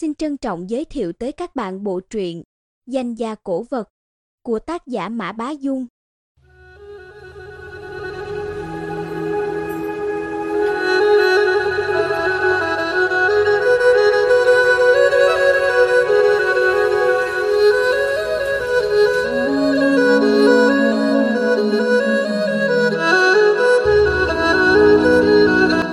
xin 0.00 0.14
trân 0.14 0.36
trọng 0.36 0.70
giới 0.70 0.84
thiệu 0.84 1.12
tới 1.12 1.32
các 1.32 1.56
bạn 1.56 1.84
bộ 1.84 2.00
truyện 2.10 2.42
Danh 2.86 3.14
gia 3.14 3.34
cổ 3.34 3.64
vật 3.70 3.88
của 4.42 4.58
tác 4.58 4.86
giả 4.86 5.08
Mã 5.08 5.32
Bá 5.32 5.50
Dung. 5.50 5.86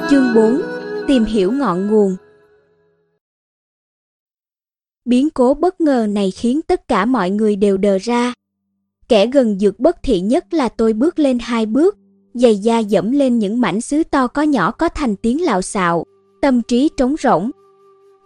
Chương 0.09 0.33
4 0.35 0.61
Tìm 1.07 1.25
hiểu 1.25 1.51
ngọn 1.51 1.87
nguồn 1.87 2.15
Biến 5.07 5.29
cố 5.29 5.53
bất 5.53 5.81
ngờ 5.81 6.07
này 6.09 6.31
khiến 6.31 6.61
tất 6.61 6.87
cả 6.87 7.05
mọi 7.05 7.29
người 7.29 7.55
đều 7.55 7.77
đờ 7.77 7.97
ra. 7.97 8.33
Kẻ 9.09 9.27
gần 9.27 9.59
dược 9.59 9.79
bất 9.79 10.03
thị 10.03 10.19
nhất 10.19 10.53
là 10.53 10.69
tôi 10.69 10.93
bước 10.93 11.19
lên 11.19 11.39
hai 11.41 11.65
bước, 11.65 11.97
giày 12.33 12.55
da 12.55 12.79
dẫm 12.79 13.11
lên 13.11 13.39
những 13.39 13.61
mảnh 13.61 13.81
sứ 13.81 14.03
to 14.03 14.27
có 14.27 14.41
nhỏ 14.41 14.71
có 14.71 14.89
thành 14.89 15.15
tiếng 15.15 15.41
lạo 15.41 15.61
xạo, 15.61 16.03
tâm 16.41 16.61
trí 16.61 16.89
trống 16.97 17.15
rỗng. 17.19 17.51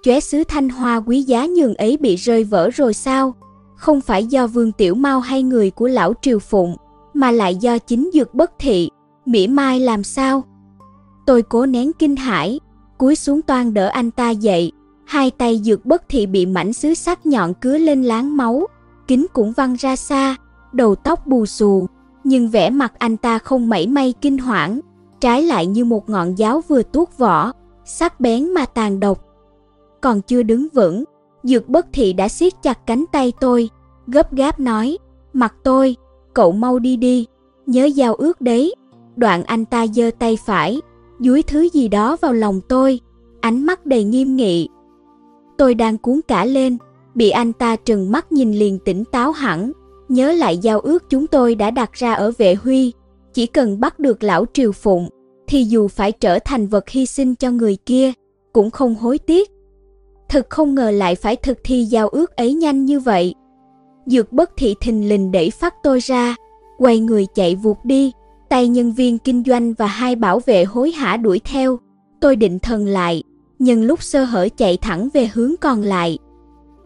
Chóe 0.03 0.19
sứ 0.19 0.43
thanh 0.43 0.69
hoa 0.69 0.97
quý 0.99 1.21
giá 1.21 1.45
nhường 1.45 1.75
ấy 1.75 1.97
bị 1.97 2.15
rơi 2.15 2.43
vỡ 2.43 2.69
rồi 2.69 2.93
sao? 2.93 3.33
Không 3.75 4.01
phải 4.01 4.25
do 4.25 4.47
Vương 4.47 4.71
Tiểu 4.71 4.95
Mau 4.95 5.19
hay 5.19 5.43
người 5.43 5.71
của 5.71 5.87
lão 5.87 6.13
Triều 6.21 6.39
Phụng, 6.39 6.75
mà 7.13 7.31
lại 7.31 7.55
do 7.55 7.77
chính 7.77 8.09
dược 8.13 8.33
bất 8.33 8.51
thị, 8.59 8.89
mỉa 9.25 9.47
mai 9.47 9.79
làm 9.79 10.03
sao? 10.03 10.43
Tôi 11.25 11.41
cố 11.41 11.65
nén 11.65 11.91
kinh 11.93 12.15
hãi, 12.15 12.59
cúi 12.97 13.15
xuống 13.15 13.41
toan 13.41 13.73
đỡ 13.73 13.87
anh 13.87 14.11
ta 14.11 14.29
dậy, 14.29 14.71
hai 15.11 15.31
tay 15.31 15.61
dược 15.63 15.85
bất 15.85 16.03
thị 16.09 16.25
bị 16.25 16.45
mảnh 16.45 16.73
sứ 16.73 16.93
sắc 16.93 17.25
nhọn 17.25 17.53
cứa 17.53 17.77
lên 17.77 18.03
láng 18.03 18.37
máu, 18.37 18.67
kính 19.07 19.25
cũng 19.33 19.51
văng 19.51 19.75
ra 19.75 19.95
xa, 19.95 20.35
đầu 20.73 20.95
tóc 20.95 21.27
bù 21.27 21.45
xù, 21.45 21.85
nhưng 22.23 22.49
vẻ 22.49 22.69
mặt 22.69 22.93
anh 22.97 23.17
ta 23.17 23.39
không 23.39 23.69
mảy 23.69 23.87
may 23.87 24.13
kinh 24.21 24.37
hoảng, 24.37 24.79
trái 25.19 25.43
lại 25.43 25.65
như 25.65 25.85
một 25.85 26.09
ngọn 26.09 26.35
giáo 26.35 26.61
vừa 26.67 26.83
tuốt 26.83 27.17
vỏ, 27.17 27.51
sắc 27.85 28.19
bén 28.19 28.53
mà 28.53 28.65
tàn 28.65 28.99
độc. 28.99 29.25
Còn 30.01 30.21
chưa 30.21 30.43
đứng 30.43 30.67
vững, 30.73 31.03
dược 31.43 31.69
bất 31.69 31.87
thị 31.93 32.13
đã 32.13 32.27
siết 32.27 32.53
chặt 32.63 32.87
cánh 32.87 33.05
tay 33.11 33.33
tôi, 33.39 33.69
gấp 34.07 34.33
gáp 34.33 34.59
nói, 34.59 34.97
mặt 35.33 35.55
tôi, 35.63 35.95
cậu 36.33 36.51
mau 36.51 36.79
đi 36.79 36.97
đi, 36.97 37.25
nhớ 37.65 37.85
giao 37.85 38.13
ước 38.13 38.41
đấy. 38.41 38.75
Đoạn 39.15 39.43
anh 39.43 39.65
ta 39.65 39.87
giơ 39.87 40.11
tay 40.19 40.37
phải, 40.45 40.81
dúi 41.19 41.43
thứ 41.43 41.69
gì 41.73 41.87
đó 41.87 42.17
vào 42.21 42.33
lòng 42.33 42.61
tôi, 42.67 42.99
ánh 43.41 43.65
mắt 43.65 43.85
đầy 43.85 44.03
nghiêm 44.03 44.35
nghị, 44.35 44.69
Tôi 45.61 45.75
đang 45.75 45.97
cuốn 45.97 46.19
cả 46.27 46.45
lên, 46.45 46.77
bị 47.15 47.29
anh 47.29 47.53
ta 47.53 47.75
trừng 47.75 48.11
mắt 48.11 48.31
nhìn 48.31 48.53
liền 48.53 48.79
tỉnh 48.79 49.03
táo 49.11 49.31
hẳn, 49.31 49.71
nhớ 50.09 50.31
lại 50.31 50.57
giao 50.57 50.79
ước 50.79 51.09
chúng 51.09 51.27
tôi 51.27 51.55
đã 51.55 51.71
đặt 51.71 51.93
ra 51.93 52.13
ở 52.13 52.31
vệ 52.37 52.55
huy, 52.55 52.91
chỉ 53.33 53.45
cần 53.45 53.79
bắt 53.79 53.99
được 53.99 54.23
lão 54.23 54.45
triều 54.53 54.71
phụng, 54.71 55.09
thì 55.47 55.63
dù 55.63 55.87
phải 55.87 56.11
trở 56.11 56.39
thành 56.39 56.67
vật 56.67 56.89
hy 56.89 57.05
sinh 57.05 57.35
cho 57.35 57.51
người 57.51 57.77
kia, 57.85 58.11
cũng 58.53 58.69
không 58.69 58.95
hối 58.95 59.17
tiếc. 59.17 59.49
Thật 60.29 60.49
không 60.49 60.75
ngờ 60.75 60.91
lại 60.91 61.15
phải 61.15 61.35
thực 61.35 61.57
thi 61.63 61.83
giao 61.83 62.07
ước 62.07 62.35
ấy 62.35 62.53
nhanh 62.53 62.85
như 62.85 62.99
vậy. 62.99 63.35
Dược 64.05 64.31
bất 64.31 64.51
thị 64.57 64.75
thình 64.81 65.09
lình 65.09 65.31
đẩy 65.31 65.49
phát 65.49 65.73
tôi 65.83 65.99
ra, 65.99 66.35
quay 66.77 66.99
người 66.99 67.25
chạy 67.35 67.55
vụt 67.55 67.77
đi, 67.83 68.11
tay 68.49 68.67
nhân 68.67 68.93
viên 68.93 69.17
kinh 69.17 69.43
doanh 69.45 69.73
và 69.73 69.85
hai 69.85 70.15
bảo 70.15 70.39
vệ 70.39 70.63
hối 70.63 70.91
hả 70.91 71.17
đuổi 71.17 71.41
theo. 71.43 71.79
Tôi 72.21 72.35
định 72.35 72.59
thần 72.59 72.85
lại, 72.85 73.23
nhân 73.61 73.83
lúc 73.83 74.03
sơ 74.03 74.23
hở 74.23 74.47
chạy 74.57 74.77
thẳng 74.77 75.09
về 75.13 75.29
hướng 75.33 75.55
còn 75.61 75.81
lại. 75.81 76.17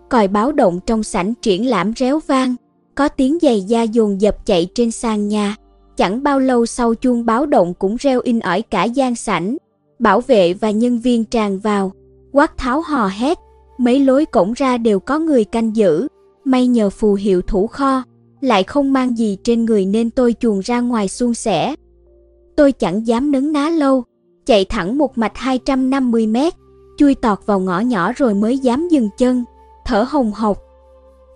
Còi 0.10 0.28
báo 0.28 0.52
động 0.52 0.80
trong 0.86 1.04
sảnh 1.04 1.34
triển 1.42 1.70
lãm 1.70 1.94
réo 1.96 2.20
vang, 2.28 2.56
có 2.96 3.08
tiếng 3.08 3.38
giày 3.42 3.62
da 3.62 3.84
dồn 3.84 4.22
dập 4.22 4.46
chạy 4.46 4.68
trên 4.76 4.92
sàn 4.92 5.28
nhà. 5.28 5.56
Chẳng 5.98 6.24
bao 6.24 6.40
lâu 6.40 6.66
sau 6.66 6.96
chuông 6.96 7.26
báo 7.26 7.46
động 7.46 7.74
cũng 7.74 7.96
reo 7.96 8.20
in 8.20 8.40
ỏi 8.40 8.62
cả 8.62 8.84
gian 8.84 9.16
sảnh. 9.16 9.58
Bảo 10.00 10.22
vệ 10.22 10.54
và 10.54 10.72
nhân 10.72 11.00
viên 11.00 11.26
tràn 11.26 11.60
vào, 11.60 11.92
quát 12.32 12.58
tháo 12.58 12.82
hò 12.82 13.08
hét, 13.08 13.38
mấy 13.78 14.00
lối 14.00 14.26
cổng 14.26 14.54
ra 14.54 14.78
đều 14.78 15.00
có 15.00 15.20
người 15.20 15.44
canh 15.44 15.76
giữ. 15.76 16.08
May 16.46 16.68
nhờ 16.68 16.90
phù 16.90 17.14
hiệu 17.14 17.42
thủ 17.42 17.68
kho, 17.68 18.04
lại 18.42 18.64
không 18.64 18.94
mang 18.94 19.18
gì 19.18 19.38
trên 19.44 19.66
người 19.66 19.86
nên 19.86 20.10
tôi 20.10 20.36
chuồn 20.40 20.60
ra 20.60 20.82
ngoài 20.82 21.08
suôn 21.08 21.34
sẻ. 21.34 21.76
Tôi 22.56 22.72
chẳng 22.72 23.08
dám 23.08 23.32
nấn 23.32 23.52
ná 23.52 23.70
lâu, 23.70 24.04
chạy 24.46 24.66
thẳng 24.66 24.98
một 24.98 25.18
mạch 25.18 25.38
250 25.38 26.28
mét, 26.28 26.54
chui 26.98 27.16
tọt 27.16 27.40
vào 27.46 27.60
ngõ 27.60 27.80
nhỏ 27.80 28.12
rồi 28.14 28.34
mới 28.34 28.58
dám 28.58 28.88
dừng 28.88 29.10
chân, 29.18 29.44
thở 29.86 30.06
hồng 30.10 30.32
hộc. 30.32 30.58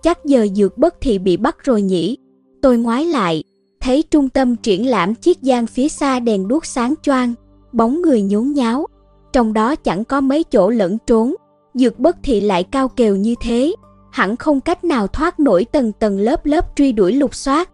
Chắc 0.02 0.24
giờ 0.24 0.46
dược 0.54 0.78
bất 0.78 0.94
thị 1.00 1.18
bị 1.18 1.36
bắt 1.36 1.56
rồi 1.64 1.82
nhỉ? 1.82 2.16
Tôi 2.62 2.78
ngoái 2.78 3.04
lại, 3.04 3.42
thấy 3.80 4.04
trung 4.10 4.28
tâm 4.28 4.56
triển 4.56 4.86
lãm 4.86 5.14
chiếc 5.14 5.42
gian 5.42 5.66
phía 5.66 5.88
xa 5.88 6.20
đèn 6.20 6.48
đuốc 6.48 6.66
sáng 6.66 6.94
choang, 7.02 7.34
bóng 7.72 8.02
người 8.02 8.22
nhốn 8.22 8.52
nháo, 8.52 8.86
trong 9.32 9.52
đó 9.52 9.76
chẳng 9.76 10.04
có 10.04 10.20
mấy 10.20 10.44
chỗ 10.44 10.70
lẫn 10.70 10.98
trốn, 11.06 11.34
dược 11.74 11.98
bất 11.98 12.16
thị 12.22 12.40
lại 12.40 12.64
cao 12.64 12.88
kèo 12.88 13.16
như 13.16 13.34
thế, 13.42 13.74
hẳn 14.10 14.36
không 14.36 14.60
cách 14.60 14.84
nào 14.84 15.06
thoát 15.06 15.40
nổi 15.40 15.64
tầng 15.64 15.92
tầng 15.92 16.18
lớp 16.18 16.46
lớp 16.46 16.76
truy 16.76 16.92
đuổi 16.92 17.12
lục 17.12 17.34
soát. 17.34 17.70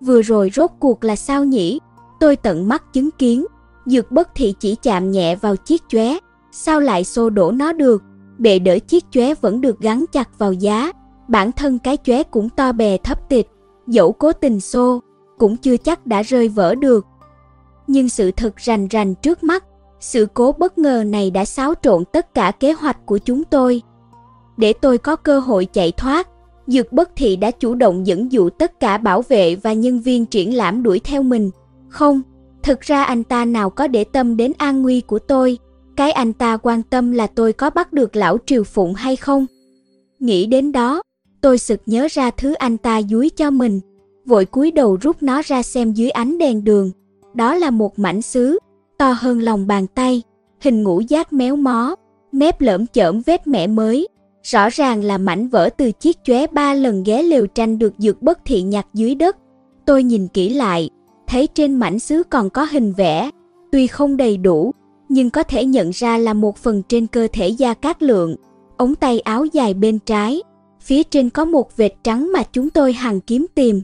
Vừa 0.00 0.22
rồi 0.22 0.50
rốt 0.54 0.70
cuộc 0.80 1.04
là 1.04 1.16
sao 1.16 1.44
nhỉ? 1.44 1.80
Tôi 2.20 2.36
tận 2.36 2.68
mắt 2.68 2.92
chứng 2.92 3.10
kiến, 3.10 3.44
dược 3.86 4.10
bất 4.10 4.28
thị 4.34 4.54
chỉ 4.60 4.74
chạm 4.82 5.10
nhẹ 5.10 5.36
vào 5.36 5.56
chiếc 5.56 5.82
chóe, 5.88 6.18
sao 6.52 6.80
lại 6.80 7.04
xô 7.04 7.30
đổ 7.30 7.50
nó 7.50 7.72
được? 7.72 8.02
Bệ 8.38 8.58
đỡ 8.58 8.78
chiếc 8.78 9.04
chóe 9.10 9.34
vẫn 9.34 9.60
được 9.60 9.80
gắn 9.80 10.04
chặt 10.12 10.38
vào 10.38 10.52
giá, 10.52 10.92
bản 11.28 11.52
thân 11.52 11.78
cái 11.78 11.96
chóe 12.04 12.22
cũng 12.22 12.48
to 12.48 12.72
bè 12.72 12.96
thấp 12.98 13.28
tịch, 13.28 13.48
dẫu 13.86 14.12
cố 14.12 14.32
tình 14.32 14.60
xô, 14.60 15.02
cũng 15.38 15.56
chưa 15.56 15.76
chắc 15.76 16.06
đã 16.06 16.22
rơi 16.22 16.48
vỡ 16.48 16.74
được. 16.74 17.06
Nhưng 17.86 18.08
sự 18.08 18.30
thật 18.30 18.56
rành 18.56 18.88
rành 18.88 19.14
trước 19.14 19.42
mắt, 19.44 19.64
sự 20.00 20.26
cố 20.34 20.52
bất 20.52 20.78
ngờ 20.78 21.04
này 21.06 21.30
đã 21.30 21.44
xáo 21.44 21.74
trộn 21.82 22.04
tất 22.12 22.34
cả 22.34 22.50
kế 22.50 22.72
hoạch 22.72 23.06
của 23.06 23.18
chúng 23.18 23.44
tôi. 23.44 23.82
Để 24.56 24.72
tôi 24.72 24.98
có 24.98 25.16
cơ 25.16 25.38
hội 25.38 25.64
chạy 25.72 25.92
thoát, 25.92 26.28
Dược 26.66 26.92
Bất 26.92 27.10
Thị 27.16 27.36
đã 27.36 27.50
chủ 27.50 27.74
động 27.74 28.06
dẫn 28.06 28.32
dụ 28.32 28.50
tất 28.50 28.80
cả 28.80 28.98
bảo 28.98 29.22
vệ 29.22 29.54
và 29.54 29.72
nhân 29.72 30.00
viên 30.00 30.26
triển 30.26 30.56
lãm 30.56 30.82
đuổi 30.82 31.00
theo 31.04 31.22
mình. 31.22 31.50
Không, 31.88 32.22
thực 32.62 32.80
ra 32.80 33.04
anh 33.04 33.24
ta 33.24 33.44
nào 33.44 33.70
có 33.70 33.86
để 33.86 34.04
tâm 34.04 34.36
đến 34.36 34.52
an 34.58 34.82
nguy 34.82 35.00
của 35.00 35.18
tôi, 35.18 35.58
cái 35.98 36.12
anh 36.12 36.32
ta 36.32 36.56
quan 36.56 36.82
tâm 36.82 37.12
là 37.12 37.26
tôi 37.26 37.52
có 37.52 37.70
bắt 37.70 37.92
được 37.92 38.16
lão 38.16 38.38
Triều 38.46 38.64
Phụng 38.64 38.94
hay 38.94 39.16
không. 39.16 39.46
Nghĩ 40.20 40.46
đến 40.46 40.72
đó, 40.72 41.02
tôi 41.40 41.58
sực 41.58 41.80
nhớ 41.86 42.08
ra 42.10 42.30
thứ 42.30 42.52
anh 42.52 42.76
ta 42.76 43.02
dúi 43.02 43.30
cho 43.30 43.50
mình, 43.50 43.80
vội 44.26 44.44
cúi 44.44 44.70
đầu 44.70 44.98
rút 45.00 45.22
nó 45.22 45.42
ra 45.44 45.62
xem 45.62 45.92
dưới 45.92 46.10
ánh 46.10 46.38
đèn 46.38 46.64
đường. 46.64 46.90
Đó 47.34 47.54
là 47.54 47.70
một 47.70 47.98
mảnh 47.98 48.22
sứ, 48.22 48.58
to 48.98 49.12
hơn 49.18 49.40
lòng 49.40 49.66
bàn 49.66 49.86
tay, 49.86 50.22
hình 50.60 50.82
ngũ 50.82 51.00
giác 51.00 51.32
méo 51.32 51.56
mó, 51.56 51.94
mép 52.32 52.60
lởm 52.60 52.86
chởm 52.86 53.20
vết 53.26 53.46
mẻ 53.46 53.66
mới. 53.66 54.08
Rõ 54.42 54.68
ràng 54.68 55.04
là 55.04 55.18
mảnh 55.18 55.48
vỡ 55.48 55.70
từ 55.76 55.92
chiếc 55.92 56.16
chóe 56.24 56.46
ba 56.46 56.74
lần 56.74 57.02
ghé 57.02 57.22
lều 57.22 57.46
tranh 57.46 57.78
được 57.78 57.92
dược 57.98 58.22
bất 58.22 58.38
thị 58.44 58.62
nhặt 58.62 58.86
dưới 58.94 59.14
đất. 59.14 59.36
Tôi 59.86 60.02
nhìn 60.02 60.28
kỹ 60.28 60.48
lại, 60.48 60.90
thấy 61.26 61.46
trên 61.54 61.74
mảnh 61.74 61.98
sứ 61.98 62.22
còn 62.30 62.50
có 62.50 62.66
hình 62.70 62.92
vẽ, 62.92 63.30
tuy 63.72 63.86
không 63.86 64.16
đầy 64.16 64.36
đủ, 64.36 64.72
nhưng 65.08 65.30
có 65.30 65.42
thể 65.42 65.64
nhận 65.64 65.90
ra 65.90 66.18
là 66.18 66.32
một 66.32 66.56
phần 66.56 66.82
trên 66.88 67.06
cơ 67.06 67.28
thể 67.32 67.48
da 67.48 67.74
Cát 67.74 68.02
Lượng, 68.02 68.36
ống 68.76 68.94
tay 68.94 69.20
áo 69.20 69.44
dài 69.44 69.74
bên 69.74 69.98
trái, 69.98 70.42
phía 70.80 71.02
trên 71.02 71.30
có 71.30 71.44
một 71.44 71.76
vệt 71.76 71.92
trắng 72.04 72.32
mà 72.32 72.42
chúng 72.52 72.70
tôi 72.70 72.92
hằng 72.92 73.20
kiếm 73.20 73.46
tìm. 73.54 73.80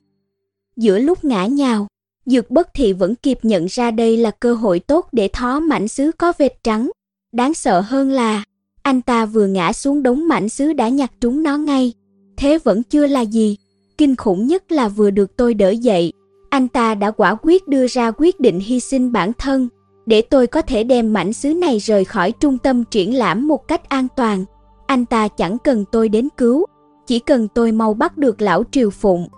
Giữa 0.77 0.99
lúc 0.99 1.25
ngã 1.25 1.47
nhào, 1.47 1.87
Dược 2.27 2.51
Bất 2.51 2.75
Thị 2.75 2.93
vẫn 2.93 3.15
kịp 3.15 3.39
nhận 3.43 3.67
ra 3.67 3.91
đây 3.91 4.17
là 4.17 4.31
cơ 4.31 4.55
hội 4.55 4.81
tốt 4.81 5.09
để 5.13 5.29
thó 5.33 5.61
mảnh 5.61 5.89
sứ 5.89 6.11
có 6.19 6.33
vệt 6.39 6.53
trắng. 6.63 6.91
Đáng 7.33 7.55
sợ 7.55 7.81
hơn 7.81 8.11
là, 8.11 8.45
anh 8.83 9.03
ta 9.03 9.27
vừa 9.27 9.47
ngã 9.47 9.73
xuống 9.73 10.03
đống 10.03 10.29
mảnh 10.29 10.49
sứ 10.49 10.73
đã 10.73 10.89
nhặt 10.89 11.11
trúng 11.21 11.43
nó 11.43 11.57
ngay. 11.57 11.93
Thế 12.37 12.59
vẫn 12.59 12.83
chưa 12.83 13.07
là 13.07 13.21
gì, 13.21 13.57
kinh 13.99 14.17
khủng 14.17 14.47
nhất 14.47 14.73
là 14.73 14.89
vừa 14.89 15.11
được 15.11 15.37
tôi 15.37 15.55
đỡ 15.55 15.71
dậy, 15.71 16.13
anh 16.51 16.69
ta 16.69 16.95
đã 16.95 17.11
quả 17.11 17.37
quyết 17.43 17.69
đưa 17.69 17.87
ra 17.87 18.11
quyết 18.11 18.41
định 18.41 18.61
hy 18.61 18.81
sinh 18.81 19.13
bản 19.13 19.33
thân 19.39 19.69
để 20.07 20.23
tôi 20.23 20.47
có 20.47 20.63
thể 20.63 20.85
đem 20.85 21.13
mảnh 21.13 21.33
sứ 21.33 21.55
này 21.55 21.79
rời 21.79 22.05
khỏi 22.05 22.33
trung 22.33 22.59
tâm 22.59 22.85
triển 22.85 23.15
lãm 23.15 23.49
một 23.49 23.69
cách 23.69 23.89
an 23.89 24.07
toàn. 24.17 24.45
Anh 24.87 25.07
ta 25.07 25.29
chẳng 25.29 25.59
cần 25.65 25.85
tôi 25.93 26.09
đến 26.09 26.29
cứu, 26.37 26.67
chỉ 27.07 27.19
cần 27.19 27.49
tôi 27.49 27.73
mau 27.73 27.95
bắt 27.95 28.19
được 28.19 28.41
lão 28.41 28.63
Triều 28.71 28.91
Phụng. 28.91 29.29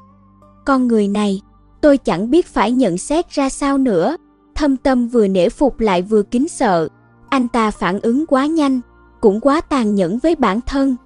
Con 0.67 0.89
người 0.89 1.09
này, 1.09 1.41
tôi 1.81 1.99
chẳng 1.99 2.31
biết 2.31 2.47
phải 2.47 2.73
nhận 2.73 2.99
xét 2.99 3.31
ra 3.31 3.49
sao 3.49 3.79
nữa. 3.79 4.17
Thâm 4.55 4.77
tâm 4.77 5.09
vừa 5.09 5.29
nể 5.29 5.49
phục 5.49 5.81
lại 5.81 6.03
vừa 6.03 6.23
kính 6.23 6.49
sợ. 6.49 6.89
Anh 7.29 7.49
ta 7.49 7.71
phản 7.71 8.01
ứng 8.01 8.27
quá 8.27 8.47
nhanh, 8.47 8.81
cũng 9.21 9.41
quá 9.41 9.61
tàn 9.61 9.95
nhẫn 9.95 10.19
với 10.19 10.35
bản 10.35 10.61
thân. 10.67 10.97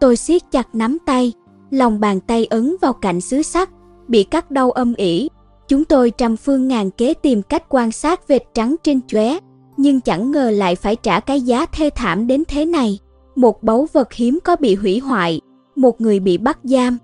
Tôi 0.00 0.16
siết 0.16 0.42
chặt 0.50 0.74
nắm 0.74 0.98
tay, 1.06 1.32
lòng 1.70 2.00
bàn 2.00 2.20
tay 2.20 2.46
ấn 2.46 2.76
vào 2.80 2.92
cạnh 2.92 3.20
sứ 3.20 3.42
sắt, 3.42 3.70
bị 4.08 4.24
cắt 4.24 4.50
đau 4.50 4.70
âm 4.70 4.94
ỉ, 4.94 5.28
Chúng 5.72 5.84
tôi 5.84 6.10
trăm 6.10 6.36
phương 6.36 6.68
ngàn 6.68 6.90
kế 6.90 7.14
tìm 7.14 7.42
cách 7.42 7.64
quan 7.68 7.92
sát 7.92 8.28
vệt 8.28 8.42
trắng 8.54 8.76
trên 8.82 9.00
chóe, 9.06 9.38
nhưng 9.76 10.00
chẳng 10.00 10.30
ngờ 10.30 10.50
lại 10.50 10.76
phải 10.76 10.96
trả 10.96 11.20
cái 11.20 11.40
giá 11.40 11.66
thê 11.66 11.90
thảm 11.94 12.26
đến 12.26 12.42
thế 12.48 12.64
này. 12.64 12.98
một 13.36 13.62
báu 13.62 13.88
vật 13.92 14.12
hiếm 14.12 14.38
có 14.44 14.56
bị 14.56 14.74
hủy 14.74 14.98
hoại, 14.98 15.40
một 15.76 16.00
người 16.00 16.20
bị 16.20 16.38
bắt 16.38 16.58
giam. 16.62 16.98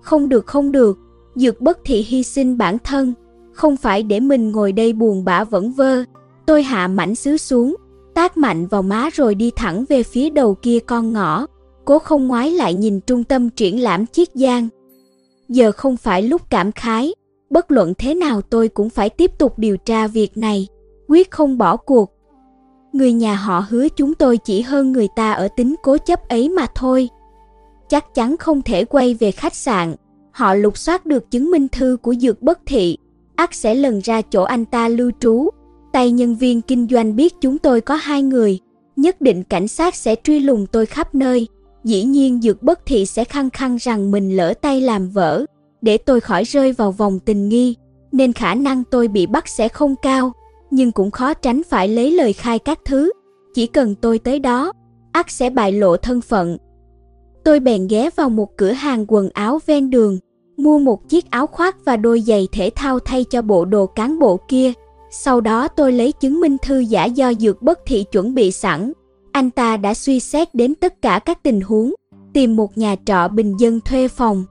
Không 0.00 0.28
được 0.28 0.46
không 0.46 0.72
được, 0.72 0.98
dược 1.34 1.60
bất 1.60 1.78
thị 1.84 2.02
hy 2.08 2.22
sinh 2.22 2.58
bản 2.58 2.78
thân, 2.84 3.14
không 3.52 3.76
phải 3.76 4.02
để 4.02 4.20
mình 4.20 4.52
ngồi 4.52 4.72
đây 4.72 4.92
buồn 4.92 5.24
bã 5.24 5.44
vẫn 5.44 5.72
vơ. 5.72 6.04
Tôi 6.46 6.62
hạ 6.62 6.88
mảnh 6.88 7.14
sứ 7.14 7.36
xuống, 7.36 7.76
tác 8.14 8.36
mạnh 8.36 8.66
vào 8.66 8.82
má 8.82 9.08
rồi 9.12 9.34
đi 9.34 9.50
thẳng 9.56 9.84
về 9.88 10.02
phía 10.02 10.30
đầu 10.30 10.54
kia 10.54 10.78
con 10.78 11.12
ngõ, 11.12 11.46
cố 11.84 11.98
không 11.98 12.28
ngoái 12.28 12.50
lại 12.50 12.74
nhìn 12.74 13.00
trung 13.00 13.24
tâm 13.24 13.50
triển 13.50 13.82
lãm 13.82 14.06
chiết 14.06 14.28
giang. 14.34 14.68
Giờ 15.48 15.72
không 15.72 15.96
phải 15.96 16.22
lúc 16.22 16.42
cảm 16.50 16.72
khái, 16.72 17.12
bất 17.50 17.70
luận 17.70 17.92
thế 17.98 18.14
nào 18.14 18.42
tôi 18.42 18.68
cũng 18.68 18.90
phải 18.90 19.10
tiếp 19.10 19.30
tục 19.38 19.58
điều 19.58 19.76
tra 19.76 20.06
việc 20.06 20.36
này, 20.36 20.66
quyết 21.08 21.30
không 21.30 21.58
bỏ 21.58 21.76
cuộc. 21.76 22.12
Người 22.92 23.12
nhà 23.12 23.34
họ 23.34 23.64
hứa 23.68 23.88
chúng 23.88 24.14
tôi 24.14 24.36
chỉ 24.36 24.62
hơn 24.62 24.92
người 24.92 25.08
ta 25.16 25.32
ở 25.32 25.48
tính 25.56 25.74
cố 25.82 25.96
chấp 25.98 26.28
ấy 26.28 26.48
mà 26.48 26.66
thôi. 26.74 27.08
Chắc 27.88 28.14
chắn 28.14 28.36
không 28.36 28.62
thể 28.62 28.84
quay 28.84 29.14
về 29.14 29.30
khách 29.30 29.54
sạn, 29.54 29.94
họ 30.32 30.54
lục 30.54 30.78
soát 30.78 31.06
được 31.06 31.30
chứng 31.30 31.50
minh 31.50 31.68
thư 31.68 31.96
của 32.02 32.14
dược 32.14 32.42
bất 32.42 32.58
thị, 32.66 32.98
ắt 33.36 33.54
sẽ 33.54 33.74
lần 33.74 34.00
ra 34.00 34.22
chỗ 34.22 34.42
anh 34.42 34.64
ta 34.64 34.88
lưu 34.88 35.10
trú. 35.20 35.48
Tay 35.92 36.10
nhân 36.10 36.34
viên 36.34 36.62
kinh 36.62 36.86
doanh 36.90 37.16
biết 37.16 37.34
chúng 37.40 37.58
tôi 37.58 37.80
có 37.80 37.94
hai 37.94 38.22
người, 38.22 38.58
nhất 38.96 39.20
định 39.20 39.42
cảnh 39.42 39.68
sát 39.68 39.94
sẽ 39.94 40.16
truy 40.24 40.40
lùng 40.40 40.66
tôi 40.66 40.86
khắp 40.86 41.14
nơi. 41.14 41.48
Dĩ 41.84 42.04
nhiên 42.04 42.40
dược 42.40 42.62
bất 42.62 42.86
thị 42.86 43.06
sẽ 43.06 43.24
khăng 43.24 43.50
khăng 43.50 43.76
rằng 43.76 44.10
mình 44.10 44.36
lỡ 44.36 44.54
tay 44.62 44.80
làm 44.80 45.10
vỡ, 45.10 45.44
để 45.82 45.98
tôi 45.98 46.20
khỏi 46.20 46.44
rơi 46.44 46.72
vào 46.72 46.92
vòng 46.92 47.18
tình 47.18 47.48
nghi, 47.48 47.76
nên 48.12 48.32
khả 48.32 48.54
năng 48.54 48.84
tôi 48.84 49.08
bị 49.08 49.26
bắt 49.26 49.48
sẽ 49.48 49.68
không 49.68 49.94
cao, 50.02 50.32
nhưng 50.70 50.92
cũng 50.92 51.10
khó 51.10 51.34
tránh 51.34 51.62
phải 51.68 51.88
lấy 51.88 52.10
lời 52.10 52.32
khai 52.32 52.58
các 52.58 52.78
thứ. 52.84 53.12
Chỉ 53.54 53.66
cần 53.66 53.94
tôi 53.94 54.18
tới 54.18 54.38
đó, 54.38 54.72
ắt 55.12 55.30
sẽ 55.30 55.50
bại 55.50 55.72
lộ 55.72 55.96
thân 55.96 56.20
phận. 56.20 56.56
Tôi 57.44 57.60
bèn 57.60 57.88
ghé 57.88 58.10
vào 58.16 58.28
một 58.28 58.56
cửa 58.56 58.72
hàng 58.72 59.04
quần 59.08 59.28
áo 59.30 59.58
ven 59.66 59.90
đường, 59.90 60.18
mua 60.56 60.78
một 60.78 61.08
chiếc 61.08 61.30
áo 61.30 61.46
khoác 61.46 61.84
và 61.84 61.96
đôi 61.96 62.20
giày 62.20 62.48
thể 62.52 62.70
thao 62.74 62.98
thay 62.98 63.24
cho 63.24 63.42
bộ 63.42 63.64
đồ 63.64 63.86
cán 63.86 64.18
bộ 64.18 64.40
kia. 64.48 64.72
Sau 65.10 65.40
đó 65.40 65.68
tôi 65.68 65.92
lấy 65.92 66.12
chứng 66.12 66.40
minh 66.40 66.56
thư 66.62 66.78
giả 66.78 67.04
do 67.04 67.34
dược 67.34 67.62
bất 67.62 67.78
thị 67.86 68.04
chuẩn 68.12 68.34
bị 68.34 68.52
sẵn. 68.52 68.92
Anh 69.32 69.50
ta 69.50 69.76
đã 69.76 69.94
suy 69.94 70.20
xét 70.20 70.54
đến 70.54 70.74
tất 70.74 71.02
cả 71.02 71.18
các 71.24 71.42
tình 71.42 71.60
huống, 71.60 71.94
tìm 72.32 72.56
một 72.56 72.78
nhà 72.78 72.96
trọ 73.06 73.28
bình 73.28 73.56
dân 73.58 73.80
thuê 73.80 74.08
phòng. 74.08 74.44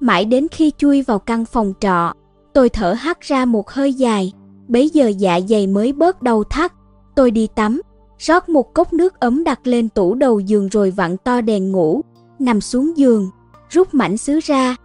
Mãi 0.00 0.24
đến 0.24 0.46
khi 0.50 0.72
chui 0.78 1.02
vào 1.02 1.18
căn 1.18 1.44
phòng 1.44 1.72
trọ, 1.80 2.12
tôi 2.52 2.68
thở 2.68 2.92
hắt 2.92 3.20
ra 3.20 3.44
một 3.44 3.70
hơi 3.70 3.92
dài, 3.92 4.32
bấy 4.68 4.88
giờ 4.88 5.12
dạ 5.18 5.40
dày 5.48 5.66
mới 5.66 5.92
bớt 5.92 6.22
đau 6.22 6.44
thắt. 6.44 6.72
Tôi 7.14 7.30
đi 7.30 7.48
tắm, 7.54 7.80
rót 8.18 8.48
một 8.48 8.74
cốc 8.74 8.92
nước 8.92 9.20
ấm 9.20 9.44
đặt 9.44 9.66
lên 9.66 9.88
tủ 9.88 10.14
đầu 10.14 10.40
giường 10.40 10.68
rồi 10.68 10.90
vặn 10.90 11.16
to 11.16 11.40
đèn 11.40 11.72
ngủ, 11.72 12.00
nằm 12.38 12.60
xuống 12.60 12.96
giường, 12.96 13.30
rút 13.70 13.94
mảnh 13.94 14.16
sứ 14.16 14.40
ra, 14.44 14.76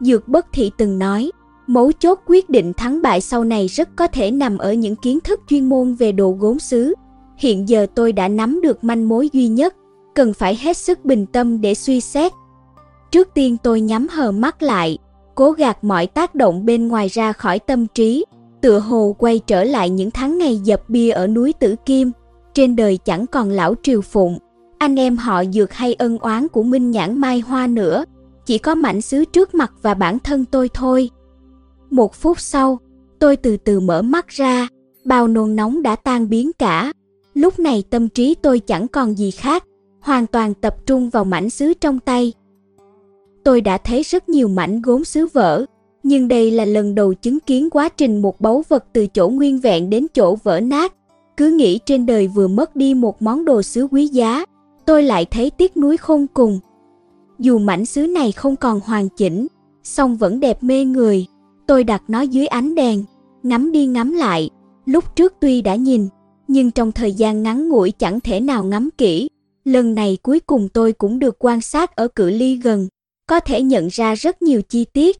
Dược 0.00 0.28
bất 0.28 0.46
thị 0.52 0.70
từng 0.76 0.98
nói, 0.98 1.30
mấu 1.66 1.92
chốt 1.92 2.20
quyết 2.26 2.50
định 2.50 2.72
thắng 2.76 3.02
bại 3.02 3.20
sau 3.20 3.44
này 3.44 3.66
rất 3.66 3.88
có 3.96 4.06
thể 4.06 4.30
nằm 4.30 4.58
ở 4.58 4.72
những 4.72 4.96
kiến 4.96 5.20
thức 5.20 5.40
chuyên 5.48 5.68
môn 5.68 5.94
về 5.94 6.12
đồ 6.12 6.30
gốm 6.30 6.58
sứ. 6.58 6.94
Hiện 7.36 7.68
giờ 7.68 7.86
tôi 7.94 8.12
đã 8.12 8.28
nắm 8.28 8.60
được 8.60 8.84
manh 8.84 9.08
mối 9.08 9.28
duy 9.32 9.48
nhất, 9.48 9.76
cần 10.14 10.34
phải 10.34 10.58
hết 10.60 10.76
sức 10.76 11.04
bình 11.04 11.26
tâm 11.26 11.60
để 11.60 11.74
suy 11.74 12.00
xét. 12.00 12.32
Trước 13.14 13.28
tiên 13.34 13.56
tôi 13.62 13.80
nhắm 13.80 14.08
hờ 14.08 14.32
mắt 14.32 14.62
lại, 14.62 14.98
cố 15.34 15.50
gạt 15.50 15.84
mọi 15.84 16.06
tác 16.06 16.34
động 16.34 16.66
bên 16.66 16.88
ngoài 16.88 17.08
ra 17.08 17.32
khỏi 17.32 17.58
tâm 17.58 17.86
trí, 17.94 18.24
tựa 18.60 18.78
hồ 18.78 19.16
quay 19.18 19.38
trở 19.38 19.64
lại 19.64 19.90
những 19.90 20.10
tháng 20.10 20.38
ngày 20.38 20.56
dập 20.56 20.88
bia 20.88 21.10
ở 21.10 21.26
núi 21.26 21.52
Tử 21.52 21.76
Kim. 21.86 22.12
Trên 22.54 22.76
đời 22.76 22.98
chẳng 23.04 23.26
còn 23.26 23.50
lão 23.50 23.74
triều 23.82 24.00
phụng, 24.00 24.38
anh 24.78 24.96
em 24.98 25.16
họ 25.16 25.44
dược 25.44 25.72
hay 25.72 25.94
ân 25.94 26.18
oán 26.18 26.48
của 26.48 26.62
Minh 26.62 26.90
Nhãn 26.90 27.20
Mai 27.20 27.40
Hoa 27.40 27.66
nữa 27.66 28.04
chỉ 28.46 28.58
có 28.58 28.74
mảnh 28.74 29.00
sứ 29.00 29.24
trước 29.24 29.54
mặt 29.54 29.72
và 29.82 29.94
bản 29.94 30.18
thân 30.18 30.44
tôi 30.44 30.68
thôi. 30.74 31.10
Một 31.90 32.14
phút 32.14 32.40
sau, 32.40 32.78
tôi 33.18 33.36
từ 33.36 33.56
từ 33.56 33.80
mở 33.80 34.02
mắt 34.02 34.28
ra, 34.28 34.68
bao 35.04 35.28
nôn 35.28 35.56
nóng 35.56 35.82
đã 35.82 35.96
tan 35.96 36.28
biến 36.28 36.50
cả. 36.58 36.92
Lúc 37.34 37.58
này 37.58 37.84
tâm 37.90 38.08
trí 38.08 38.34
tôi 38.34 38.58
chẳng 38.58 38.88
còn 38.88 39.14
gì 39.14 39.30
khác, 39.30 39.64
hoàn 40.00 40.26
toàn 40.26 40.54
tập 40.54 40.76
trung 40.86 41.10
vào 41.10 41.24
mảnh 41.24 41.50
sứ 41.50 41.74
trong 41.74 42.00
tay. 42.00 42.32
Tôi 43.44 43.60
đã 43.60 43.78
thấy 43.78 44.02
rất 44.02 44.28
nhiều 44.28 44.48
mảnh 44.48 44.82
gốm 44.82 45.04
sứ 45.04 45.26
vỡ, 45.26 45.64
nhưng 46.02 46.28
đây 46.28 46.50
là 46.50 46.64
lần 46.64 46.94
đầu 46.94 47.14
chứng 47.14 47.40
kiến 47.40 47.70
quá 47.70 47.88
trình 47.88 48.22
một 48.22 48.40
báu 48.40 48.62
vật 48.68 48.84
từ 48.92 49.06
chỗ 49.06 49.28
nguyên 49.28 49.58
vẹn 49.58 49.90
đến 49.90 50.06
chỗ 50.14 50.36
vỡ 50.42 50.60
nát. 50.60 50.94
Cứ 51.36 51.50
nghĩ 51.50 51.78
trên 51.86 52.06
đời 52.06 52.28
vừa 52.28 52.48
mất 52.48 52.76
đi 52.76 52.94
một 52.94 53.22
món 53.22 53.44
đồ 53.44 53.62
sứ 53.62 53.88
quý 53.90 54.06
giá, 54.06 54.44
tôi 54.84 55.02
lại 55.02 55.24
thấy 55.24 55.50
tiếc 55.50 55.76
nuối 55.76 55.96
khôn 55.96 56.26
cùng. 56.34 56.60
Dù 57.38 57.58
mảnh 57.58 57.84
sứ 57.84 58.06
này 58.06 58.32
không 58.32 58.56
còn 58.56 58.80
hoàn 58.84 59.08
chỉnh, 59.08 59.46
song 59.82 60.16
vẫn 60.16 60.40
đẹp 60.40 60.62
mê 60.62 60.84
người. 60.84 61.26
Tôi 61.66 61.84
đặt 61.84 62.02
nó 62.08 62.20
dưới 62.20 62.46
ánh 62.46 62.74
đèn, 62.74 63.04
ngắm 63.42 63.72
đi 63.72 63.86
ngắm 63.86 64.12
lại. 64.12 64.50
Lúc 64.86 65.16
trước 65.16 65.34
tuy 65.40 65.62
đã 65.62 65.74
nhìn, 65.74 66.08
nhưng 66.48 66.70
trong 66.70 66.92
thời 66.92 67.12
gian 67.12 67.42
ngắn 67.42 67.68
ngủi 67.68 67.90
chẳng 67.90 68.20
thể 68.20 68.40
nào 68.40 68.64
ngắm 68.64 68.88
kỹ. 68.98 69.28
Lần 69.64 69.94
này 69.94 70.18
cuối 70.22 70.40
cùng 70.40 70.68
tôi 70.68 70.92
cũng 70.92 71.18
được 71.18 71.36
quan 71.38 71.60
sát 71.60 71.96
ở 71.96 72.08
cự 72.08 72.30
ly 72.30 72.56
gần, 72.56 72.88
có 73.26 73.40
thể 73.40 73.62
nhận 73.62 73.88
ra 73.88 74.14
rất 74.14 74.42
nhiều 74.42 74.62
chi 74.62 74.84
tiết. 74.84 75.16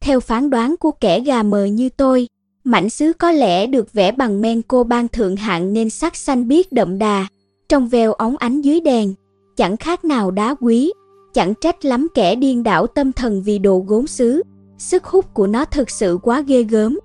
Theo 0.00 0.20
phán 0.20 0.50
đoán 0.50 0.76
của 0.76 0.90
kẻ 0.90 1.20
gà 1.20 1.42
mờ 1.42 1.64
như 1.64 1.88
tôi, 1.88 2.28
mảnh 2.64 2.90
sứ 2.90 3.12
có 3.12 3.32
lẽ 3.32 3.66
được 3.66 3.92
vẽ 3.92 4.12
bằng 4.12 4.40
men 4.40 4.62
cô 4.62 4.84
ban 4.84 5.08
thượng 5.08 5.36
hạng 5.36 5.72
nên 5.72 5.90
sắc 5.90 6.16
xanh 6.16 6.48
biếc 6.48 6.72
đậm 6.72 6.98
đà, 6.98 7.26
trong 7.68 7.88
veo 7.88 8.12
óng 8.12 8.36
ánh 8.36 8.60
dưới 8.60 8.80
đèn, 8.80 9.14
chẳng 9.56 9.76
khác 9.76 10.04
nào 10.04 10.30
đá 10.30 10.54
quý. 10.60 10.92
Chẳng 11.34 11.54
trách 11.60 11.84
lắm 11.84 12.06
kẻ 12.14 12.34
điên 12.34 12.62
đảo 12.62 12.86
tâm 12.86 13.12
thần 13.12 13.42
vì 13.42 13.58
đồ 13.58 13.84
gốm 13.86 14.06
sứ, 14.06 14.42
sức 14.78 15.04
hút 15.04 15.34
của 15.34 15.46
nó 15.46 15.64
thực 15.64 15.90
sự 15.90 16.18
quá 16.22 16.40
ghê 16.40 16.62
gớm. 16.62 16.98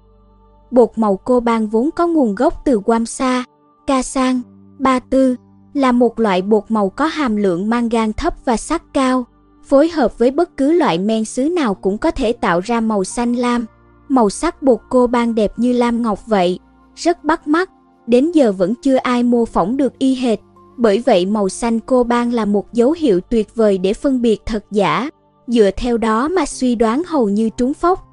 Bột 0.71 0.89
màu 0.95 1.17
cô 1.17 1.39
ban 1.39 1.67
vốn 1.67 1.89
có 1.91 2.07
nguồn 2.07 2.35
gốc 2.35 2.61
từ 2.65 2.81
Guamsa, 2.85 3.43
Ca 3.87 4.03
Sang, 4.03 4.41
Ba 4.79 4.99
Tư, 4.99 5.35
là 5.73 5.91
một 5.91 6.19
loại 6.19 6.41
bột 6.41 6.63
màu 6.69 6.89
có 6.89 7.05
hàm 7.05 7.35
lượng 7.35 7.69
mangan 7.69 8.13
thấp 8.13 8.33
và 8.45 8.57
sắt 8.57 8.83
cao, 8.93 9.25
phối 9.69 9.89
hợp 9.89 10.17
với 10.17 10.31
bất 10.31 10.57
cứ 10.57 10.71
loại 10.71 10.99
men 10.99 11.25
sứ 11.25 11.49
nào 11.49 11.73
cũng 11.73 11.97
có 11.97 12.11
thể 12.11 12.33
tạo 12.33 12.59
ra 12.59 12.79
màu 12.79 13.03
xanh 13.03 13.33
lam. 13.33 13.65
Màu 14.09 14.29
sắc 14.29 14.63
bột 14.63 14.79
cô 14.89 15.07
ban 15.07 15.35
đẹp 15.35 15.51
như 15.57 15.73
lam 15.73 16.01
ngọc 16.01 16.27
vậy, 16.27 16.59
rất 16.95 17.23
bắt 17.23 17.47
mắt, 17.47 17.69
đến 18.07 18.31
giờ 18.31 18.51
vẫn 18.51 18.73
chưa 18.81 18.95
ai 18.95 19.23
mô 19.23 19.45
phỏng 19.45 19.77
được 19.77 19.99
y 19.99 20.15
hệt. 20.15 20.39
Bởi 20.77 21.03
vậy 21.05 21.25
màu 21.25 21.49
xanh 21.49 21.79
cô 21.79 22.03
ban 22.03 22.33
là 22.33 22.45
một 22.45 22.73
dấu 22.73 22.91
hiệu 22.91 23.21
tuyệt 23.21 23.55
vời 23.55 23.77
để 23.77 23.93
phân 23.93 24.21
biệt 24.21 24.41
thật 24.45 24.65
giả, 24.71 25.09
dựa 25.47 25.69
theo 25.77 25.97
đó 25.97 26.27
mà 26.27 26.45
suy 26.45 26.75
đoán 26.75 27.03
hầu 27.07 27.29
như 27.29 27.49
trúng 27.49 27.73
phốc. 27.73 28.05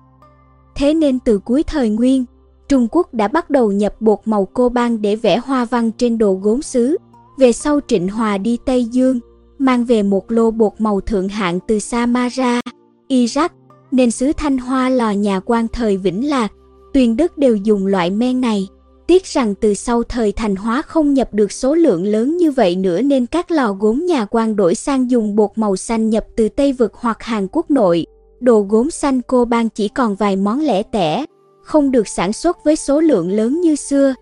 Thế 0.75 0.95
nên 0.95 1.19
từ 1.19 1.39
cuối 1.39 1.63
thời 1.63 1.91
Nguyên, 1.91 2.25
Trung 2.69 2.89
Quốc 2.91 3.15
đã 3.15 3.29
bắt 3.29 3.51
đầu 3.51 3.73
nhập 3.73 3.95
bột 4.01 4.19
màu 4.25 4.49
cô 4.53 4.69
ban 4.69 5.03
để 5.03 5.17
vẽ 5.17 5.39
hoa 5.45 5.65
văn 5.65 5.91
trên 5.93 6.19
đồ 6.19 6.33
gốm 6.43 6.63
sứ. 6.63 6.97
Về 7.39 7.53
sau 7.53 7.81
Trịnh 7.87 8.09
Hòa 8.09 8.39
đi 8.39 8.59
Tây 8.67 8.85
Dương, 8.85 9.21
mang 9.59 9.85
về 9.85 10.03
một 10.03 10.33
lô 10.33 10.51
bột 10.51 10.73
màu 10.79 11.01
thượng 11.01 11.29
hạng 11.29 11.59
từ 11.69 11.79
Samara, 11.79 12.61
Iraq, 13.09 13.49
nên 13.91 14.11
xứ 14.11 14.33
Thanh 14.37 14.59
Hoa 14.59 14.89
lò 14.89 15.11
nhà 15.11 15.41
quan 15.41 15.69
thời 15.69 15.97
Vĩnh 15.97 16.29
Lạc, 16.29 16.53
Tuyền 16.95 17.17
Đức 17.17 17.39
đều 17.39 17.57
dùng 17.57 17.87
loại 17.87 18.11
men 18.11 18.41
này. 18.41 18.69
Tiếc 19.07 19.25
rằng 19.25 19.55
từ 19.55 19.75
sau 19.75 20.03
thời 20.03 20.33
thành 20.33 20.57
hóa 20.57 20.83
không 20.83 21.15
nhập 21.15 21.35
được 21.35 21.53
số 21.53 21.75
lượng 21.75 22.05
lớn 22.05 22.37
như 22.37 22.51
vậy 22.51 22.77
nữa 22.77 23.03
nên 23.03 23.27
các 23.27 23.51
lò 23.51 23.73
gốm 23.73 24.07
nhà 24.07 24.25
quan 24.25 24.57
đổi 24.57 24.75
sang 24.75 25.11
dùng 25.11 25.37
bột 25.37 25.51
màu 25.57 25.77
xanh 25.77 26.11
nhập 26.11 26.25
từ 26.37 26.49
Tây 26.49 26.73
Vực 26.73 26.95
hoặc 26.95 27.23
Hàn 27.23 27.47
Quốc 27.53 27.71
nội. 27.71 28.07
Đồ 28.41 28.61
gốm 28.61 28.91
xanh 28.91 29.23
cô 29.23 29.45
ban 29.45 29.69
chỉ 29.69 29.89
còn 29.89 30.15
vài 30.15 30.37
món 30.37 30.61
lẻ 30.61 30.83
tẻ, 30.83 31.25
không 31.63 31.91
được 31.91 32.09
sản 32.09 32.33
xuất 32.33 32.65
với 32.65 32.77
số 32.77 33.01
lượng 33.01 33.31
lớn 33.33 33.61
như 33.61 33.77
xưa. 33.77 34.15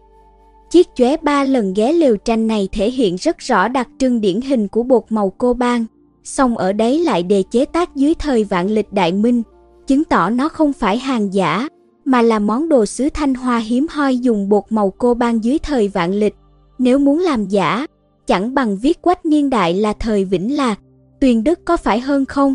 Chiếc 0.74 0.88
chóe 0.94 1.16
ba 1.16 1.44
lần 1.44 1.74
ghé 1.74 1.92
lều 1.92 2.16
tranh 2.16 2.46
này 2.46 2.68
thể 2.72 2.90
hiện 2.90 3.16
rất 3.16 3.38
rõ 3.38 3.68
đặc 3.68 3.88
trưng 3.98 4.20
điển 4.20 4.40
hình 4.40 4.68
của 4.68 4.82
bột 4.82 5.02
màu 5.10 5.30
cô 5.38 5.54
ban, 5.54 5.84
song 6.24 6.56
ở 6.56 6.72
đấy 6.72 6.98
lại 6.98 7.22
đề 7.22 7.42
chế 7.50 7.64
tác 7.64 7.96
dưới 7.96 8.14
thời 8.14 8.44
vạn 8.44 8.70
lịch 8.70 8.92
đại 8.92 9.12
minh, 9.12 9.42
chứng 9.86 10.04
tỏ 10.04 10.30
nó 10.30 10.48
không 10.48 10.72
phải 10.72 10.98
hàng 10.98 11.34
giả 11.34 11.68
mà 12.04 12.22
là 12.22 12.38
món 12.38 12.68
đồ 12.68 12.86
sứ 12.86 13.08
thanh 13.14 13.34
hoa 13.34 13.58
hiếm 13.58 13.86
hoi 13.90 14.18
dùng 14.18 14.48
bột 14.48 14.64
màu 14.70 14.90
cô 14.90 15.14
ban 15.14 15.44
dưới 15.44 15.58
thời 15.58 15.88
vạn 15.88 16.14
lịch. 16.14 16.34
Nếu 16.78 16.98
muốn 16.98 17.18
làm 17.18 17.48
giả, 17.48 17.86
chẳng 18.26 18.54
bằng 18.54 18.76
viết 18.76 19.02
quách 19.02 19.26
niên 19.26 19.50
đại 19.50 19.74
là 19.74 19.92
thời 19.92 20.24
Vĩnh 20.24 20.56
Lạc, 20.56 20.80
tuyền 21.20 21.44
đức 21.44 21.60
có 21.64 21.76
phải 21.76 22.00
hơn 22.00 22.24
không? 22.24 22.54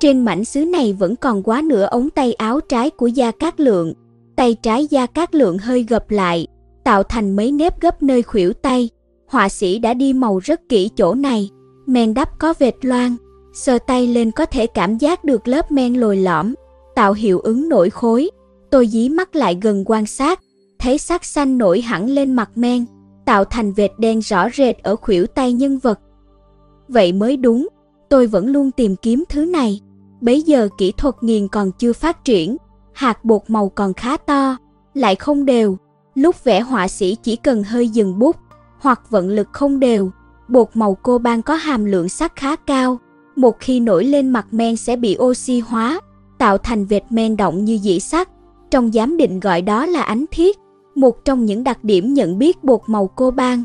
Trên 0.00 0.24
mảnh 0.24 0.44
sứ 0.44 0.64
này 0.64 0.92
vẫn 0.92 1.16
còn 1.16 1.42
quá 1.42 1.62
nửa 1.64 1.84
ống 1.84 2.10
tay 2.10 2.32
áo 2.32 2.60
trái 2.60 2.90
của 2.90 3.06
Gia 3.06 3.30
Cát 3.30 3.60
Lượng, 3.60 3.94
tay 4.36 4.54
trái 4.62 4.86
Gia 4.86 5.06
Cát 5.06 5.34
Lượng 5.34 5.58
hơi 5.58 5.82
gập 5.88 6.10
lại, 6.10 6.46
tạo 6.84 7.02
thành 7.02 7.36
mấy 7.36 7.52
nếp 7.52 7.80
gấp 7.80 8.02
nơi 8.02 8.22
khuỷu 8.22 8.52
tay. 8.52 8.88
Họa 9.26 9.48
sĩ 9.48 9.78
đã 9.78 9.94
đi 9.94 10.12
màu 10.12 10.38
rất 10.38 10.68
kỹ 10.68 10.90
chỗ 10.96 11.14
này, 11.14 11.50
men 11.86 12.14
đắp 12.14 12.38
có 12.38 12.54
vệt 12.58 12.74
loang, 12.82 13.16
sờ 13.52 13.78
tay 13.78 14.06
lên 14.06 14.30
có 14.30 14.46
thể 14.46 14.66
cảm 14.66 14.98
giác 14.98 15.24
được 15.24 15.48
lớp 15.48 15.72
men 15.72 15.94
lồi 15.94 16.16
lõm, 16.16 16.54
tạo 16.94 17.12
hiệu 17.12 17.38
ứng 17.40 17.68
nổi 17.68 17.90
khối. 17.90 18.30
Tôi 18.70 18.86
dí 18.86 19.08
mắt 19.08 19.36
lại 19.36 19.58
gần 19.62 19.84
quan 19.86 20.06
sát, 20.06 20.40
thấy 20.78 20.98
sắc 20.98 21.24
xanh 21.24 21.58
nổi 21.58 21.80
hẳn 21.80 22.10
lên 22.10 22.32
mặt 22.32 22.50
men, 22.54 22.84
tạo 23.24 23.44
thành 23.44 23.72
vệt 23.72 23.90
đen 23.98 24.20
rõ 24.20 24.48
rệt 24.50 24.82
ở 24.82 24.96
khuỷu 24.96 25.26
tay 25.26 25.52
nhân 25.52 25.78
vật. 25.78 26.00
Vậy 26.88 27.12
mới 27.12 27.36
đúng, 27.36 27.68
tôi 28.08 28.26
vẫn 28.26 28.46
luôn 28.46 28.70
tìm 28.70 28.96
kiếm 28.96 29.24
thứ 29.28 29.44
này. 29.44 29.80
Bấy 30.20 30.42
giờ 30.42 30.68
kỹ 30.78 30.92
thuật 30.92 31.14
nghiền 31.20 31.48
còn 31.48 31.72
chưa 31.72 31.92
phát 31.92 32.24
triển, 32.24 32.56
hạt 32.92 33.24
bột 33.24 33.42
màu 33.48 33.68
còn 33.68 33.94
khá 33.94 34.16
to, 34.16 34.56
lại 34.94 35.16
không 35.16 35.44
đều. 35.44 35.76
Lúc 36.20 36.44
vẽ 36.44 36.60
họa 36.60 36.88
sĩ 36.88 37.16
chỉ 37.22 37.36
cần 37.36 37.62
hơi 37.62 37.88
dừng 37.88 38.18
bút, 38.18 38.36
hoặc 38.78 39.10
vận 39.10 39.28
lực 39.28 39.48
không 39.52 39.80
đều, 39.80 40.10
bột 40.48 40.68
màu 40.74 40.96
cô 41.02 41.18
ban 41.18 41.42
có 41.42 41.54
hàm 41.54 41.84
lượng 41.84 42.08
sắt 42.08 42.36
khá 42.36 42.56
cao. 42.56 42.98
Một 43.36 43.56
khi 43.60 43.80
nổi 43.80 44.04
lên 44.04 44.28
mặt 44.28 44.46
men 44.50 44.76
sẽ 44.76 44.96
bị 44.96 45.16
oxy 45.20 45.60
hóa, 45.60 46.00
tạo 46.38 46.58
thành 46.58 46.86
vệt 46.86 47.02
men 47.10 47.36
động 47.36 47.64
như 47.64 47.78
dĩ 47.82 48.00
sắt. 48.00 48.28
Trong 48.70 48.92
giám 48.92 49.16
định 49.16 49.40
gọi 49.40 49.62
đó 49.62 49.86
là 49.86 50.02
ánh 50.02 50.24
thiết, 50.30 50.58
một 50.94 51.24
trong 51.24 51.44
những 51.44 51.64
đặc 51.64 51.84
điểm 51.84 52.14
nhận 52.14 52.38
biết 52.38 52.64
bột 52.64 52.80
màu 52.86 53.06
cô 53.06 53.30
ban. 53.30 53.64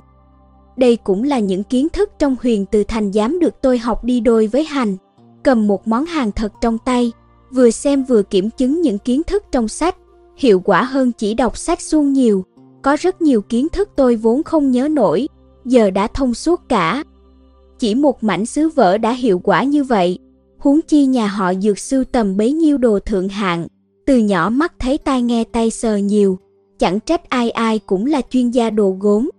Đây 0.78 0.96
cũng 0.96 1.24
là 1.24 1.40
những 1.40 1.64
kiến 1.64 1.90
thức 1.90 2.10
trong 2.20 2.36
huyền 2.42 2.66
từ 2.66 2.84
thành 2.84 3.14
giám 3.14 3.40
được 3.40 3.62
tôi 3.62 3.78
học 3.78 4.04
đi 4.04 4.20
đôi 4.20 4.48
với 4.48 4.64
hành. 4.64 4.98
Cầm 5.44 5.68
một 5.68 5.88
món 5.88 6.06
hàng 6.06 6.32
thật 6.32 6.54
trong 6.62 6.78
tay, 6.78 7.12
vừa 7.52 7.70
xem 7.70 8.04
vừa 8.04 8.24
kiểm 8.24 8.50
chứng 8.50 8.82
những 8.82 9.00
kiến 9.00 9.22
thức 9.24 9.44
trong 9.52 9.68
sách, 9.68 9.96
hiệu 10.38 10.60
quả 10.60 10.84
hơn 10.84 11.12
chỉ 11.12 11.34
đọc 11.34 11.58
sách 11.58 11.82
suông 11.82 12.14
nhiều. 12.14 12.46
Có 12.82 12.98
rất 13.00 13.22
nhiều 13.22 13.42
kiến 13.42 13.70
thức 13.70 13.90
tôi 13.96 14.16
vốn 14.16 14.44
không 14.44 14.72
nhớ 14.72 14.88
nổi, 14.88 15.28
giờ 15.66 15.90
đã 15.90 16.08
thông 16.08 16.34
suốt 16.34 16.62
cả. 16.70 17.04
Chỉ 17.80 17.96
một 17.96 18.24
mảnh 18.24 18.46
sứ 18.46 18.70
vỡ 18.70 18.98
đã 18.98 19.12
hiệu 19.12 19.40
quả 19.40 19.64
như 19.64 19.84
vậy, 19.84 20.20
huống 20.58 20.82
chi 20.82 21.06
nhà 21.06 21.28
họ 21.28 21.54
dược 21.54 21.80
sưu 21.80 22.04
tầm 22.04 22.38
bấy 22.38 22.54
nhiêu 22.54 22.78
đồ 22.78 23.00
thượng 23.00 23.30
hạng, 23.30 23.68
từ 24.06 24.18
nhỏ 24.18 24.50
mắt 24.50 24.74
thấy 24.80 24.98
tai 24.98 25.22
nghe 25.22 25.44
tay 25.44 25.72
sờ 25.72 25.98
nhiều, 25.98 26.40
chẳng 26.80 27.00
trách 27.00 27.30
ai 27.30 27.52
ai 27.52 27.80
cũng 27.80 28.06
là 28.06 28.22
chuyên 28.30 28.52
gia 28.52 28.70
đồ 28.70 28.98
gốm. 29.00 29.30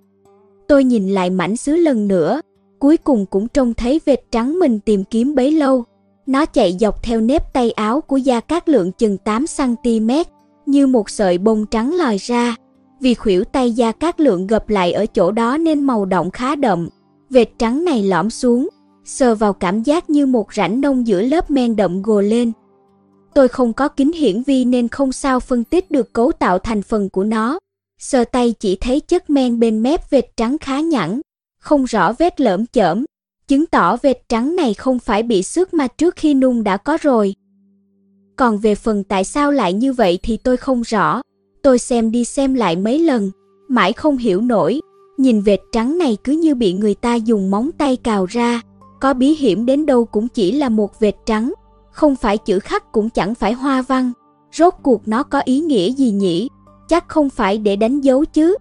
Tôi 0.69 0.85
nhìn 0.85 1.09
lại 1.09 1.31
mảnh 1.31 1.57
sứ 1.57 1.77
lần 1.77 2.09
nữa, 2.09 2.41
cuối 2.79 2.97
cùng 2.97 3.27
cũng 3.27 3.49
trông 3.49 3.75
thấy 3.75 4.01
vệt 4.05 4.21
trắng 4.31 4.59
mình 4.59 4.81
tìm 4.81 5.05
kiếm 5.05 5.35
bấy 5.35 5.53
lâu. 5.53 5.85
Nó 6.27 6.47
chạy 6.47 6.77
dọc 6.81 7.03
theo 7.03 7.21
nếp 7.21 7.53
tay 7.53 7.71
áo 7.71 8.01
của 8.01 8.17
Gia 8.17 8.41
Cát 8.41 8.69
Lượng 8.69 8.93
chừng 8.93 9.17
8cm, 9.25 10.25
như 10.69 10.87
một 10.87 11.11
sợi 11.11 11.39
bông 11.39 11.67
trắng 11.67 11.95
lòi 11.95 12.17
ra. 12.17 12.57
Vì 13.01 13.15
khuỷu 13.15 13.45
tay 13.45 13.73
da 13.73 13.93
Cát 13.93 14.21
Lượng 14.21 14.47
gập 14.47 14.69
lại 14.69 14.93
ở 14.93 15.07
chỗ 15.07 15.31
đó 15.31 15.57
nên 15.57 15.83
màu 15.83 16.05
động 16.05 16.31
khá 16.31 16.55
đậm. 16.55 16.89
Vệt 17.31 17.49
trắng 17.59 17.85
này 17.85 18.03
lõm 18.03 18.31
xuống, 18.31 18.69
sờ 19.05 19.35
vào 19.35 19.53
cảm 19.53 19.83
giác 19.83 20.11
như 20.11 20.27
một 20.27 20.55
rãnh 20.55 20.81
nông 20.81 21.07
giữa 21.07 21.23
lớp 21.23 21.51
men 21.51 21.77
đậm 21.77 22.03
gồ 22.03 22.21
lên. 22.21 22.53
Tôi 23.35 23.49
không 23.49 23.73
có 23.73 23.89
kính 23.89 24.13
hiển 24.13 24.43
vi 24.43 24.65
nên 24.65 24.89
không 24.89 25.13
sao 25.13 25.41
phân 25.41 25.65
tích 25.65 25.91
được 25.91 26.13
cấu 26.13 26.33
tạo 26.33 26.59
thành 26.59 26.83
phần 26.83 27.09
của 27.09 27.25
nó. 27.25 27.59
Sờ 27.99 28.25
tay 28.25 28.55
chỉ 28.61 28.77
thấy 28.77 29.01
chất 29.01 29.31
men 29.31 29.61
bên 29.61 29.83
mép 29.83 30.11
vệt 30.11 30.37
trắng 30.37 30.59
khá 30.59 30.81
nhẵn, 30.81 31.21
không 31.59 31.85
rõ 31.85 32.13
vết 32.13 32.41
lởm 32.41 32.67
chởm, 32.67 33.05
chứng 33.49 33.67
tỏ 33.67 33.97
vệt 33.97 34.29
trắng 34.29 34.57
này 34.57 34.75
không 34.75 34.99
phải 34.99 35.23
bị 35.23 35.43
xước 35.43 35.75
mà 35.75 35.87
trước 35.87 36.17
khi 36.17 36.35
nung 36.35 36.65
đã 36.65 36.77
có 36.77 36.99
rồi. 37.01 37.35
Còn 38.37 38.59
về 38.59 38.75
phần 38.75 39.05
tại 39.05 39.25
sao 39.25 39.53
lại 39.53 39.73
như 39.73 39.93
vậy 39.93 40.19
thì 40.23 40.37
tôi 40.37 40.57
không 40.57 40.83
rõ. 40.83 41.21
Tôi 41.63 41.79
xem 41.79 42.11
đi 42.11 42.25
xem 42.25 42.55
lại 42.55 42.77
mấy 42.77 42.99
lần, 42.99 43.31
mãi 43.69 43.93
không 43.93 44.17
hiểu 44.17 44.41
nổi. 44.41 44.81
Nhìn 45.19 45.41
vệt 45.41 45.61
trắng 45.73 45.99
này 45.99 46.17
cứ 46.25 46.33
như 46.33 46.55
bị 46.55 46.73
người 46.73 46.95
ta 46.95 47.15
dùng 47.15 47.51
móng 47.51 47.71
tay 47.79 47.97
cào 47.97 48.27
ra. 48.27 48.61
Có 49.01 49.15
bí 49.15 49.29
hiểm 49.35 49.67
đến 49.67 49.87
đâu 49.87 50.05
cũng 50.05 50.29
chỉ 50.29 50.53
là 50.53 50.69
một 50.69 51.01
vệt 51.01 51.15
trắng, 51.27 51.53
không 51.91 52.17
phải 52.17 52.39
chữ 52.39 52.59
khắc 52.59 52.93
cũng 52.93 53.11
chẳng 53.11 53.35
phải 53.35 53.53
hoa 53.53 53.83
văn. 53.83 54.13
Rốt 54.53 54.75
cuộc 54.83 55.09
nó 55.09 55.23
có 55.23 55.41
ý 55.41 55.61
nghĩa 55.61 55.93
gì 55.93 56.11
nhỉ? 56.11 56.49
Chắc 56.89 57.09
không 57.09 57.31
phải 57.31 57.59
để 57.59 57.77
đánh 57.77 58.01
dấu 58.01 58.25
chứ. 58.25 58.57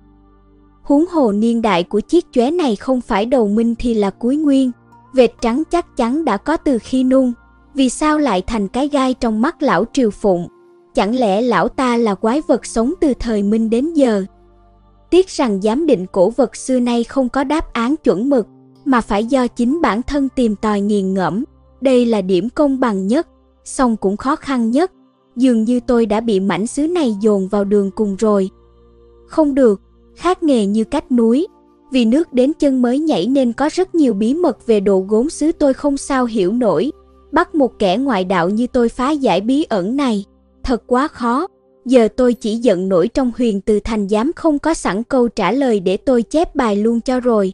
Huống 0.84 1.05
hồ 1.08 1.32
niên 1.32 1.62
đại 1.62 1.84
của 1.84 2.00
chiếc 2.00 2.25
chóe 2.32 2.51
này 2.51 2.75
không 2.75 3.01
phải 3.01 3.25
đầu 3.25 3.48
minh 3.48 3.75
thì 3.79 3.94
là 3.94 4.10
cuối 4.10 4.36
nguyên. 4.36 4.72
Vệt 5.13 5.32
trắng 5.41 5.63
chắc 5.72 5.98
chắn 5.98 6.25
đã 6.25 6.38
có 6.38 6.58
từ 6.58 6.77
khi 6.79 7.03
nung. 7.03 7.34
Vì 7.75 7.89
sao 7.89 8.17
lại 8.17 8.41
thành 8.41 8.67
cái 8.67 8.88
gai 8.88 9.13
trong 9.13 9.41
mắt 9.41 9.63
lão 9.63 9.86
Triều 9.94 10.10
Phụng? 10.12 10.48
Chẳng 10.94 11.15
lẽ 11.15 11.41
lão 11.41 11.67
ta 11.67 11.98
là 11.98 12.15
quái 12.15 12.41
vật 12.48 12.65
sống 12.65 12.94
từ 13.01 13.13
thời 13.20 13.44
Minh 13.44 13.70
đến 13.70 13.94
giờ? 13.94 14.24
Tiếc 15.10 15.29
rằng 15.29 15.62
giám 15.62 15.86
định 15.86 16.05
cổ 16.12 16.29
vật 16.29 16.55
xưa 16.55 16.79
nay 16.79 17.03
không 17.03 17.29
có 17.29 17.44
đáp 17.44 17.74
án 17.74 17.96
chuẩn 18.03 18.29
mực, 18.29 18.48
mà 18.86 19.01
phải 19.01 19.25
do 19.25 19.48
chính 19.48 19.82
bản 19.82 20.01
thân 20.01 20.29
tìm 20.36 20.55
tòi 20.55 20.82
nghiền 20.82 21.13
ngẫm. 21.13 21.44
Đây 21.82 22.05
là 22.05 22.22
điểm 22.22 22.50
công 22.55 22.79
bằng 22.79 23.08
nhất, 23.08 23.27
song 23.63 23.98
cũng 23.98 24.17
khó 24.17 24.36
khăn 24.36 24.72
nhất. 24.72 24.91
Dường 25.36 25.63
như 25.63 25.79
tôi 25.79 26.05
đã 26.05 26.20
bị 26.20 26.39
mảnh 26.39 26.67
xứ 26.67 26.88
này 26.88 27.15
dồn 27.22 27.48
vào 27.48 27.63
đường 27.63 27.91
cùng 27.91 28.15
rồi. 28.15 28.50
Không 29.27 29.55
được, 29.55 29.82
khác 30.15 30.44
nghề 30.44 30.65
như 30.65 30.84
cách 30.84 31.12
núi. 31.12 31.48
Vì 31.91 32.05
nước 32.05 32.34
đến 32.34 32.51
chân 32.60 32.82
mới 32.82 33.00
nhảy 33.00 33.27
nên 33.27 33.53
có 33.53 33.70
rất 33.72 33.96
nhiều 33.96 34.13
bí 34.13 34.34
mật 34.34 34.67
về 34.67 34.79
đồ 34.79 35.00
gốm 35.00 35.29
xứ 35.29 35.51
tôi 35.51 35.74
không 35.74 35.98
sao 35.98 36.25
hiểu 36.25 36.51
nổi. 36.51 36.91
Bắt 37.35 37.55
một 37.55 37.79
kẻ 37.79 37.97
ngoại 37.97 38.25
đạo 38.25 38.49
như 38.49 38.67
tôi 38.67 38.89
phá 38.89 39.11
giải 39.11 39.41
bí 39.41 39.63
ẩn 39.69 39.95
này, 39.95 40.25
thật 40.63 40.83
quá 40.87 41.07
khó. 41.07 41.47
Giờ 41.85 42.07
tôi 42.15 42.33
chỉ 42.33 42.55
giận 42.55 42.89
nổi 42.89 43.07
trong 43.07 43.31
huyền 43.37 43.61
từ 43.61 43.79
thành 43.79 44.09
giám 44.09 44.31
không 44.35 44.59
có 44.59 44.73
sẵn 44.73 45.03
câu 45.03 45.27
trả 45.27 45.51
lời 45.51 45.79
để 45.79 45.97
tôi 45.97 46.21
chép 46.21 46.55
bài 46.55 46.75
luôn 46.75 47.01
cho 47.01 47.19
rồi. 47.19 47.53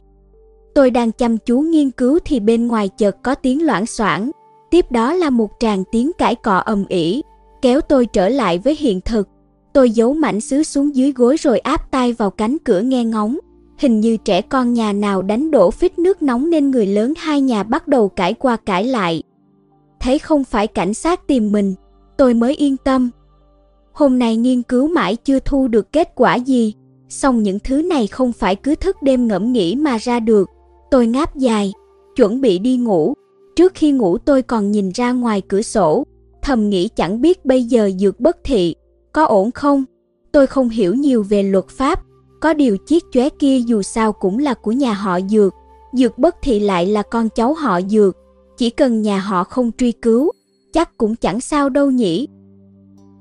Tôi 0.74 0.90
đang 0.90 1.12
chăm 1.12 1.38
chú 1.38 1.60
nghiên 1.60 1.90
cứu 1.90 2.18
thì 2.24 2.40
bên 2.40 2.66
ngoài 2.66 2.88
chợt 2.88 3.16
có 3.22 3.34
tiếng 3.34 3.66
loãng 3.66 3.86
xoảng, 3.86 4.30
tiếp 4.70 4.86
đó 4.90 5.12
là 5.12 5.30
một 5.30 5.50
tràng 5.60 5.84
tiếng 5.92 6.10
cãi 6.18 6.34
cọ 6.34 6.56
ầm 6.56 6.84
ĩ, 6.88 7.22
kéo 7.62 7.80
tôi 7.80 8.06
trở 8.06 8.28
lại 8.28 8.58
với 8.58 8.76
hiện 8.80 9.00
thực. 9.00 9.28
Tôi 9.72 9.90
giấu 9.90 10.14
mảnh 10.14 10.40
sứ 10.40 10.62
xuống 10.62 10.96
dưới 10.96 11.12
gối 11.12 11.36
rồi 11.36 11.58
áp 11.58 11.90
tay 11.90 12.12
vào 12.12 12.30
cánh 12.30 12.58
cửa 12.58 12.80
nghe 12.80 13.04
ngóng. 13.04 13.38
Hình 13.78 14.00
như 14.00 14.16
trẻ 14.16 14.42
con 14.42 14.72
nhà 14.72 14.92
nào 14.92 15.22
đánh 15.22 15.50
đổ 15.50 15.70
phích 15.70 15.98
nước 15.98 16.22
nóng 16.22 16.50
nên 16.50 16.70
người 16.70 16.86
lớn 16.86 17.12
hai 17.16 17.40
nhà 17.40 17.62
bắt 17.62 17.88
đầu 17.88 18.08
cãi 18.08 18.34
qua 18.34 18.56
cãi 18.56 18.84
lại. 18.84 19.22
Thấy 20.02 20.18
không 20.18 20.44
phải 20.44 20.66
cảnh 20.66 20.94
sát 20.94 21.26
tìm 21.26 21.52
mình, 21.52 21.74
tôi 22.16 22.34
mới 22.34 22.54
yên 22.54 22.76
tâm. 22.76 23.10
Hôm 23.92 24.18
nay 24.18 24.36
nghiên 24.36 24.62
cứu 24.62 24.88
mãi 24.88 25.16
chưa 25.16 25.38
thu 25.38 25.68
được 25.68 25.92
kết 25.92 26.12
quả 26.14 26.34
gì, 26.34 26.74
song 27.08 27.42
những 27.42 27.58
thứ 27.58 27.82
này 27.82 28.06
không 28.06 28.32
phải 28.32 28.56
cứ 28.56 28.74
thức 28.74 28.96
đêm 29.02 29.28
ngẫm 29.28 29.52
nghĩ 29.52 29.76
mà 29.76 29.98
ra 29.98 30.20
được. 30.20 30.50
Tôi 30.90 31.06
ngáp 31.06 31.36
dài, 31.36 31.72
chuẩn 32.16 32.40
bị 32.40 32.58
đi 32.58 32.76
ngủ. 32.76 33.14
Trước 33.56 33.72
khi 33.74 33.92
ngủ 33.92 34.18
tôi 34.18 34.42
còn 34.42 34.70
nhìn 34.70 34.90
ra 34.90 35.12
ngoài 35.12 35.42
cửa 35.48 35.62
sổ, 35.62 36.04
thầm 36.42 36.70
nghĩ 36.70 36.88
chẳng 36.88 37.20
biết 37.20 37.44
bây 37.44 37.62
giờ 37.62 37.90
dược 37.98 38.20
bất 38.20 38.36
thị, 38.44 38.74
có 39.12 39.24
ổn 39.24 39.50
không? 39.50 39.84
Tôi 40.32 40.46
không 40.46 40.68
hiểu 40.68 40.94
nhiều 40.94 41.22
về 41.22 41.42
luật 41.42 41.68
pháp, 41.68 42.02
có 42.40 42.54
điều 42.54 42.76
chiếc 42.76 43.04
chóe 43.12 43.28
kia 43.28 43.58
dù 43.58 43.82
sao 43.82 44.12
cũng 44.12 44.38
là 44.38 44.54
của 44.54 44.72
nhà 44.72 44.92
họ 44.92 45.20
dược, 45.20 45.54
dược 45.92 46.18
bất 46.18 46.36
thị 46.42 46.60
lại 46.60 46.86
là 46.86 47.02
con 47.02 47.28
cháu 47.28 47.54
họ 47.54 47.80
dược, 47.80 48.16
chỉ 48.56 48.70
cần 48.70 49.02
nhà 49.02 49.18
họ 49.18 49.44
không 49.44 49.70
truy 49.78 49.92
cứu, 49.92 50.32
chắc 50.72 50.96
cũng 50.96 51.16
chẳng 51.16 51.40
sao 51.40 51.68
đâu 51.68 51.90
nhỉ. 51.90 52.28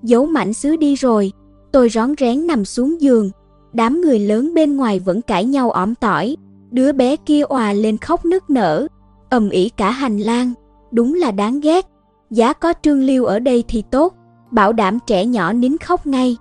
Giấu 0.03 0.25
mảnh 0.25 0.53
xứ 0.53 0.75
đi 0.75 0.95
rồi, 0.95 1.31
tôi 1.71 1.89
rón 1.89 2.13
rén 2.19 2.47
nằm 2.47 2.65
xuống 2.65 3.01
giường, 3.01 3.29
đám 3.73 4.01
người 4.01 4.19
lớn 4.19 4.53
bên 4.53 4.77
ngoài 4.77 4.99
vẫn 4.99 5.21
cãi 5.21 5.45
nhau 5.45 5.71
ỏm 5.71 5.95
tỏi, 5.95 6.35
đứa 6.71 6.91
bé 6.91 7.15
kia 7.15 7.41
òa 7.41 7.73
lên 7.73 7.97
khóc 7.97 8.25
nức 8.25 8.49
nở, 8.49 8.87
ầm 9.29 9.49
ĩ 9.49 9.69
cả 9.69 9.91
hành 9.91 10.17
lang, 10.17 10.53
đúng 10.91 11.13
là 11.13 11.31
đáng 11.31 11.59
ghét. 11.59 11.85
Giá 12.29 12.53
có 12.53 12.73
trương 12.81 13.03
liêu 13.03 13.25
ở 13.25 13.39
đây 13.39 13.63
thì 13.67 13.83
tốt, 13.91 14.13
bảo 14.51 14.73
đảm 14.73 14.97
trẻ 15.07 15.25
nhỏ 15.25 15.53
nín 15.53 15.77
khóc 15.77 16.07
ngay. 16.07 16.37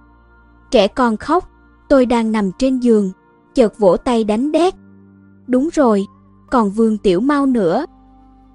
Trẻ 0.70 0.88
con 0.88 1.16
khóc, 1.16 1.48
tôi 1.88 2.06
đang 2.06 2.32
nằm 2.32 2.50
trên 2.58 2.78
giường, 2.78 3.10
chợt 3.54 3.78
vỗ 3.78 3.96
tay 3.96 4.24
đánh 4.24 4.52
đét. 4.52 4.74
Đúng 5.46 5.68
rồi, 5.72 6.04
còn 6.50 6.70
Vương 6.70 6.98
Tiểu 6.98 7.20
Mau 7.20 7.46
nữa. 7.46 7.86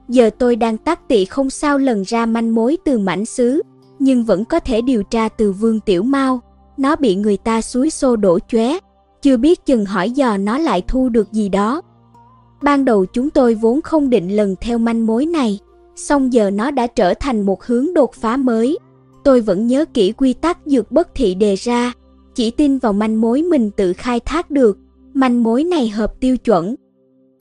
Giờ 0.09 0.29
tôi 0.37 0.55
đang 0.55 0.77
tắc 0.77 1.07
tị 1.07 1.25
không 1.25 1.49
sao 1.49 1.77
lần 1.77 2.03
ra 2.03 2.25
manh 2.25 2.55
mối 2.55 2.77
từ 2.85 2.99
mảnh 2.99 3.25
xứ, 3.25 3.61
nhưng 3.99 4.23
vẫn 4.23 4.45
có 4.45 4.59
thể 4.59 4.81
điều 4.81 5.03
tra 5.03 5.29
từ 5.29 5.51
Vương 5.51 5.79
Tiểu 5.79 6.03
Mau. 6.03 6.41
Nó 6.77 6.95
bị 6.95 7.15
người 7.15 7.37
ta 7.37 7.61
suối 7.61 7.89
xô 7.89 8.15
đổ 8.15 8.39
chóe, 8.47 8.77
chưa 9.21 9.37
biết 9.37 9.65
chừng 9.65 9.85
hỏi 9.85 10.11
dò 10.11 10.37
nó 10.37 10.57
lại 10.57 10.83
thu 10.87 11.09
được 11.09 11.31
gì 11.31 11.49
đó. 11.49 11.81
Ban 12.61 12.85
đầu 12.85 13.05
chúng 13.05 13.29
tôi 13.29 13.55
vốn 13.55 13.81
không 13.81 14.09
định 14.09 14.35
lần 14.35 14.55
theo 14.61 14.77
manh 14.77 15.05
mối 15.05 15.25
này, 15.25 15.59
song 15.95 16.33
giờ 16.33 16.49
nó 16.49 16.71
đã 16.71 16.87
trở 16.87 17.13
thành 17.13 17.41
một 17.41 17.63
hướng 17.63 17.93
đột 17.93 18.13
phá 18.13 18.37
mới. 18.37 18.77
Tôi 19.23 19.41
vẫn 19.41 19.67
nhớ 19.67 19.85
kỹ 19.93 20.11
quy 20.11 20.33
tắc 20.33 20.57
dược 20.65 20.91
bất 20.91 21.15
thị 21.15 21.35
đề 21.35 21.55
ra, 21.55 21.93
chỉ 22.35 22.51
tin 22.51 22.77
vào 22.77 22.93
manh 22.93 23.21
mối 23.21 23.43
mình 23.43 23.71
tự 23.71 23.93
khai 23.93 24.19
thác 24.19 24.51
được, 24.51 24.77
manh 25.13 25.43
mối 25.43 25.63
này 25.63 25.89
hợp 25.89 26.19
tiêu 26.19 26.37
chuẩn. 26.37 26.75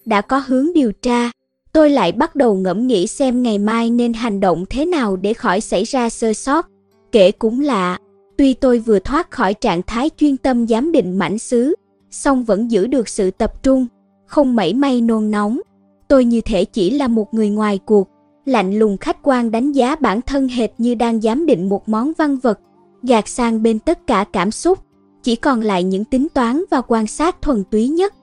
Đã 0.04 0.21
có 0.21 0.42
hướng 0.47 0.73
điều 0.75 0.92
tra, 0.92 1.30
tôi 1.74 1.90
lại 1.90 2.12
bắt 2.12 2.36
đầu 2.36 2.54
ngẫm 2.54 2.86
nghĩ 2.86 3.06
xem 3.06 3.42
ngày 3.42 3.58
mai 3.58 3.90
nên 3.90 4.12
hành 4.12 4.40
động 4.40 4.64
thế 4.70 4.84
nào 4.84 5.16
để 5.16 5.34
khỏi 5.34 5.60
xảy 5.60 5.84
ra 5.84 6.08
sơ 6.08 6.32
sót. 6.32 6.68
Kể 7.12 7.30
cũng 7.30 7.60
lạ, 7.60 7.98
tuy 8.36 8.54
tôi 8.54 8.78
vừa 8.78 8.98
thoát 8.98 9.30
khỏi 9.30 9.54
trạng 9.54 9.82
thái 9.82 10.10
chuyên 10.16 10.36
tâm 10.36 10.66
giám 10.66 10.92
định 10.92 11.18
mảnh 11.18 11.38
xứ, 11.38 11.74
song 12.10 12.44
vẫn 12.44 12.70
giữ 12.70 12.86
được 12.86 13.08
sự 13.08 13.30
tập 13.30 13.62
trung, 13.62 13.86
không 14.26 14.56
mảy 14.56 14.74
may 14.74 15.00
nôn 15.00 15.30
nóng. 15.30 15.60
Tôi 16.08 16.24
như 16.24 16.40
thể 16.40 16.64
chỉ 16.64 16.90
là 16.90 17.08
một 17.08 17.34
người 17.34 17.50
ngoài 17.50 17.78
cuộc, 17.84 18.08
lạnh 18.44 18.78
lùng 18.78 18.96
khách 18.96 19.18
quan 19.22 19.50
đánh 19.50 19.72
giá 19.72 19.96
bản 19.96 20.20
thân 20.22 20.48
hệt 20.48 20.70
như 20.78 20.94
đang 20.94 21.20
giám 21.20 21.46
định 21.46 21.68
một 21.68 21.88
món 21.88 22.12
văn 22.18 22.36
vật, 22.36 22.60
gạt 23.02 23.28
sang 23.28 23.62
bên 23.62 23.78
tất 23.78 24.06
cả 24.06 24.24
cảm 24.32 24.50
xúc, 24.50 24.78
chỉ 25.22 25.36
còn 25.36 25.60
lại 25.60 25.82
những 25.82 26.04
tính 26.04 26.28
toán 26.34 26.64
và 26.70 26.80
quan 26.80 27.06
sát 27.06 27.42
thuần 27.42 27.64
túy 27.70 27.88
nhất. 27.88 28.14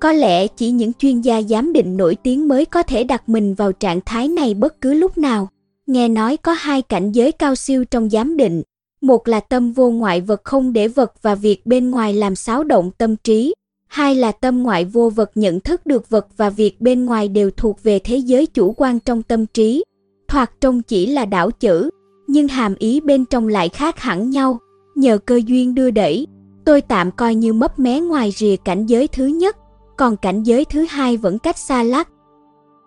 Có 0.00 0.12
lẽ 0.12 0.46
chỉ 0.46 0.70
những 0.70 0.92
chuyên 0.92 1.20
gia 1.20 1.42
giám 1.42 1.72
định 1.72 1.96
nổi 1.96 2.16
tiếng 2.22 2.48
mới 2.48 2.64
có 2.64 2.82
thể 2.82 3.04
đặt 3.04 3.28
mình 3.28 3.54
vào 3.54 3.72
trạng 3.72 4.00
thái 4.06 4.28
này 4.28 4.54
bất 4.54 4.80
cứ 4.80 4.94
lúc 4.94 5.18
nào. 5.18 5.48
Nghe 5.86 6.08
nói 6.08 6.36
có 6.36 6.52
hai 6.52 6.82
cảnh 6.82 7.12
giới 7.12 7.32
cao 7.32 7.54
siêu 7.54 7.84
trong 7.84 8.10
giám 8.10 8.36
định. 8.36 8.62
Một 9.00 9.28
là 9.28 9.40
tâm 9.40 9.72
vô 9.72 9.90
ngoại 9.90 10.20
vật 10.20 10.40
không 10.44 10.72
để 10.72 10.88
vật 10.88 11.12
và 11.22 11.34
việc 11.34 11.66
bên 11.66 11.90
ngoài 11.90 12.14
làm 12.14 12.36
xáo 12.36 12.64
động 12.64 12.90
tâm 12.98 13.16
trí. 13.16 13.54
Hai 13.86 14.14
là 14.14 14.32
tâm 14.32 14.62
ngoại 14.62 14.84
vô 14.84 15.10
vật 15.10 15.30
nhận 15.34 15.60
thức 15.60 15.86
được 15.86 16.10
vật 16.10 16.26
và 16.36 16.50
việc 16.50 16.80
bên 16.80 17.06
ngoài 17.06 17.28
đều 17.28 17.50
thuộc 17.50 17.82
về 17.82 17.98
thế 17.98 18.16
giới 18.16 18.46
chủ 18.46 18.74
quan 18.76 19.00
trong 19.00 19.22
tâm 19.22 19.46
trí. 19.46 19.84
Thoạt 20.28 20.50
trông 20.60 20.82
chỉ 20.82 21.06
là 21.06 21.24
đảo 21.24 21.50
chữ, 21.50 21.90
nhưng 22.26 22.48
hàm 22.48 22.74
ý 22.74 23.00
bên 23.00 23.24
trong 23.24 23.48
lại 23.48 23.68
khác 23.68 23.98
hẳn 23.98 24.30
nhau. 24.30 24.58
Nhờ 24.94 25.18
cơ 25.18 25.40
duyên 25.46 25.74
đưa 25.74 25.90
đẩy, 25.90 26.26
tôi 26.64 26.80
tạm 26.80 27.10
coi 27.10 27.34
như 27.34 27.52
mấp 27.52 27.78
mé 27.78 28.00
ngoài 28.00 28.30
rìa 28.30 28.56
cảnh 28.56 28.86
giới 28.86 29.08
thứ 29.08 29.26
nhất, 29.26 29.56
còn 30.00 30.16
cảnh 30.16 30.42
giới 30.42 30.64
thứ 30.64 30.86
hai 30.90 31.16
vẫn 31.16 31.38
cách 31.38 31.58
xa 31.58 31.82
lắc. 31.82 32.08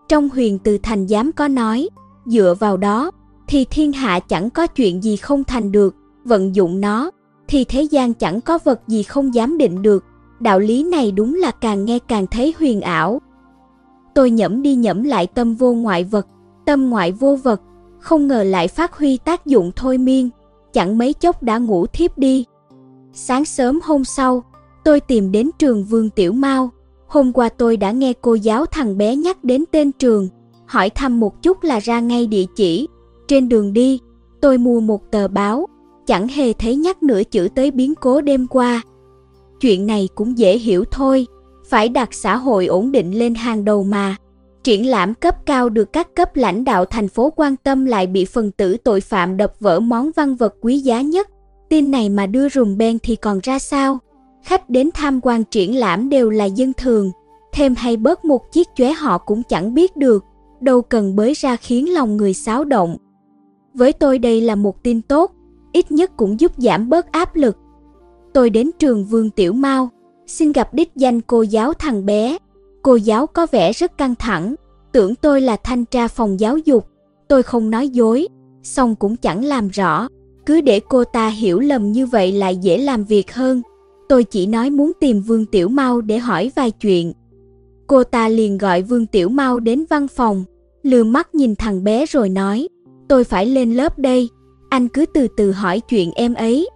Trong 0.08 0.30
huyền 0.30 0.60
từ 0.60 0.78
thành 0.84 1.08
giám 1.08 1.32
có 1.32 1.48
nói, 1.48 1.90
dựa 2.26 2.56
vào 2.60 2.78
đó, 2.78 3.12
thì 3.48 3.66
thiên 3.66 3.92
hạ 3.92 4.20
chẳng 4.20 4.50
có 4.50 4.68
chuyện 4.68 5.04
gì 5.04 5.18
không 5.18 5.44
thành 5.44 5.72
được, 5.72 5.96
vận 6.26 6.56
dụng 6.56 6.82
nó, 6.82 7.12
thì 7.48 7.64
thế 7.64 7.82
gian 7.82 8.14
chẳng 8.14 8.42
có 8.42 8.60
vật 8.64 8.82
gì 8.88 9.04
không 9.04 9.34
dám 9.34 9.58
định 9.58 9.82
được. 9.82 10.04
Đạo 10.40 10.60
lý 10.60 10.84
này 10.84 11.12
đúng 11.12 11.36
là 11.36 11.52
càng 11.52 11.86
nghe 11.86 12.00
càng 12.00 12.28
thấy 12.28 12.54
huyền 12.60 12.82
ảo. 12.82 13.22
Tôi 14.16 14.32
nhẫm 14.32 14.62
đi 14.62 14.76
nhẫm 14.76 15.04
lại 15.04 15.28
tâm 15.28 15.56
vô 15.56 15.74
ngoại 15.74 16.04
vật, 16.04 16.28
tâm 16.66 16.90
ngoại 16.90 17.12
vô 17.12 17.36
vật, 17.44 17.62
không 18.00 18.28
ngờ 18.28 18.44
lại 18.44 18.68
phát 18.68 18.98
huy 18.98 19.18
tác 19.18 19.46
dụng 19.46 19.72
thôi 19.76 19.98
miên, 19.98 20.30
chẳng 20.74 20.98
mấy 20.98 21.14
chốc 21.14 21.44
đã 21.44 21.58
ngủ 21.58 21.86
thiếp 21.86 22.18
đi. 22.18 22.46
Sáng 23.14 23.46
sớm 23.46 23.80
hôm 23.84 24.06
sau, 24.06 24.44
tôi 24.84 25.00
tìm 25.00 25.32
đến 25.32 25.50
trường 25.60 25.84
Vương 25.84 26.10
Tiểu 26.10 26.34
Mao. 26.34 26.72
Hôm 27.14 27.34
qua 27.34 27.50
tôi 27.50 27.78
đã 27.78 27.92
nghe 27.92 28.14
cô 28.22 28.34
giáo 28.34 28.66
thằng 28.66 28.98
bé 28.98 29.16
nhắc 29.16 29.44
đến 29.44 29.64
tên 29.72 29.92
trường, 29.92 30.30
hỏi 30.66 30.90
thăm 30.90 31.20
một 31.20 31.44
chút 31.44 31.64
là 31.64 31.80
ra 31.80 32.00
ngay 32.00 32.28
địa 32.28 32.46
chỉ. 32.56 32.88
Trên 33.28 33.50
đường 33.50 33.74
đi, 33.74 34.00
tôi 34.42 34.58
mua 34.58 34.80
một 34.80 35.12
tờ 35.12 35.28
báo, 35.28 35.68
chẳng 36.08 36.28
hề 36.28 36.54
thấy 36.54 36.76
nhắc 36.76 37.04
nửa 37.04 37.24
chữ 37.24 37.48
tới 37.56 37.72
biến 37.72 37.96
cố 37.96 38.22
đêm 38.22 38.48
qua. 38.48 38.82
Chuyện 39.60 39.88
này 39.88 40.10
cũng 40.16 40.38
dễ 40.38 40.58
hiểu 40.58 40.84
thôi, 40.92 41.28
phải 41.70 41.90
đặt 41.90 42.14
xã 42.14 42.36
hội 42.36 42.66
ổn 42.66 42.92
định 42.92 43.20
lên 43.20 43.36
hàng 43.36 43.66
đầu 43.66 43.84
mà. 43.84 44.16
Triển 44.64 44.90
lãm 44.90 45.14
cấp 45.14 45.36
cao 45.46 45.70
được 45.70 45.94
các 45.94 46.16
cấp 46.16 46.36
lãnh 46.36 46.64
đạo 46.64 46.86
thành 46.86 47.08
phố 47.08 47.34
quan 47.36 47.56
tâm 47.58 47.86
lại 47.86 48.08
bị 48.08 48.26
phần 48.26 48.52
tử 48.52 48.78
tội 48.78 49.02
phạm 49.02 49.38
đập 49.38 49.54
vỡ 49.60 49.80
món 49.80 50.12
văn 50.16 50.36
vật 50.36 50.56
quý 50.62 50.80
giá 50.80 51.02
nhất. 51.02 51.30
Tin 51.70 51.92
này 51.92 52.10
mà 52.10 52.26
đưa 52.26 52.50
rùm 52.50 52.78
ben 52.78 53.00
thì 53.04 53.16
còn 53.16 53.40
ra 53.44 53.60
sao? 53.60 54.00
Khách 54.44 54.70
đến 54.70 54.90
tham 54.94 55.20
quan 55.24 55.44
triển 55.44 55.76
lãm 55.76 56.10
đều 56.10 56.30
là 56.30 56.46
dân 56.46 56.74
thường, 56.78 57.12
thêm 57.54 57.76
hay 57.76 57.98
bớt 57.98 58.26
một 58.26 58.52
chiếc 58.52 58.68
chóe 58.76 58.92
họ 58.92 59.18
cũng 59.18 59.44
chẳng 59.44 59.74
biết 59.74 59.98
được, 59.98 60.26
đâu 60.60 60.82
cần 60.82 61.16
bới 61.16 61.34
ra 61.34 61.56
khiến 61.56 61.94
lòng 61.94 62.18
người 62.18 62.34
xáo 62.34 62.64
động. 62.64 62.98
Với 63.74 63.94
tôi 63.94 64.20
đây 64.20 64.42
là 64.42 64.56
một 64.56 64.84
tin 64.84 65.02
tốt, 65.02 65.32
ít 65.74 65.92
nhất 65.92 66.12
cũng 66.18 66.40
giúp 66.40 66.52
giảm 66.58 66.90
bớt 66.90 67.12
áp 67.12 67.36
lực. 67.36 67.58
Tôi 68.34 68.50
đến 68.50 68.72
trường 68.80 69.06
Vương 69.06 69.30
Tiểu 69.30 69.54
Mao, 69.54 69.90
xin 70.28 70.52
gặp 70.52 70.74
đích 70.74 70.92
danh 70.96 71.22
cô 71.22 71.42
giáo 71.42 71.74
thằng 71.74 72.06
bé. 72.06 72.38
Cô 72.82 72.96
giáo 72.96 73.28
có 73.28 73.48
vẻ 73.52 73.74
rất 73.74 73.98
căng 73.98 74.16
thẳng, 74.16 74.56
tưởng 74.92 75.16
tôi 75.16 75.42
là 75.42 75.56
thanh 75.56 75.86
tra 75.86 76.08
phòng 76.08 76.40
giáo 76.40 76.58
dục. 76.58 76.88
Tôi 77.28 77.44
không 77.44 77.70
nói 77.70 77.90
dối, 77.90 78.28
xong 78.64 78.96
cũng 78.96 79.16
chẳng 79.16 79.46
làm 79.46 79.70
rõ. 79.70 80.08
Cứ 80.46 80.62
để 80.62 80.80
cô 80.90 81.04
ta 81.04 81.28
hiểu 81.28 81.60
lầm 81.60 81.92
như 81.92 82.06
vậy 82.06 82.32
lại 82.32 82.58
dễ 82.58 82.78
làm 82.78 83.04
việc 83.04 83.34
hơn. 83.34 83.62
Tôi 84.14 84.24
chỉ 84.24 84.46
nói 84.46 84.70
muốn 84.70 84.92
tìm 85.00 85.22
Vương 85.22 85.46
Tiểu 85.46 85.70
Mau 85.70 86.02
để 86.02 86.18
hỏi 86.18 86.52
vài 86.56 86.72
chuyện. 86.72 87.14
Cô 87.88 88.04
ta 88.04 88.30
liền 88.30 88.58
gọi 88.58 88.82
Vương 88.82 89.06
Tiểu 89.06 89.30
Mau 89.30 89.60
đến 89.60 89.86
văn 89.90 90.08
phòng, 90.08 90.44
lừa 90.84 91.04
mắt 91.04 91.36
nhìn 91.36 91.56
thằng 91.56 91.84
bé 91.84 92.06
rồi 92.06 92.30
nói, 92.30 92.68
tôi 93.08 93.24
phải 93.24 93.46
lên 93.46 93.74
lớp 93.74 94.00
đây, 94.00 94.30
anh 94.70 94.88
cứ 94.88 95.06
từ 95.14 95.28
từ 95.38 95.52
hỏi 95.52 95.80
chuyện 95.80 96.12
em 96.12 96.34
ấy. 96.34 96.70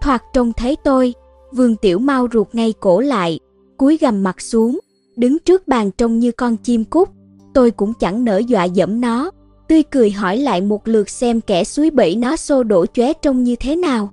Thoạt 0.00 0.22
trông 0.32 0.52
thấy 0.52 0.76
tôi, 0.84 1.14
Vương 1.52 1.76
Tiểu 1.76 1.98
Mau 1.98 2.28
ruột 2.32 2.48
ngay 2.52 2.74
cổ 2.80 3.00
lại, 3.00 3.38
cúi 3.76 3.98
gầm 4.00 4.22
mặt 4.22 4.40
xuống, 4.40 4.78
đứng 5.16 5.38
trước 5.38 5.68
bàn 5.68 5.90
trông 5.90 6.18
như 6.18 6.32
con 6.32 6.56
chim 6.56 6.84
cút, 6.84 7.08
tôi 7.54 7.70
cũng 7.70 7.92
chẳng 8.00 8.24
nỡ 8.24 8.38
dọa 8.38 8.64
dẫm 8.64 9.00
nó, 9.00 9.30
tươi 9.68 9.82
cười 9.82 10.10
hỏi 10.10 10.38
lại 10.38 10.60
một 10.60 10.88
lượt 10.88 11.10
xem 11.10 11.40
kẻ 11.40 11.64
suối 11.64 11.90
bẫy 11.90 12.16
nó 12.16 12.36
xô 12.36 12.62
đổ 12.62 12.86
chóe 12.86 13.12
trông 13.12 13.44
như 13.44 13.56
thế 13.56 13.76
nào. 13.76 14.10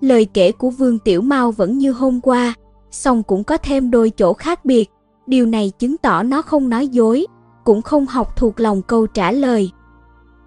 Lời 0.00 0.26
kể 0.34 0.52
của 0.52 0.70
Vương 0.70 0.98
Tiểu 0.98 1.22
Mau 1.22 1.50
vẫn 1.50 1.78
như 1.78 1.92
hôm 1.92 2.20
qua, 2.20 2.54
song 2.90 3.22
cũng 3.22 3.44
có 3.44 3.56
thêm 3.56 3.90
đôi 3.90 4.10
chỗ 4.10 4.32
khác 4.32 4.64
biệt, 4.64 4.90
điều 5.26 5.46
này 5.46 5.72
chứng 5.78 5.96
tỏ 5.96 6.22
nó 6.22 6.42
không 6.42 6.68
nói 6.68 6.88
dối, 6.88 7.26
cũng 7.64 7.82
không 7.82 8.06
học 8.06 8.36
thuộc 8.36 8.60
lòng 8.60 8.82
câu 8.82 9.06
trả 9.06 9.32
lời. 9.32 9.70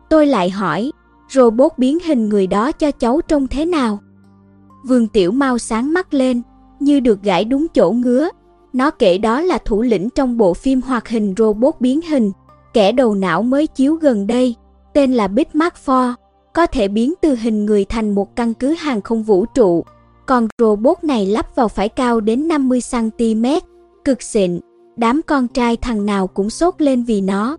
Tôi 0.09 0.27
lại 0.27 0.49
hỏi, 0.49 0.91
robot 1.29 1.71
biến 1.77 1.99
hình 2.05 2.29
người 2.29 2.47
đó 2.47 2.71
cho 2.71 2.91
cháu 2.91 3.21
trông 3.27 3.47
thế 3.47 3.65
nào? 3.65 3.99
Vương 4.87 5.07
Tiểu 5.07 5.31
Mau 5.31 5.57
sáng 5.57 5.93
mắt 5.93 6.13
lên, 6.13 6.41
như 6.79 6.99
được 6.99 7.23
gãi 7.23 7.45
đúng 7.45 7.67
chỗ 7.67 7.91
ngứa, 7.91 8.29
nó 8.73 8.91
kể 8.91 9.17
đó 9.17 9.41
là 9.41 9.57
thủ 9.57 9.81
lĩnh 9.81 10.09
trong 10.09 10.37
bộ 10.37 10.53
phim 10.53 10.81
hoạt 10.81 11.09
hình 11.09 11.33
robot 11.37 11.75
biến 11.79 12.01
hình, 12.01 12.31
kẻ 12.73 12.91
đầu 12.91 13.15
não 13.15 13.43
mới 13.43 13.67
chiếu 13.67 13.95
gần 13.95 14.27
đây, 14.27 14.55
tên 14.93 15.13
là 15.13 15.27
Big 15.27 15.47
Mac 15.53 15.77
có 16.53 16.65
thể 16.65 16.87
biến 16.87 17.13
từ 17.21 17.35
hình 17.35 17.65
người 17.65 17.85
thành 17.85 18.15
một 18.15 18.35
căn 18.35 18.53
cứ 18.53 18.73
hàng 18.73 19.01
không 19.01 19.23
vũ 19.23 19.45
trụ. 19.45 19.83
Còn 20.25 20.47
robot 20.59 21.03
này 21.03 21.25
lắp 21.25 21.55
vào 21.55 21.67
phải 21.67 21.89
cao 21.89 22.21
đến 22.21 22.47
50cm, 22.47 23.61
cực 24.05 24.21
xịn, 24.21 24.59
đám 24.97 25.21
con 25.27 25.47
trai 25.47 25.77
thằng 25.77 26.05
nào 26.05 26.27
cũng 26.27 26.49
sốt 26.49 26.81
lên 26.81 27.03
vì 27.03 27.21
nó. 27.21 27.57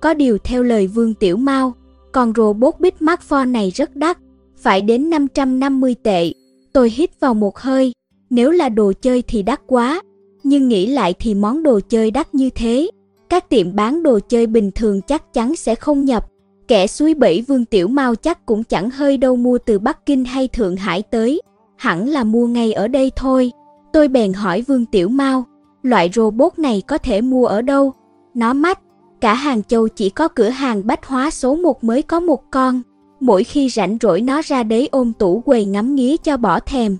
Có 0.00 0.14
điều 0.14 0.38
theo 0.38 0.62
lời 0.62 0.86
Vương 0.86 1.14
Tiểu 1.14 1.36
Mau, 1.36 1.74
con 2.12 2.32
robot 2.36 2.74
Big 2.80 2.94
Mac 3.00 3.20
này 3.46 3.70
rất 3.70 3.96
đắt, 3.96 4.18
phải 4.56 4.80
đến 4.80 5.10
550 5.10 5.94
tệ. 6.02 6.32
Tôi 6.72 6.90
hít 6.90 7.20
vào 7.20 7.34
một 7.34 7.58
hơi, 7.58 7.92
nếu 8.30 8.50
là 8.50 8.68
đồ 8.68 8.92
chơi 9.00 9.22
thì 9.22 9.42
đắt 9.42 9.60
quá, 9.66 10.02
nhưng 10.42 10.68
nghĩ 10.68 10.86
lại 10.86 11.14
thì 11.18 11.34
món 11.34 11.62
đồ 11.62 11.80
chơi 11.88 12.10
đắt 12.10 12.34
như 12.34 12.50
thế, 12.50 12.90
các 13.28 13.48
tiệm 13.48 13.74
bán 13.74 14.02
đồ 14.02 14.18
chơi 14.28 14.46
bình 14.46 14.70
thường 14.74 15.00
chắc 15.02 15.34
chắn 15.34 15.56
sẽ 15.56 15.74
không 15.74 16.04
nhập. 16.04 16.31
Kẻ 16.72 16.86
suối 16.86 17.14
bẫy 17.14 17.42
Vương 17.42 17.64
Tiểu 17.64 17.88
Mao 17.88 18.14
chắc 18.14 18.46
cũng 18.46 18.64
chẳng 18.64 18.90
hơi 18.90 19.16
đâu 19.16 19.36
mua 19.36 19.58
từ 19.58 19.78
Bắc 19.78 20.06
Kinh 20.06 20.24
hay 20.24 20.48
Thượng 20.48 20.76
Hải 20.76 21.02
tới, 21.02 21.42
hẳn 21.76 22.08
là 22.08 22.24
mua 22.24 22.46
ngay 22.46 22.72
ở 22.72 22.88
đây 22.88 23.12
thôi. 23.16 23.52
Tôi 23.92 24.08
bèn 24.08 24.32
hỏi 24.32 24.62
Vương 24.62 24.86
Tiểu 24.86 25.08
Mao, 25.08 25.44
loại 25.82 26.10
robot 26.14 26.58
này 26.58 26.82
có 26.86 26.98
thể 26.98 27.20
mua 27.20 27.46
ở 27.46 27.62
đâu? 27.62 27.92
Nó 28.34 28.52
mách, 28.52 28.78
cả 29.20 29.34
Hàng 29.34 29.62
Châu 29.62 29.88
chỉ 29.88 30.10
có 30.10 30.28
cửa 30.28 30.48
hàng 30.48 30.86
bách 30.86 31.06
hóa 31.06 31.30
số 31.30 31.54
1 31.54 31.84
mới 31.84 32.02
có 32.02 32.20
một 32.20 32.50
con. 32.50 32.82
Mỗi 33.20 33.44
khi 33.44 33.68
rảnh 33.68 33.96
rỗi 34.00 34.20
nó 34.20 34.42
ra 34.44 34.62
đấy 34.62 34.88
ôm 34.92 35.12
tủ 35.12 35.40
quầy 35.40 35.64
ngắm 35.64 35.94
nghía 35.94 36.16
cho 36.16 36.36
bỏ 36.36 36.60
thèm. 36.60 36.96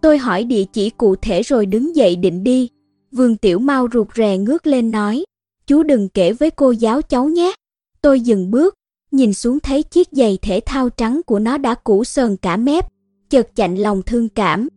Tôi 0.00 0.18
hỏi 0.18 0.44
địa 0.44 0.64
chỉ 0.72 0.90
cụ 0.90 1.16
thể 1.16 1.42
rồi 1.42 1.66
đứng 1.66 1.96
dậy 1.96 2.16
định 2.16 2.44
đi. 2.44 2.68
Vương 3.12 3.36
Tiểu 3.36 3.58
mao 3.58 3.88
rụt 3.92 4.06
rè 4.16 4.38
ngước 4.38 4.66
lên 4.66 4.90
nói, 4.90 5.24
chú 5.66 5.82
đừng 5.82 6.08
kể 6.08 6.32
với 6.32 6.50
cô 6.50 6.70
giáo 6.70 7.02
cháu 7.02 7.28
nhé. 7.28 7.52
Tôi 8.02 8.20
dừng 8.20 8.50
bước, 8.50 8.74
nhìn 9.14 9.34
xuống 9.34 9.60
thấy 9.60 9.82
chiếc 9.82 10.08
giày 10.12 10.38
thể 10.42 10.60
thao 10.66 10.88
trắng 10.88 11.20
của 11.26 11.38
nó 11.38 11.58
đã 11.58 11.74
cũ 11.74 12.04
sờn 12.04 12.36
cả 12.36 12.56
mép, 12.56 12.86
chợt 13.30 13.56
chạnh 13.56 13.76
lòng 13.76 14.02
thương 14.02 14.28
cảm. 14.28 14.68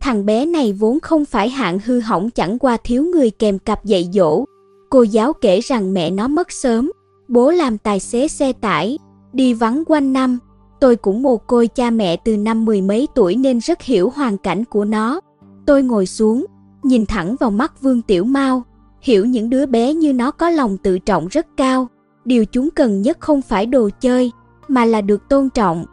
Thằng 0.00 0.26
bé 0.26 0.46
này 0.46 0.72
vốn 0.72 1.00
không 1.00 1.24
phải 1.24 1.48
hạng 1.48 1.78
hư 1.84 2.00
hỏng 2.00 2.30
chẳng 2.30 2.58
qua 2.58 2.76
thiếu 2.84 3.04
người 3.04 3.30
kèm 3.30 3.58
cặp 3.58 3.84
dạy 3.84 4.08
dỗ. 4.12 4.44
Cô 4.90 5.02
giáo 5.02 5.32
kể 5.32 5.60
rằng 5.60 5.94
mẹ 5.94 6.10
nó 6.10 6.28
mất 6.28 6.52
sớm, 6.52 6.92
bố 7.28 7.50
làm 7.50 7.78
tài 7.78 8.00
xế 8.00 8.28
xe 8.28 8.52
tải, 8.52 8.98
đi 9.32 9.54
vắng 9.54 9.82
quanh 9.86 10.12
năm, 10.12 10.38
Tôi 10.82 10.96
cũng 10.96 11.22
mồ 11.22 11.36
côi 11.36 11.66
cha 11.66 11.90
mẹ 11.90 12.16
từ 12.16 12.36
năm 12.36 12.64
mười 12.64 12.82
mấy 12.82 13.08
tuổi 13.14 13.36
nên 13.36 13.58
rất 13.58 13.82
hiểu 13.82 14.10
hoàn 14.14 14.38
cảnh 14.38 14.64
của 14.64 14.84
nó. 14.84 15.20
Tôi 15.66 15.82
ngồi 15.82 16.06
xuống, 16.06 16.46
nhìn 16.82 17.06
thẳng 17.06 17.36
vào 17.40 17.50
mắt 17.50 17.82
Vương 17.82 18.02
Tiểu 18.02 18.24
Mao, 18.24 18.62
hiểu 19.00 19.26
những 19.26 19.50
đứa 19.50 19.66
bé 19.66 19.94
như 19.94 20.12
nó 20.12 20.30
có 20.30 20.50
lòng 20.50 20.78
tự 20.78 20.98
trọng 20.98 21.28
rất 21.28 21.46
cao. 21.56 21.88
Điều 22.24 22.44
chúng 22.44 22.70
cần 22.70 23.02
nhất 23.02 23.20
không 23.20 23.42
phải 23.42 23.66
đồ 23.66 23.90
chơi, 24.00 24.32
mà 24.68 24.84
là 24.84 25.00
được 25.00 25.28
tôn 25.28 25.50
trọng. 25.50 25.84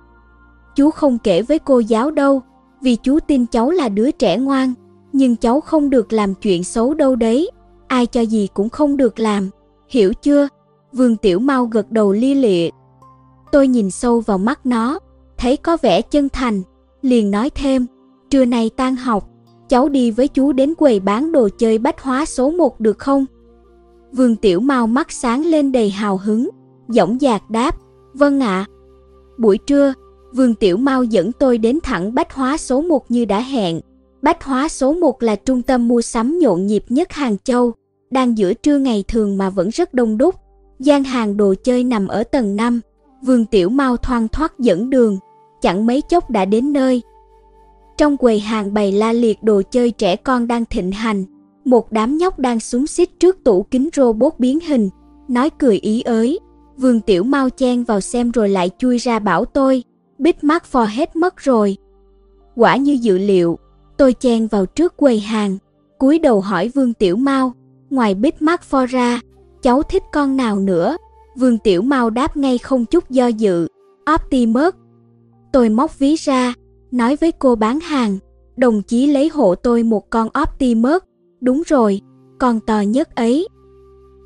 Chú 0.76 0.90
không 0.90 1.18
kể 1.24 1.42
với 1.42 1.60
cô 1.60 1.80
giáo 1.80 2.12
đâu, 2.12 2.42
vì 2.82 2.96
chú 2.96 3.20
tin 3.28 3.46
cháu 3.46 3.72
là 3.72 3.90
đứa 3.90 4.12
trẻ 4.12 4.38
ngoan, 4.38 4.74
nhưng 5.14 5.36
cháu 5.36 5.62
không 5.62 5.90
được 5.90 6.14
làm 6.14 6.34
chuyện 6.36 6.64
xấu 6.64 6.94
đâu 6.94 7.16
đấy, 7.16 7.52
ai 7.88 8.06
cho 8.06 8.22
gì 8.22 8.48
cũng 8.54 8.70
không 8.70 8.98
được 8.98 9.20
làm, 9.20 9.50
hiểu 9.88 10.14
chưa? 10.14 10.48
Vương 10.94 11.18
Tiểu 11.18 11.40
Mau 11.40 11.66
gật 11.66 11.92
đầu 11.92 12.12
lia 12.12 12.36
lịa, 12.36 12.70
Tôi 13.52 13.68
nhìn 13.68 13.92
sâu 13.92 14.20
vào 14.20 14.38
mắt 14.38 14.66
nó, 14.66 15.00
thấy 15.38 15.58
có 15.58 15.78
vẻ 15.82 16.02
chân 16.02 16.30
thành, 16.30 16.62
liền 17.02 17.32
nói 17.32 17.50
thêm, 17.50 17.86
trưa 18.30 18.46
nay 18.46 18.70
tan 18.76 18.96
học, 18.96 19.30
cháu 19.70 19.90
đi 19.90 20.12
với 20.12 20.28
chú 20.28 20.52
đến 20.52 20.76
quầy 20.76 21.00
bán 21.00 21.32
đồ 21.32 21.50
chơi 21.58 21.78
bách 21.78 22.02
hóa 22.02 22.26
số 22.26 22.52
1 22.52 22.80
được 22.80 23.00
không? 23.00 23.26
Vương 24.12 24.36
Tiểu 24.36 24.60
Mau 24.60 24.88
mắt 24.88 25.12
sáng 25.12 25.46
lên 25.46 25.72
đầy 25.72 25.90
hào 25.90 26.18
hứng, 26.18 26.50
dõng 26.88 27.18
dạc 27.22 27.50
đáp, 27.50 27.76
vâng 28.14 28.40
ạ. 28.40 28.66
Buổi 29.38 29.58
trưa, 29.58 29.94
Vương 30.34 30.56
Tiểu 30.56 30.78
Mau 30.78 31.04
dẫn 31.04 31.32
tôi 31.32 31.58
đến 31.58 31.80
thẳng 31.84 32.14
bách 32.14 32.34
hóa 32.34 32.58
số 32.58 32.82
1 32.82 33.12
như 33.12 33.26
đã 33.26 33.40
hẹn. 33.40 33.80
Bách 34.22 34.44
hóa 34.44 34.68
số 34.70 34.94
1 34.94 35.24
là 35.24 35.36
trung 35.36 35.62
tâm 35.62 35.88
mua 35.88 36.02
sắm 36.02 36.40
nhộn 36.40 36.68
nhịp 36.68 36.84
nhất 36.90 37.12
Hàng 37.12 37.38
Châu, 37.44 37.74
đang 38.12 38.38
giữa 38.38 38.54
trưa 38.54 38.78
ngày 38.78 39.04
thường 39.08 39.38
mà 39.38 39.50
vẫn 39.50 39.70
rất 39.70 39.94
đông 39.94 40.18
đúc. 40.18 40.36
gian 40.80 41.04
hàng 41.04 41.38
đồ 41.38 41.54
chơi 41.64 41.84
nằm 41.84 42.08
ở 42.08 42.24
tầng 42.24 42.56
5, 42.56 42.80
Vương 43.22 43.46
Tiểu 43.46 43.70
Mau 43.70 43.98
thoang 43.98 44.28
thoát 44.28 44.60
dẫn 44.60 44.90
đường, 44.90 45.18
chẳng 45.62 45.86
mấy 45.86 46.02
chốc 46.02 46.30
đã 46.30 46.46
đến 46.46 46.74
nơi. 46.74 47.02
Trong 47.98 48.18
quầy 48.18 48.40
hàng 48.40 48.74
bày 48.74 48.92
la 48.92 49.14
liệt 49.14 49.44
đồ 49.44 49.62
chơi 49.72 49.92
trẻ 49.92 50.16
con 50.16 50.48
đang 50.48 50.66
thịnh 50.66 50.92
hành, 50.92 51.26
một 51.66 51.92
đám 51.92 52.18
nhóc 52.18 52.40
đang 52.40 52.60
súng 52.60 52.88
xít 52.88 53.10
trước 53.20 53.44
tủ 53.44 53.64
kính 53.64 53.90
robot 53.96 54.34
biến 54.40 54.60
hình, 54.60 54.90
nói 55.28 55.50
cười 55.50 55.78
ý 55.78 56.02
ới. 56.02 56.40
Vương 56.78 57.02
Tiểu 57.02 57.24
Mau 57.24 57.50
chen 57.50 57.84
vào 57.84 58.02
xem 58.02 58.32
rồi 58.32 58.50
lại 58.50 58.70
chui 58.78 58.98
ra 58.98 59.20
bảo 59.20 59.46
tôi, 59.46 59.84
bít 60.18 60.44
mắt 60.44 60.66
phò 60.66 60.86
hết 60.86 61.16
mất 61.16 61.38
rồi. 61.38 61.78
Quả 62.56 62.76
như 62.76 62.98
dự 63.02 63.18
liệu, 63.18 63.60
tôi 63.98 64.14
chen 64.14 64.48
vào 64.48 64.66
trước 64.66 64.98
quầy 64.98 65.20
hàng, 65.20 65.58
cúi 65.98 66.20
đầu 66.20 66.42
hỏi 66.42 66.68
Vương 66.76 66.94
Tiểu 66.94 67.16
Mau, 67.16 67.54
ngoài 67.90 68.16
bít 68.16 68.42
mắt 68.42 68.64
pho 68.64 68.86
ra, 68.86 69.22
cháu 69.62 69.84
thích 69.84 70.04
con 70.12 70.38
nào 70.38 70.60
nữa? 70.60 70.98
Vương 71.38 71.58
Tiểu 71.58 71.82
Mau 71.82 72.10
đáp 72.10 72.38
ngay 72.38 72.58
không 72.58 72.86
chút 72.86 73.10
do 73.10 73.28
dự, 73.28 73.68
Optimus. 74.14 74.74
Tôi 75.52 75.70
móc 75.70 76.00
ví 76.00 76.16
ra, 76.16 76.54
nói 76.92 77.16
với 77.16 77.32
cô 77.32 77.56
bán 77.56 77.80
hàng, 77.80 78.18
đồng 78.58 78.82
chí 78.82 79.08
lấy 79.08 79.30
hộ 79.30 79.56
tôi 79.56 79.84
một 79.84 80.10
con 80.10 80.28
Optimus. 80.42 81.02
Đúng 81.42 81.62
rồi, 81.66 82.02
con 82.40 82.60
to 82.60 82.82
nhất 82.82 83.16
ấy. 83.16 83.48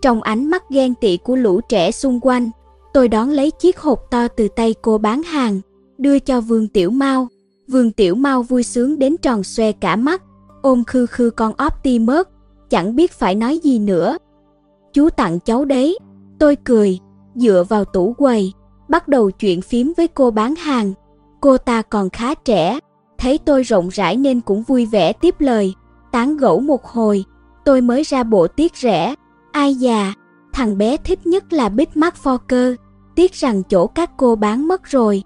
Trong 0.02 0.22
ánh 0.22 0.50
mắt 0.50 0.64
ghen 0.70 0.96
tị 0.96 1.18
của 1.18 1.36
lũ 1.36 1.62
trẻ 1.70 1.92
xung 1.92 2.20
quanh, 2.22 2.50
tôi 2.94 3.08
đón 3.08 3.30
lấy 3.30 3.52
chiếc 3.52 3.80
hộp 3.80 4.00
to 4.12 4.28
từ 4.28 4.48
tay 4.56 4.76
cô 4.82 4.98
bán 4.98 5.24
hàng, 5.24 5.62
đưa 5.98 6.20
cho 6.20 6.42
Vương 6.42 6.68
Tiểu 6.68 6.90
Mau. 6.92 7.28
Vương 7.68 7.92
Tiểu 7.92 8.16
Mau 8.16 8.44
vui 8.44 8.64
sướng 8.64 9.00
đến 9.00 9.16
tròn 9.22 9.44
xoe 9.44 9.72
cả 9.72 9.96
mắt, 9.96 10.24
ôm 10.62 10.84
khư 10.84 11.06
khư 11.06 11.30
con 11.30 11.54
Optimus, 11.66 12.28
chẳng 12.70 12.96
biết 12.96 13.12
phải 13.12 13.36
nói 13.36 13.60
gì 13.64 13.80
nữa. 13.80 14.18
Chú 14.94 15.10
tặng 15.10 15.40
cháu 15.40 15.66
đấy, 15.66 15.98
tôi 16.40 16.56
cười, 16.56 17.00
dựa 17.36 17.64
vào 17.70 17.86
tủ 17.86 18.14
quầy, 18.14 18.54
bắt 18.90 19.08
đầu 19.08 19.32
chuyện 19.32 19.62
phím 19.62 19.94
với 19.98 20.08
cô 20.08 20.32
bán 20.32 20.56
hàng. 20.56 20.94
Cô 21.42 21.58
ta 21.58 21.82
còn 21.82 22.10
khá 22.10 22.34
trẻ, 22.34 22.80
thấy 23.18 23.38
tôi 23.38 23.64
rộng 23.64 23.90
rãi 23.90 24.18
nên 24.18 24.42
cũng 24.42 24.64
vui 24.64 24.86
vẻ 24.86 25.14
tiếp 25.14 25.36
lời, 25.40 25.74
tán 26.14 26.38
gẫu 26.38 26.60
một 26.60 26.86
hồi, 26.86 27.26
tôi 27.66 27.82
mới 27.82 28.04
ra 28.04 28.24
bộ 28.24 28.48
tiếc 28.48 28.76
rẻ. 28.76 29.16
Ai 29.52 29.76
già, 29.76 30.14
thằng 30.54 30.78
bé 30.78 30.98
thích 30.98 31.28
nhất 31.28 31.54
là 31.54 31.70
bít 31.70 31.98
mắt 31.98 32.16
pho 32.16 32.38
cơ. 32.38 32.76
tiếc 33.16 33.34
rằng 33.34 33.64
chỗ 33.70 33.88
các 33.88 34.12
cô 34.18 34.36
bán 34.36 34.68
mất 34.68 34.84
rồi. 34.84 35.24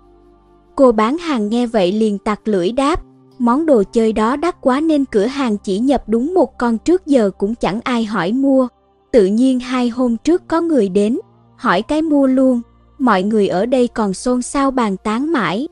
Cô 0.75 0.91
bán 0.91 1.17
hàng 1.17 1.49
nghe 1.49 1.67
vậy 1.67 1.91
liền 1.91 2.17
tặc 2.17 2.47
lưỡi 2.47 2.71
đáp, 2.71 3.01
món 3.39 3.65
đồ 3.65 3.83
chơi 3.91 4.13
đó 4.13 4.35
đắt 4.35 4.61
quá 4.61 4.79
nên 4.79 5.05
cửa 5.05 5.25
hàng 5.25 5.57
chỉ 5.57 5.79
nhập 5.79 6.03
đúng 6.07 6.33
một 6.33 6.57
con 6.57 6.77
trước 6.77 7.05
giờ 7.05 7.31
cũng 7.37 7.55
chẳng 7.55 7.79
ai 7.83 8.05
hỏi 8.05 8.31
mua. 8.31 8.67
Tự 9.11 9.25
nhiên 9.25 9.59
hai 9.59 9.89
hôm 9.89 10.17
trước 10.17 10.47
có 10.47 10.61
người 10.61 10.89
đến, 10.89 11.19
hỏi 11.55 11.81
cái 11.81 12.01
mua 12.01 12.27
luôn, 12.27 12.61
mọi 12.99 13.23
người 13.23 13.47
ở 13.47 13.65
đây 13.65 13.87
còn 13.87 14.13
xôn 14.13 14.41
xao 14.41 14.71
bàn 14.71 14.97
tán 14.97 15.31
mãi. 15.31 15.67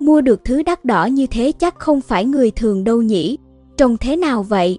Mua 0.00 0.20
được 0.20 0.44
thứ 0.44 0.62
đắt 0.62 0.84
đỏ 0.84 1.04
như 1.06 1.26
thế 1.26 1.52
chắc 1.52 1.78
không 1.78 2.00
phải 2.00 2.24
người 2.24 2.50
thường 2.50 2.84
đâu 2.84 3.02
nhỉ, 3.02 3.38
trông 3.78 3.96
thế 3.96 4.16
nào 4.16 4.42
vậy? 4.42 4.78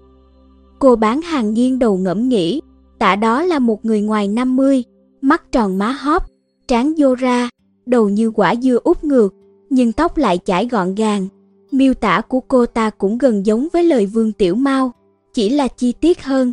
Cô 0.78 0.96
bán 0.96 1.22
hàng 1.22 1.54
nghiêng 1.54 1.78
đầu 1.78 1.96
ngẫm 1.96 2.28
nghĩ, 2.28 2.60
tả 2.98 3.16
đó 3.16 3.42
là 3.42 3.58
một 3.58 3.84
người 3.84 4.00
ngoài 4.00 4.28
50, 4.28 4.84
mắt 5.20 5.52
tròn 5.52 5.78
má 5.78 5.92
hóp, 5.92 6.26
trán 6.68 6.94
vô 6.98 7.14
ra, 7.14 7.48
đầu 7.86 8.08
như 8.08 8.30
quả 8.30 8.54
dưa 8.54 8.78
úp 8.84 9.04
ngược, 9.04 9.34
nhưng 9.70 9.92
tóc 9.92 10.16
lại 10.16 10.38
chải 10.44 10.66
gọn 10.66 10.94
gàng. 10.94 11.28
Miêu 11.70 11.94
tả 11.94 12.20
của 12.28 12.40
cô 12.40 12.66
ta 12.66 12.90
cũng 12.90 13.18
gần 13.18 13.46
giống 13.46 13.68
với 13.72 13.84
lời 13.84 14.06
Vương 14.06 14.32
Tiểu 14.32 14.54
Mao, 14.54 14.92
chỉ 15.34 15.48
là 15.48 15.68
chi 15.68 15.92
tiết 15.92 16.24
hơn. 16.24 16.52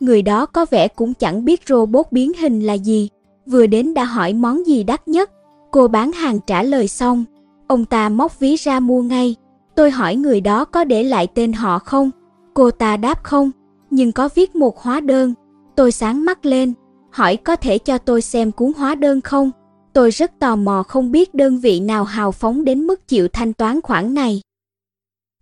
Người 0.00 0.22
đó 0.22 0.46
có 0.46 0.66
vẻ 0.70 0.88
cũng 0.88 1.14
chẳng 1.14 1.44
biết 1.44 1.60
robot 1.68 2.06
biến 2.10 2.32
hình 2.40 2.60
là 2.60 2.74
gì, 2.74 3.08
vừa 3.46 3.66
đến 3.66 3.94
đã 3.94 4.04
hỏi 4.04 4.32
món 4.32 4.66
gì 4.66 4.82
đắt 4.84 5.08
nhất. 5.08 5.30
Cô 5.70 5.88
bán 5.88 6.12
hàng 6.12 6.38
trả 6.46 6.62
lời 6.62 6.88
xong, 6.88 7.24
ông 7.66 7.84
ta 7.84 8.08
móc 8.08 8.40
ví 8.40 8.56
ra 8.56 8.80
mua 8.80 9.02
ngay. 9.02 9.36
Tôi 9.76 9.90
hỏi 9.90 10.16
người 10.16 10.40
đó 10.40 10.64
có 10.64 10.84
để 10.84 11.02
lại 11.02 11.26
tên 11.34 11.52
họ 11.52 11.78
không? 11.78 12.10
Cô 12.54 12.70
ta 12.70 12.96
đáp 12.96 13.22
không, 13.22 13.50
nhưng 13.90 14.12
có 14.12 14.28
viết 14.34 14.56
một 14.56 14.78
hóa 14.78 15.00
đơn. 15.00 15.34
Tôi 15.76 15.92
sáng 15.92 16.24
mắt 16.24 16.46
lên, 16.46 16.72
hỏi 17.10 17.36
có 17.36 17.56
thể 17.56 17.78
cho 17.78 17.98
tôi 17.98 18.22
xem 18.22 18.52
cuốn 18.52 18.72
hóa 18.76 18.94
đơn 18.94 19.20
không? 19.20 19.50
Tôi 19.92 20.10
rất 20.10 20.32
tò 20.38 20.56
mò 20.56 20.82
không 20.82 21.12
biết 21.12 21.34
đơn 21.34 21.58
vị 21.58 21.80
nào 21.80 22.04
hào 22.04 22.32
phóng 22.32 22.64
đến 22.64 22.80
mức 22.80 23.08
chịu 23.08 23.28
thanh 23.28 23.52
toán 23.52 23.80
khoản 23.80 24.14
này. 24.14 24.40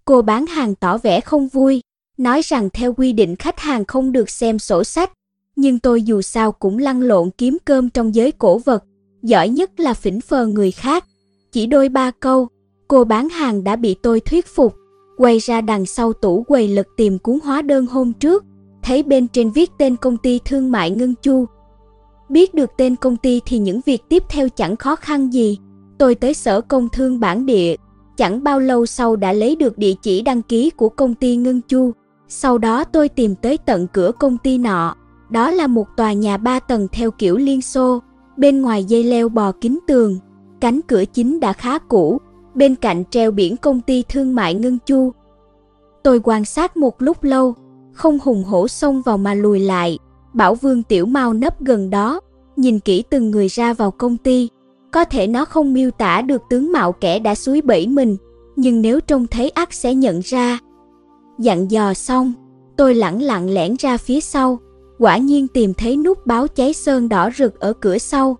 Cô 0.04 0.22
bán 0.22 0.46
hàng 0.46 0.74
tỏ 0.74 0.98
vẻ 0.98 1.20
không 1.20 1.48
vui, 1.48 1.80
nói 2.18 2.40
rằng 2.44 2.68
theo 2.72 2.94
quy 2.94 3.12
định 3.12 3.36
khách 3.36 3.60
hàng 3.60 3.84
không 3.84 4.12
được 4.12 4.30
xem 4.30 4.58
sổ 4.58 4.84
sách, 4.84 5.12
nhưng 5.56 5.78
tôi 5.78 6.02
dù 6.02 6.22
sao 6.22 6.52
cũng 6.52 6.78
lăn 6.78 7.00
lộn 7.00 7.30
kiếm 7.30 7.58
cơm 7.64 7.90
trong 7.90 8.14
giới 8.14 8.32
cổ 8.32 8.58
vật, 8.58 8.84
giỏi 9.22 9.48
nhất 9.48 9.80
là 9.80 9.94
phỉnh 9.94 10.20
phờ 10.20 10.46
người 10.46 10.70
khác. 10.70 11.04
Chỉ 11.52 11.66
đôi 11.66 11.88
ba 11.88 12.10
câu, 12.10 12.48
cô 12.92 13.04
bán 13.04 13.28
hàng 13.28 13.64
đã 13.64 13.76
bị 13.76 13.94
tôi 13.94 14.20
thuyết 14.20 14.46
phục, 14.46 14.74
quay 15.16 15.38
ra 15.38 15.60
đằng 15.60 15.86
sau 15.86 16.12
tủ 16.12 16.42
quầy 16.42 16.68
lật 16.68 16.86
tìm 16.96 17.18
cuốn 17.18 17.38
hóa 17.44 17.62
đơn 17.62 17.86
hôm 17.86 18.12
trước, 18.12 18.44
thấy 18.82 19.02
bên 19.02 19.28
trên 19.28 19.50
viết 19.50 19.70
tên 19.78 19.96
công 19.96 20.16
ty 20.16 20.40
thương 20.44 20.70
mại 20.70 20.90
Ngân 20.90 21.14
Chu, 21.22 21.46
Biết 22.28 22.54
được 22.54 22.70
tên 22.76 22.96
công 22.96 23.16
ty 23.16 23.40
thì 23.46 23.58
những 23.58 23.80
việc 23.86 24.02
tiếp 24.08 24.22
theo 24.28 24.48
chẳng 24.48 24.76
khó 24.76 24.96
khăn 24.96 25.32
gì. 25.32 25.58
Tôi 25.98 26.14
tới 26.14 26.34
sở 26.34 26.60
công 26.60 26.88
thương 26.88 27.20
bản 27.20 27.46
địa, 27.46 27.76
chẳng 28.16 28.44
bao 28.44 28.60
lâu 28.60 28.86
sau 28.86 29.16
đã 29.16 29.32
lấy 29.32 29.56
được 29.56 29.78
địa 29.78 29.94
chỉ 30.02 30.22
đăng 30.22 30.42
ký 30.42 30.70
của 30.70 30.88
công 30.88 31.14
ty 31.14 31.36
Ngân 31.36 31.60
Chu. 31.68 31.92
Sau 32.28 32.58
đó 32.58 32.84
tôi 32.84 33.08
tìm 33.08 33.34
tới 33.34 33.58
tận 33.58 33.86
cửa 33.92 34.12
công 34.18 34.38
ty 34.38 34.58
nọ. 34.58 34.94
Đó 35.30 35.50
là 35.50 35.66
một 35.66 35.86
tòa 35.96 36.12
nhà 36.12 36.36
ba 36.36 36.60
tầng 36.60 36.88
theo 36.92 37.10
kiểu 37.10 37.36
Liên 37.36 37.62
Xô, 37.62 38.02
bên 38.36 38.62
ngoài 38.62 38.84
dây 38.84 39.04
leo 39.04 39.28
bò 39.28 39.52
kín 39.52 39.78
tường. 39.86 40.18
Cánh 40.60 40.80
cửa 40.82 41.04
chính 41.04 41.40
đã 41.40 41.52
khá 41.52 41.78
cũ, 41.78 42.18
bên 42.54 42.74
cạnh 42.74 43.04
treo 43.10 43.30
biển 43.30 43.56
công 43.56 43.80
ty 43.80 44.04
thương 44.08 44.34
mại 44.34 44.54
Ngân 44.54 44.78
Chu. 44.86 45.12
Tôi 46.02 46.20
quan 46.24 46.44
sát 46.44 46.76
một 46.76 47.02
lúc 47.02 47.24
lâu, 47.24 47.54
không 47.92 48.18
hùng 48.22 48.44
hổ 48.44 48.68
xông 48.68 49.02
vào 49.02 49.18
mà 49.18 49.34
lùi 49.34 49.60
lại, 49.60 49.98
Bảo 50.32 50.54
Vương 50.54 50.82
Tiểu 50.82 51.06
Mau 51.06 51.32
nấp 51.32 51.60
gần 51.60 51.90
đó, 51.90 52.20
nhìn 52.56 52.80
kỹ 52.80 53.02
từng 53.10 53.30
người 53.30 53.48
ra 53.48 53.72
vào 53.72 53.90
công 53.90 54.16
ty. 54.16 54.48
Có 54.90 55.04
thể 55.04 55.26
nó 55.26 55.44
không 55.44 55.72
miêu 55.72 55.90
tả 55.90 56.22
được 56.22 56.42
tướng 56.50 56.72
mạo 56.72 56.92
kẻ 56.92 57.18
đã 57.18 57.34
suối 57.34 57.60
bẫy 57.60 57.86
mình, 57.86 58.16
nhưng 58.56 58.82
nếu 58.82 59.00
trông 59.00 59.26
thấy 59.26 59.50
ác 59.50 59.72
sẽ 59.72 59.94
nhận 59.94 60.20
ra. 60.24 60.58
Dặn 61.38 61.70
dò 61.70 61.94
xong, 61.94 62.32
tôi 62.76 62.94
lẳng 62.94 63.22
lặng 63.22 63.50
lẻn 63.50 63.74
ra 63.78 63.96
phía 63.96 64.20
sau, 64.20 64.58
quả 64.98 65.16
nhiên 65.16 65.48
tìm 65.48 65.74
thấy 65.74 65.96
nút 65.96 66.26
báo 66.26 66.48
cháy 66.48 66.72
sơn 66.72 67.08
đỏ 67.08 67.30
rực 67.36 67.60
ở 67.60 67.72
cửa 67.72 67.98
sau. 67.98 68.36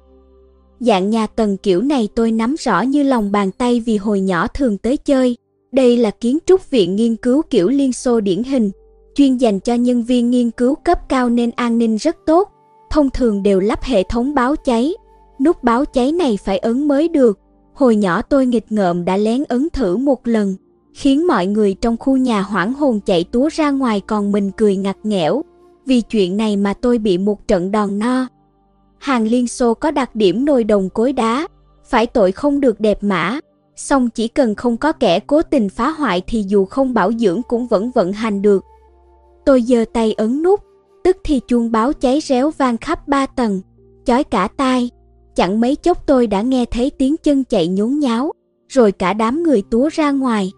Dạng 0.87 1.11
nhà 1.11 1.27
tầng 1.27 1.57
kiểu 1.57 1.83
này 1.83 2.09
tôi 2.15 2.33
nắm 2.33 2.55
rõ 2.59 2.81
như 2.81 3.03
lòng 3.03 3.33
bàn 3.33 3.51
tay 3.51 3.81
vì 3.81 3.97
hồi 3.97 4.21
nhỏ 4.21 4.47
thường 4.47 4.79
tới 4.79 4.97
chơi. 4.97 5.37
Đây 5.73 5.97
là 5.97 6.11
kiến 6.11 6.39
trúc 6.47 6.71
viện 6.71 6.97
nghiên 6.97 7.17
cứu 7.17 7.43
kiểu 7.51 7.69
Liên 7.69 7.93
Xô 7.93 8.21
điển 8.21 8.43
hình, 8.43 8.71
chuyên 9.15 9.37
dành 9.37 9.61
cho 9.61 9.75
nhân 9.75 10.03
viên 10.03 10.31
nghiên 10.31 10.51
cứu 10.51 10.75
cấp 10.75 10.99
cao 11.09 11.29
nên 11.29 11.51
an 11.51 11.79
ninh 11.79 11.97
rất 11.97 12.17
tốt, 12.27 12.49
thông 12.91 13.11
thường 13.11 13.43
đều 13.43 13.61
lắp 13.61 13.83
hệ 13.83 14.03
thống 14.03 14.35
báo 14.35 14.57
cháy. 14.57 14.95
Nút 15.45 15.65
báo 15.65 15.85
cháy 15.85 16.13
này 16.13 16.39
phải 16.45 16.59
ấn 16.59 16.89
mới 16.89 17.09
được. 17.09 17.39
Hồi 17.75 17.97
nhỏ 17.97 18.23
tôi 18.23 18.47
nghịch 18.47 18.73
ngợm 18.73 19.05
đã 19.05 19.17
lén 19.17 19.45
ấn 19.49 19.69
thử 19.73 19.97
một 19.97 20.27
lần, 20.27 20.57
khiến 20.95 21.27
mọi 21.27 21.47
người 21.47 21.75
trong 21.75 21.97
khu 21.97 22.17
nhà 22.17 22.41
hoảng 22.41 22.75
hồn 22.75 23.01
chạy 23.01 23.25
túa 23.25 23.49
ra 23.53 23.71
ngoài 23.71 24.01
còn 24.01 24.33
mình 24.33 24.51
cười 24.51 24.77
ngặt 24.77 24.97
nghẽo. 25.03 25.43
Vì 25.87 26.01
chuyện 26.01 26.37
này 26.37 26.57
mà 26.57 26.75
tôi 26.75 26.99
bị 26.99 27.19
một 27.19 27.49
trận 27.49 27.71
đòn 27.73 27.99
no. 27.99 28.27
Hàng 29.03 29.25
Liên 29.25 29.49
Xô 29.49 29.75
có 29.75 29.91
đặc 29.91 30.17
điểm 30.17 30.45
nồi 30.45 30.65
đồng 30.65 30.89
cối 30.91 31.13
đá, 31.13 31.49
phải 31.85 32.07
tội 32.07 32.33
không 32.33 32.61
được 32.61 32.81
đẹp 32.81 32.99
mã, 33.01 33.41
song 33.77 34.11
chỉ 34.11 34.29
cần 34.29 34.55
không 34.55 34.77
có 34.77 34.93
kẻ 34.93 35.21
cố 35.21 35.43
tình 35.43 35.69
phá 35.69 35.91
hoại 35.91 36.23
thì 36.27 36.45
dù 36.49 36.65
không 36.65 36.95
bảo 36.95 37.13
dưỡng 37.13 37.43
cũng 37.49 37.67
vẫn 37.67 37.91
vận 37.91 38.13
hành 38.13 38.43
được. 38.43 38.65
Tôi 39.45 39.63
giơ 39.63 39.85
tay 39.93 40.13
ấn 40.13 40.43
nút, 40.43 40.61
tức 41.05 41.17
thì 41.25 41.41
chuông 41.49 41.73
báo 41.73 41.93
cháy 41.93 42.21
réo 42.21 42.51
vang 42.51 42.77
khắp 42.77 43.09
ba 43.09 43.27
tầng, 43.27 43.61
chói 44.05 44.25
cả 44.25 44.49
tai. 44.57 44.91
Chẳng 45.35 45.61
mấy 45.61 45.77
chốc 45.77 46.07
tôi 46.07 46.27
đã 46.27 46.43
nghe 46.43 46.65
thấy 46.65 46.91
tiếng 46.91 47.17
chân 47.17 47.45
chạy 47.45 47.69
nhốn 47.69 47.99
nháo, 47.99 48.33
rồi 48.69 48.93
cả 48.93 49.13
đám 49.13 49.43
người 49.43 49.63
túa 49.71 49.89
ra 49.93 50.11
ngoài. 50.11 50.53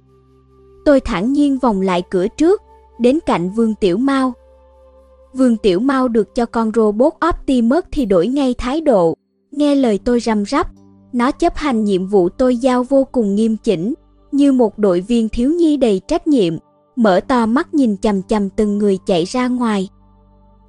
Tôi 0.85 1.01
thẳng 1.01 1.33
nhiên 1.33 1.59
vòng 1.59 1.81
lại 1.81 2.03
cửa 2.11 2.27
trước, 2.29 2.63
đến 2.99 3.19
cạnh 3.27 3.51
Vương 3.51 3.75
Tiểu 3.75 3.97
Mau. 3.97 4.33
Vương 5.35 5.57
Tiểu 5.57 5.81
Mau 5.81 6.09
được 6.09 6.35
cho 6.35 6.47
con 6.47 6.71
robot 6.75 7.13
Optimus 7.29 7.85
thì 7.93 8.07
đổi 8.07 8.27
ngay 8.27 8.55
thái 8.59 8.81
độ, 8.81 9.15
nghe 9.51 9.75
lời 9.75 9.99
tôi 10.05 10.21
răm 10.21 10.45
rắp. 10.45 10.71
Nó 11.13 11.31
chấp 11.31 11.57
hành 11.57 11.85
nhiệm 11.85 12.07
vụ 12.07 12.29
tôi 12.29 12.57
giao 12.57 12.83
vô 12.83 13.05
cùng 13.13 13.35
nghiêm 13.35 13.57
chỉnh, 13.57 13.95
như 14.33 14.53
một 14.53 14.79
đội 14.79 15.01
viên 15.01 15.29
thiếu 15.29 15.51
nhi 15.51 15.77
đầy 15.77 16.01
trách 16.09 16.27
nhiệm 16.27 16.55
mở 16.97 17.21
to 17.21 17.47
mắt 17.47 17.75
nhìn 17.75 17.97
chằm 17.97 18.23
chằm 18.23 18.51
từng 18.51 18.79
người 18.79 18.99
chạy 19.07 19.25
ra 19.25 19.49
ngoài. 19.49 19.89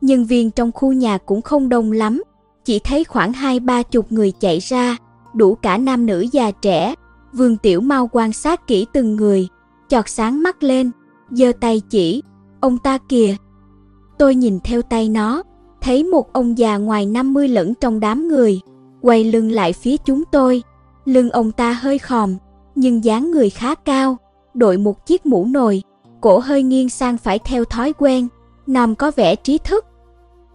Nhân 0.02 0.26
viên 0.26 0.52
trong 0.52 0.72
khu 0.72 0.94
nhà 0.94 1.18
cũng 1.18 1.42
không 1.42 1.70
đông 1.70 1.92
lắm, 1.92 2.24
chỉ 2.66 2.80
thấy 2.80 3.04
khoảng 3.04 3.34
hai 3.34 3.60
ba 3.60 3.84
chục 3.84 4.12
người 4.12 4.32
chạy 4.40 4.60
ra, 4.60 4.98
đủ 5.34 5.56
cả 5.56 5.78
nam 5.78 6.06
nữ 6.06 6.26
già 6.32 6.52
trẻ. 6.52 6.96
Vương 7.34 7.58
Tiểu 7.58 7.82
Mau 7.82 8.10
quan 8.12 8.34
sát 8.34 8.68
kỹ 8.68 8.86
từng 8.94 9.16
người, 9.16 9.48
chọt 9.90 10.10
sáng 10.10 10.44
mắt 10.44 10.64
lên, 10.64 10.92
giơ 11.32 11.52
tay 11.60 11.82
chỉ, 11.90 12.24
ông 12.60 12.78
ta 12.78 12.98
kìa. 12.98 13.36
Tôi 14.18 14.36
nhìn 14.36 14.60
theo 14.64 14.82
tay 14.82 15.10
nó, 15.10 15.44
thấy 15.82 16.04
một 16.04 16.34
ông 16.34 16.58
già 16.58 16.78
ngoài 16.78 17.06
50 17.06 17.48
lẫn 17.48 17.74
trong 17.74 18.00
đám 18.00 18.28
người, 18.28 18.60
quay 19.02 19.24
lưng 19.24 19.52
lại 19.52 19.74
phía 19.74 19.98
chúng 19.98 20.24
tôi. 20.32 20.64
Lưng 21.06 21.30
ông 21.30 21.52
ta 21.52 21.74
hơi 21.74 22.00
khòm, 22.00 22.36
nhưng 22.76 23.04
dáng 23.04 23.32
người 23.32 23.50
khá 23.50 23.76
cao, 23.76 24.18
đội 24.54 24.78
một 24.78 25.06
chiếc 25.06 25.26
mũ 25.26 25.46
nồi, 25.46 25.84
cổ 26.22 26.40
hơi 26.40 26.64
nghiêng 26.64 26.90
sang 26.90 27.18
phải 27.18 27.40
theo 27.40 27.66
thói 27.66 27.94
quen, 27.94 28.28
nằm 28.68 28.96
có 28.96 29.12
vẻ 29.16 29.36
trí 29.36 29.58
thức. 29.58 29.86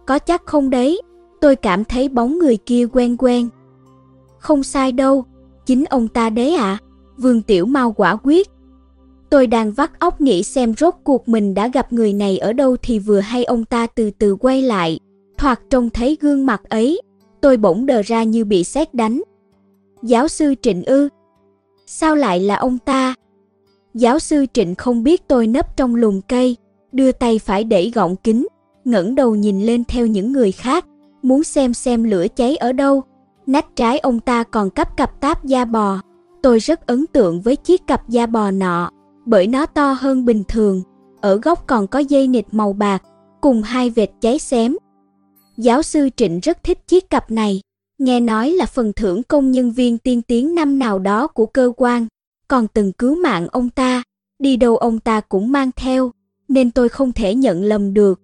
Có 0.05 0.19
chắc 0.19 0.45
không 0.45 0.69
đấy, 0.69 1.01
tôi 1.41 1.55
cảm 1.55 1.83
thấy 1.83 2.09
bóng 2.09 2.37
người 2.37 2.57
kia 2.57 2.87
quen 2.93 3.15
quen. 3.19 3.49
Không 4.37 4.63
sai 4.63 4.91
đâu, 4.91 5.25
chính 5.65 5.85
ông 5.85 6.07
ta 6.07 6.29
đấy 6.29 6.55
ạ, 6.55 6.63
à? 6.63 6.79
Vương 7.17 7.41
Tiểu 7.41 7.65
Mau 7.65 7.91
quả 7.91 8.15
quyết. 8.23 8.49
Tôi 9.31 9.47
đang 9.47 9.71
vắt 9.71 9.99
óc 9.99 10.21
nghĩ 10.21 10.43
xem 10.43 10.73
rốt 10.77 10.95
cuộc 11.03 11.29
mình 11.29 11.53
đã 11.53 11.67
gặp 11.67 11.93
người 11.93 12.13
này 12.13 12.37
ở 12.37 12.53
đâu 12.53 12.77
thì 12.81 12.99
vừa 12.99 13.19
hay 13.19 13.43
ông 13.43 13.65
ta 13.65 13.87
từ 13.87 14.11
từ 14.11 14.35
quay 14.35 14.61
lại, 14.61 14.99
thoạt 15.37 15.59
trông 15.69 15.89
thấy 15.89 16.17
gương 16.21 16.45
mặt 16.45 16.61
ấy, 16.69 17.01
tôi 17.41 17.57
bỗng 17.57 17.85
đờ 17.85 18.01
ra 18.01 18.23
như 18.23 18.45
bị 18.45 18.63
sét 18.63 18.93
đánh. 18.93 19.21
Giáo 20.03 20.27
sư 20.27 20.55
Trịnh 20.61 20.83
ư? 20.83 21.09
Sao 21.85 22.15
lại 22.15 22.39
là 22.39 22.55
ông 22.55 22.77
ta? 22.77 23.15
Giáo 23.93 24.19
sư 24.19 24.45
Trịnh 24.53 24.75
không 24.75 25.03
biết 25.03 25.27
tôi 25.27 25.47
nấp 25.47 25.77
trong 25.77 25.95
lùm 25.95 26.21
cây, 26.21 26.57
đưa 26.91 27.11
tay 27.11 27.39
phải 27.39 27.63
đẩy 27.63 27.91
gọng 27.95 28.15
kính, 28.15 28.47
ngẩng 28.85 29.15
đầu 29.15 29.35
nhìn 29.35 29.61
lên 29.61 29.83
theo 29.83 30.07
những 30.07 30.31
người 30.31 30.51
khác, 30.51 30.85
muốn 31.21 31.43
xem 31.43 31.73
xem 31.73 32.03
lửa 32.03 32.27
cháy 32.35 32.57
ở 32.57 32.71
đâu. 32.71 33.01
Nách 33.45 33.75
trái 33.75 33.99
ông 33.99 34.19
ta 34.19 34.43
còn 34.43 34.69
cắp 34.69 34.97
cặp 34.97 35.21
táp 35.21 35.45
da 35.45 35.65
bò. 35.65 36.01
Tôi 36.41 36.59
rất 36.59 36.87
ấn 36.87 37.05
tượng 37.07 37.41
với 37.41 37.55
chiếc 37.55 37.87
cặp 37.87 38.09
da 38.09 38.25
bò 38.25 38.51
nọ, 38.51 38.91
bởi 39.25 39.47
nó 39.47 39.65
to 39.65 39.91
hơn 39.93 40.25
bình 40.25 40.43
thường. 40.47 40.81
Ở 41.21 41.35
góc 41.35 41.67
còn 41.67 41.87
có 41.87 41.99
dây 41.99 42.27
nịt 42.27 42.45
màu 42.51 42.73
bạc, 42.73 43.03
cùng 43.41 43.61
hai 43.61 43.89
vệt 43.89 44.09
cháy 44.21 44.39
xém. 44.39 44.75
Giáo 45.57 45.81
sư 45.81 46.09
Trịnh 46.15 46.39
rất 46.39 46.63
thích 46.63 46.87
chiếc 46.87 47.09
cặp 47.09 47.31
này, 47.31 47.61
nghe 47.97 48.19
nói 48.19 48.51
là 48.51 48.65
phần 48.65 48.93
thưởng 48.95 49.23
công 49.23 49.51
nhân 49.51 49.71
viên 49.71 49.97
tiên 49.97 50.21
tiến 50.21 50.55
năm 50.55 50.79
nào 50.79 50.99
đó 50.99 51.27
của 51.27 51.45
cơ 51.45 51.71
quan, 51.77 52.07
còn 52.47 52.67
từng 52.67 52.91
cứu 52.91 53.15
mạng 53.15 53.47
ông 53.51 53.69
ta, 53.69 54.03
đi 54.39 54.57
đâu 54.57 54.77
ông 54.77 54.99
ta 54.99 55.21
cũng 55.21 55.51
mang 55.51 55.71
theo, 55.75 56.11
nên 56.47 56.71
tôi 56.71 56.89
không 56.89 57.11
thể 57.11 57.35
nhận 57.35 57.63
lầm 57.63 57.93
được. 57.93 58.19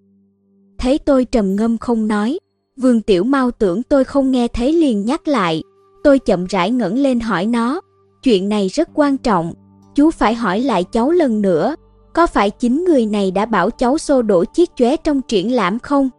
Thấy 0.77 0.97
tôi 0.97 1.25
trầm 1.25 1.55
ngâm 1.55 1.77
không 1.77 2.07
nói, 2.07 2.39
Vương 2.77 3.01
Tiểu 3.01 3.23
Mau 3.23 3.51
tưởng 3.51 3.83
tôi 3.83 4.03
không 4.03 4.31
nghe 4.31 4.47
thấy 4.47 4.73
liền 4.73 5.05
nhắc 5.05 5.27
lại, 5.27 5.63
tôi 6.03 6.19
chậm 6.19 6.45
rãi 6.45 6.71
ngẩng 6.71 6.97
lên 6.97 7.19
hỏi 7.19 7.45
nó, 7.45 7.81
chuyện 8.23 8.49
này 8.49 8.67
rất 8.67 8.89
quan 8.93 9.17
trọng, 9.17 9.53
chú 9.97 10.11
phải 10.11 10.35
hỏi 10.35 10.59
lại 10.59 10.83
cháu 10.83 11.11
lần 11.11 11.41
nữa, 11.41 11.75
có 12.13 12.27
phải 12.27 12.49
chính 12.49 12.85
người 12.85 13.05
này 13.05 13.31
đã 13.31 13.45
bảo 13.45 13.69
cháu 13.69 13.97
xô 13.97 14.21
đổ 14.21 14.43
chiếc 14.45 14.75
chóe 14.75 14.97
trong 14.97 15.21
triển 15.21 15.55
lãm 15.55 15.79
không? 15.79 16.09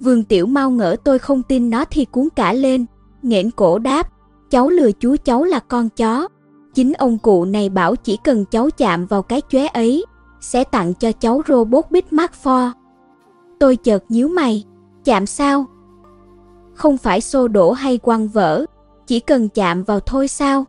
Vương 0.00 0.24
Tiểu 0.24 0.46
Mau 0.46 0.70
ngỡ 0.70 0.96
tôi 1.04 1.18
không 1.18 1.42
tin 1.42 1.70
nó 1.70 1.84
thì 1.84 2.04
cuốn 2.04 2.28
cả 2.36 2.52
lên, 2.52 2.86
nghển 3.22 3.50
cổ 3.50 3.78
đáp, 3.78 4.08
cháu 4.50 4.68
lừa 4.68 4.92
chú 4.92 5.16
cháu 5.24 5.44
là 5.44 5.58
con 5.58 5.88
chó. 5.88 6.28
Chính 6.74 6.92
ông 6.92 7.18
cụ 7.18 7.44
này 7.44 7.68
bảo 7.68 7.96
chỉ 7.96 8.16
cần 8.24 8.44
cháu 8.44 8.70
chạm 8.70 9.06
vào 9.06 9.22
cái 9.22 9.42
chóe 9.48 9.66
ấy, 9.66 10.04
sẽ 10.40 10.64
tặng 10.64 10.94
cho 10.94 11.12
cháu 11.12 11.42
robot 11.48 11.84
bít 11.90 12.12
mát 12.12 12.34
pho 12.34 12.72
Tôi 13.60 13.76
chợt 13.76 14.04
nhíu 14.08 14.28
mày, 14.28 14.64
chạm 15.04 15.26
sao? 15.26 15.66
Không 16.74 16.98
phải 16.98 17.20
xô 17.20 17.48
đổ 17.48 17.72
hay 17.72 17.98
quăng 17.98 18.28
vỡ, 18.28 18.64
chỉ 19.06 19.20
cần 19.20 19.48
chạm 19.48 19.82
vào 19.82 20.00
thôi 20.00 20.28
sao? 20.28 20.64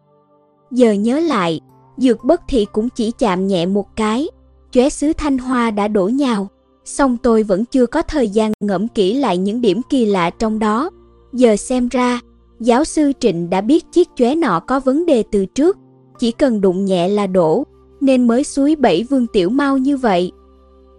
Giờ 0.72 0.92
nhớ 0.92 1.20
lại, 1.20 1.62
dược 1.98 2.24
bất 2.24 2.42
thị 2.48 2.66
cũng 2.72 2.90
chỉ 2.90 3.12
chạm 3.12 3.48
nhẹ 3.48 3.66
một 3.66 3.96
cái, 3.96 4.28
chóe 4.72 4.90
sứ 4.90 5.14
thanh 5.14 5.38
hoa 5.38 5.72
đã 5.72 5.88
đổ 5.88 6.08
nhào. 6.08 6.48
Xong 6.86 7.18
tôi 7.24 7.44
vẫn 7.44 7.66
chưa 7.66 7.86
có 7.86 8.02
thời 8.02 8.30
gian 8.30 8.52
ngẫm 8.60 8.88
kỹ 8.88 9.14
lại 9.14 9.38
những 9.38 9.62
điểm 9.62 9.82
kỳ 9.90 10.06
lạ 10.06 10.30
trong 10.30 10.60
đó. 10.60 10.90
Giờ 11.34 11.56
xem 11.56 11.88
ra, 11.88 12.20
giáo 12.60 12.84
sư 12.84 13.12
Trịnh 13.20 13.50
đã 13.50 13.62
biết 13.62 13.86
chiếc 13.92 14.08
chóe 14.16 14.36
nọ 14.36 14.60
có 14.60 14.80
vấn 14.80 15.06
đề 15.06 15.24
từ 15.32 15.46
trước, 15.46 15.78
chỉ 16.20 16.32
cần 16.32 16.62
đụng 16.62 16.86
nhẹ 16.86 17.10
là 17.10 17.28
đổ, 17.28 17.64
nên 18.02 18.28
mới 18.28 18.44
suối 18.44 18.76
bẫy 18.76 19.04
Vương 19.04 19.28
Tiểu 19.28 19.50
Mau 19.50 19.78
như 19.78 19.98
vậy. 19.98 20.32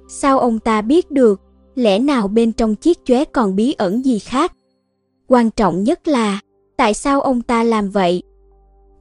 Sao 0.09 0.39
ông 0.39 0.59
ta 0.59 0.83
biết 0.83 1.11
được, 1.11 1.41
lẽ 1.75 1.99
nào 1.99 2.29
bên 2.29 2.53
trong 2.53 2.75
chiếc 2.75 2.99
chóe 3.05 3.25
còn 3.25 3.57
bí 3.57 3.73
ẩn 3.73 4.05
gì 4.05 4.19
khác? 4.19 4.53
Quan 5.27 5.51
trọng 5.51 5.85
nhất 5.85 6.09
là, 6.09 6.41
tại 6.77 6.95
sao 6.95 7.21
ông 7.21 7.43
ta 7.43 7.63
làm 7.63 7.91
vậy? 7.91 8.23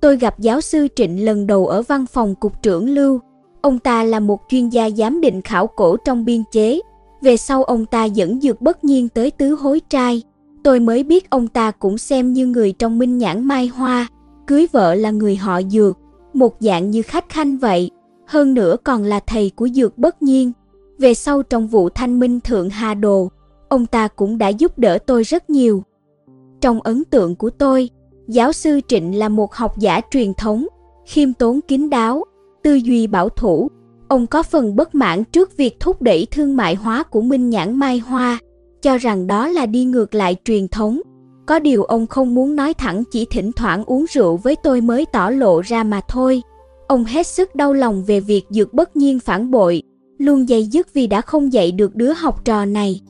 Tôi 0.01 0.17
gặp 0.17 0.39
giáo 0.39 0.61
sư 0.61 0.87
Trịnh 0.95 1.25
lần 1.25 1.47
đầu 1.47 1.67
ở 1.67 1.81
văn 1.81 2.05
phòng 2.05 2.35
cục 2.35 2.63
trưởng 2.63 2.89
Lưu. 2.89 3.19
Ông 3.61 3.79
ta 3.79 4.03
là 4.03 4.19
một 4.19 4.41
chuyên 4.49 4.69
gia 4.69 4.89
giám 4.89 5.21
định 5.21 5.41
khảo 5.41 5.67
cổ 5.67 5.97
trong 5.97 6.25
biên 6.25 6.43
chế. 6.51 6.79
Về 7.21 7.37
sau 7.37 7.63
ông 7.63 7.85
ta 7.85 8.05
dẫn 8.05 8.41
dược 8.41 8.61
bất 8.61 8.83
nhiên 8.83 9.09
tới 9.09 9.31
tứ 9.31 9.55
hối 9.55 9.81
trai. 9.89 10.23
Tôi 10.63 10.79
mới 10.79 11.03
biết 11.03 11.29
ông 11.29 11.47
ta 11.47 11.71
cũng 11.71 11.97
xem 11.97 12.33
như 12.33 12.47
người 12.47 12.71
trong 12.71 12.99
minh 12.99 13.17
nhãn 13.17 13.43
mai 13.43 13.67
hoa. 13.67 14.07
Cưới 14.47 14.67
vợ 14.71 14.95
là 14.95 15.11
người 15.11 15.35
họ 15.35 15.61
dược, 15.61 15.97
một 16.33 16.55
dạng 16.59 16.91
như 16.91 17.01
khách 17.01 17.29
khanh 17.29 17.57
vậy. 17.57 17.91
Hơn 18.25 18.53
nữa 18.53 18.75
còn 18.83 19.03
là 19.03 19.19
thầy 19.19 19.51
của 19.55 19.67
dược 19.67 19.97
bất 19.97 20.21
nhiên. 20.21 20.51
Về 20.97 21.13
sau 21.13 21.43
trong 21.43 21.67
vụ 21.67 21.89
thanh 21.89 22.19
minh 22.19 22.39
thượng 22.39 22.69
Hà 22.69 22.93
Đồ, 22.93 23.29
ông 23.69 23.85
ta 23.85 24.07
cũng 24.07 24.37
đã 24.37 24.47
giúp 24.47 24.79
đỡ 24.79 24.97
tôi 25.05 25.23
rất 25.23 25.49
nhiều. 25.49 25.83
Trong 26.61 26.81
ấn 26.81 27.03
tượng 27.03 27.35
của 27.35 27.49
tôi, 27.49 27.89
giáo 28.27 28.51
sư 28.51 28.79
Trịnh 28.87 29.19
là 29.19 29.29
một 29.29 29.53
học 29.53 29.77
giả 29.77 30.01
truyền 30.11 30.33
thống, 30.33 30.67
khiêm 31.05 31.33
tốn 31.33 31.59
kín 31.67 31.89
đáo, 31.89 32.23
tư 32.63 32.73
duy 32.73 33.07
bảo 33.07 33.29
thủ. 33.29 33.67
Ông 34.07 34.27
có 34.27 34.43
phần 34.43 34.75
bất 34.75 34.95
mãn 34.95 35.23
trước 35.23 35.57
việc 35.57 35.79
thúc 35.79 36.01
đẩy 36.01 36.27
thương 36.31 36.55
mại 36.55 36.75
hóa 36.75 37.03
của 37.03 37.21
Minh 37.21 37.49
Nhãn 37.49 37.75
Mai 37.75 37.99
Hoa, 37.99 38.39
cho 38.81 38.97
rằng 38.97 39.27
đó 39.27 39.47
là 39.47 39.65
đi 39.65 39.85
ngược 39.85 40.15
lại 40.15 40.35
truyền 40.45 40.67
thống. 40.67 41.01
Có 41.45 41.59
điều 41.59 41.83
ông 41.83 42.07
không 42.07 42.35
muốn 42.35 42.55
nói 42.55 42.73
thẳng 42.73 43.03
chỉ 43.11 43.25
thỉnh 43.25 43.51
thoảng 43.51 43.83
uống 43.85 44.05
rượu 44.09 44.37
với 44.37 44.55
tôi 44.63 44.81
mới 44.81 45.05
tỏ 45.13 45.29
lộ 45.29 45.61
ra 45.61 45.83
mà 45.83 46.01
thôi. 46.07 46.41
Ông 46.87 47.03
hết 47.03 47.27
sức 47.27 47.55
đau 47.55 47.73
lòng 47.73 48.03
về 48.03 48.19
việc 48.19 48.45
dược 48.49 48.73
bất 48.73 48.95
nhiên 48.95 49.19
phản 49.19 49.51
bội, 49.51 49.81
luôn 50.17 50.49
dây 50.49 50.63
dứt 50.63 50.93
vì 50.93 51.07
đã 51.07 51.21
không 51.21 51.53
dạy 51.53 51.71
được 51.71 51.95
đứa 51.95 52.13
học 52.13 52.45
trò 52.45 52.65
này. 52.65 53.01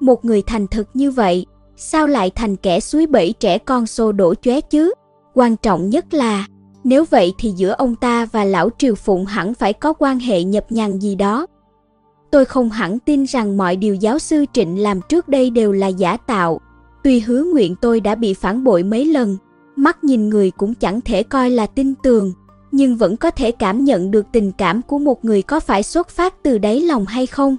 Một 0.00 0.24
người 0.24 0.42
thành 0.42 0.66
thực 0.66 0.88
như 0.94 1.10
vậy, 1.10 1.46
sao 1.76 2.06
lại 2.06 2.30
thành 2.30 2.56
kẻ 2.56 2.80
suối 2.80 3.06
bẫy 3.06 3.34
trẻ 3.40 3.58
con 3.58 3.86
xô 3.86 4.12
đổ 4.12 4.34
chóe 4.34 4.60
chứ? 4.60 4.92
Quan 5.34 5.56
trọng 5.56 5.90
nhất 5.90 6.14
là, 6.14 6.46
nếu 6.84 7.04
vậy 7.10 7.34
thì 7.38 7.50
giữa 7.50 7.70
ông 7.70 7.96
ta 7.96 8.26
và 8.32 8.44
lão 8.44 8.70
Triều 8.78 8.94
Phụng 8.94 9.24
hẳn 9.24 9.54
phải 9.54 9.72
có 9.72 9.92
quan 9.92 10.18
hệ 10.18 10.44
nhập 10.44 10.66
nhằng 10.70 11.02
gì 11.02 11.14
đó. 11.14 11.46
Tôi 12.30 12.44
không 12.44 12.70
hẳn 12.70 12.98
tin 12.98 13.24
rằng 13.24 13.56
mọi 13.56 13.76
điều 13.76 13.94
giáo 13.94 14.18
sư 14.18 14.44
Trịnh 14.52 14.82
làm 14.82 15.00
trước 15.08 15.28
đây 15.28 15.50
đều 15.50 15.72
là 15.72 15.86
giả 15.86 16.16
tạo. 16.16 16.60
Tuy 17.04 17.20
hứa 17.20 17.44
nguyện 17.44 17.74
tôi 17.80 18.00
đã 18.00 18.14
bị 18.14 18.34
phản 18.34 18.64
bội 18.64 18.82
mấy 18.82 19.04
lần, 19.04 19.36
mắt 19.76 20.04
nhìn 20.04 20.28
người 20.28 20.50
cũng 20.50 20.74
chẳng 20.74 21.00
thể 21.00 21.22
coi 21.22 21.50
là 21.50 21.66
tin 21.66 21.94
tường, 22.02 22.32
nhưng 22.72 22.96
vẫn 22.96 23.16
có 23.16 23.30
thể 23.30 23.50
cảm 23.50 23.84
nhận 23.84 24.10
được 24.10 24.26
tình 24.32 24.52
cảm 24.52 24.82
của 24.82 24.98
một 24.98 25.24
người 25.24 25.42
có 25.42 25.60
phải 25.60 25.82
xuất 25.82 26.08
phát 26.08 26.42
từ 26.42 26.58
đáy 26.58 26.80
lòng 26.80 27.06
hay 27.06 27.26
không. 27.26 27.56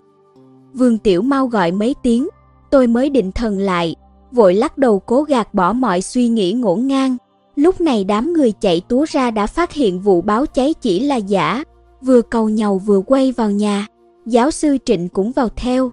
Vương 0.73 0.97
Tiểu 0.97 1.21
Mau 1.21 1.47
gọi 1.47 1.71
mấy 1.71 1.95
tiếng, 2.03 2.27
tôi 2.69 2.87
mới 2.87 3.09
định 3.09 3.31
thần 3.31 3.57
lại, 3.59 3.95
vội 4.37 4.53
lắc 4.53 4.77
đầu 4.77 4.99
cố 4.99 5.23
gạt 5.23 5.53
bỏ 5.53 5.73
mọi 5.73 6.01
suy 6.01 6.27
nghĩ 6.27 6.53
ngổn 6.53 6.87
ngang. 6.87 7.17
Lúc 7.55 7.81
này 7.81 8.03
đám 8.03 8.33
người 8.33 8.51
chạy 8.51 8.81
túa 8.87 9.05
ra 9.09 9.31
đã 9.31 9.47
phát 9.47 9.73
hiện 9.73 9.99
vụ 9.99 10.21
báo 10.21 10.45
cháy 10.45 10.73
chỉ 10.73 10.99
là 10.99 11.15
giả, 11.15 11.63
vừa 12.01 12.21
cầu 12.21 12.49
nhau 12.49 12.77
vừa 12.77 13.01
quay 13.01 13.31
vào 13.31 13.51
nhà, 13.51 13.87
giáo 14.25 14.51
sư 14.51 14.77
Trịnh 14.85 15.09
cũng 15.09 15.31
vào 15.31 15.49
theo. 15.55 15.91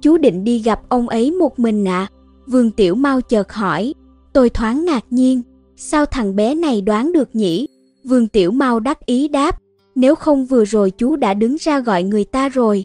Chú 0.00 0.18
định 0.18 0.44
đi 0.44 0.58
gặp 0.58 0.80
ông 0.88 1.08
ấy 1.08 1.30
một 1.30 1.58
mình 1.58 1.88
ạ, 1.88 2.08
à? 2.10 2.10
Vương 2.46 2.70
Tiểu 2.70 2.94
Mau 2.94 3.20
chợt 3.20 3.52
hỏi, 3.52 3.94
tôi 4.32 4.50
thoáng 4.50 4.84
ngạc 4.84 5.04
nhiên, 5.10 5.42
sao 5.76 6.06
thằng 6.06 6.36
bé 6.36 6.54
này 6.54 6.80
đoán 6.80 7.12
được 7.12 7.36
nhỉ? 7.36 7.66
Vương 8.04 8.28
Tiểu 8.28 8.50
Mau 8.50 8.80
đắc 8.80 9.06
ý 9.06 9.28
đáp, 9.28 9.60
nếu 9.94 10.14
không 10.14 10.46
vừa 10.46 10.64
rồi 10.64 10.90
chú 10.90 11.16
đã 11.16 11.34
đứng 11.34 11.56
ra 11.60 11.80
gọi 11.80 12.02
người 12.02 12.24
ta 12.24 12.48
rồi. 12.48 12.84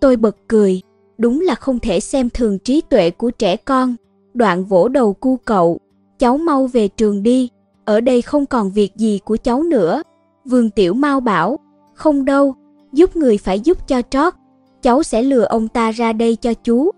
Tôi 0.00 0.16
bật 0.16 0.36
cười, 0.48 0.80
đúng 1.20 1.40
là 1.40 1.54
không 1.54 1.78
thể 1.78 2.00
xem 2.00 2.30
thường 2.30 2.58
trí 2.58 2.80
tuệ 2.80 3.10
của 3.10 3.30
trẻ 3.30 3.56
con. 3.56 3.96
Đoạn 4.34 4.64
vỗ 4.64 4.88
đầu 4.88 5.12
cu 5.12 5.36
cậu, 5.36 5.78
cháu 6.18 6.38
mau 6.38 6.66
về 6.66 6.88
trường 6.88 7.22
đi, 7.22 7.48
ở 7.84 8.00
đây 8.00 8.22
không 8.22 8.46
còn 8.46 8.70
việc 8.70 8.96
gì 8.96 9.20
của 9.24 9.36
cháu 9.36 9.62
nữa. 9.62 10.02
Vương 10.44 10.70
Tiểu 10.70 10.94
Mau 10.94 11.20
bảo, 11.20 11.58
không 11.94 12.24
đâu, 12.24 12.54
giúp 12.92 13.16
người 13.16 13.38
phải 13.38 13.60
giúp 13.60 13.88
cho 13.88 14.02
trót, 14.10 14.34
cháu 14.82 15.02
sẽ 15.02 15.22
lừa 15.22 15.44
ông 15.44 15.68
ta 15.68 15.90
ra 15.90 16.12
đây 16.12 16.36
cho 16.36 16.54
chú. 16.54 16.90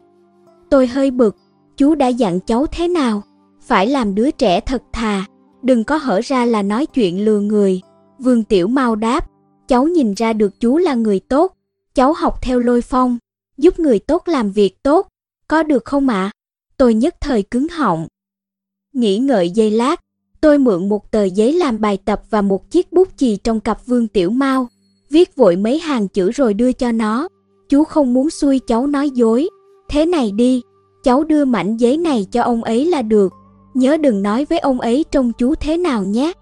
Tôi 0.70 0.86
hơi 0.86 1.10
bực, 1.10 1.36
chú 1.76 1.94
đã 1.94 2.08
dặn 2.08 2.40
cháu 2.40 2.66
thế 2.66 2.88
nào, 2.88 3.22
phải 3.60 3.86
làm 3.86 4.14
đứa 4.14 4.30
trẻ 4.30 4.60
thật 4.60 4.82
thà, 4.92 5.24
đừng 5.62 5.84
có 5.84 5.96
hở 5.96 6.20
ra 6.24 6.44
là 6.44 6.62
nói 6.62 6.86
chuyện 6.86 7.24
lừa 7.24 7.40
người. 7.40 7.80
Vương 8.18 8.44
Tiểu 8.44 8.68
Mau 8.68 8.96
đáp, 8.96 9.26
cháu 9.68 9.84
nhìn 9.84 10.14
ra 10.14 10.32
được 10.32 10.60
chú 10.60 10.78
là 10.78 10.94
người 10.94 11.20
tốt, 11.20 11.52
cháu 11.94 12.12
học 12.12 12.42
theo 12.42 12.58
lôi 12.58 12.82
phong, 12.82 13.18
giúp 13.62 13.78
người 13.78 13.98
tốt 13.98 14.22
làm 14.26 14.50
việc 14.50 14.82
tốt, 14.82 15.08
có 15.48 15.62
được 15.62 15.84
không 15.84 16.08
ạ? 16.08 16.24
À? 16.24 16.30
Tôi 16.76 16.94
nhất 16.94 17.14
thời 17.20 17.42
cứng 17.42 17.68
họng. 17.68 18.06
Nghĩ 18.94 19.18
ngợi 19.18 19.50
giây 19.50 19.70
lát, 19.70 20.00
tôi 20.40 20.58
mượn 20.58 20.88
một 20.88 21.10
tờ 21.10 21.24
giấy 21.24 21.52
làm 21.52 21.80
bài 21.80 21.98
tập 22.04 22.22
và 22.30 22.42
một 22.42 22.70
chiếc 22.70 22.92
bút 22.92 23.08
chì 23.16 23.36
trong 23.36 23.60
cặp 23.60 23.86
Vương 23.86 24.08
Tiểu 24.08 24.30
Mau. 24.30 24.68
viết 25.10 25.36
vội 25.36 25.56
mấy 25.56 25.78
hàng 25.78 26.08
chữ 26.08 26.30
rồi 26.30 26.54
đưa 26.54 26.72
cho 26.72 26.92
nó. 26.92 27.28
Chú 27.68 27.84
không 27.84 28.14
muốn 28.14 28.30
xui 28.30 28.58
cháu 28.58 28.86
nói 28.86 29.10
dối. 29.10 29.48
Thế 29.88 30.06
này 30.06 30.32
đi, 30.32 30.62
cháu 31.04 31.24
đưa 31.24 31.44
mảnh 31.44 31.76
giấy 31.76 31.96
này 31.96 32.26
cho 32.30 32.42
ông 32.42 32.64
ấy 32.64 32.86
là 32.86 33.02
được. 33.02 33.32
Nhớ 33.74 33.96
đừng 33.96 34.22
nói 34.22 34.44
với 34.44 34.58
ông 34.58 34.80
ấy 34.80 35.04
trông 35.10 35.32
chú 35.32 35.54
thế 35.54 35.76
nào 35.76 36.04
nhé. 36.04 36.32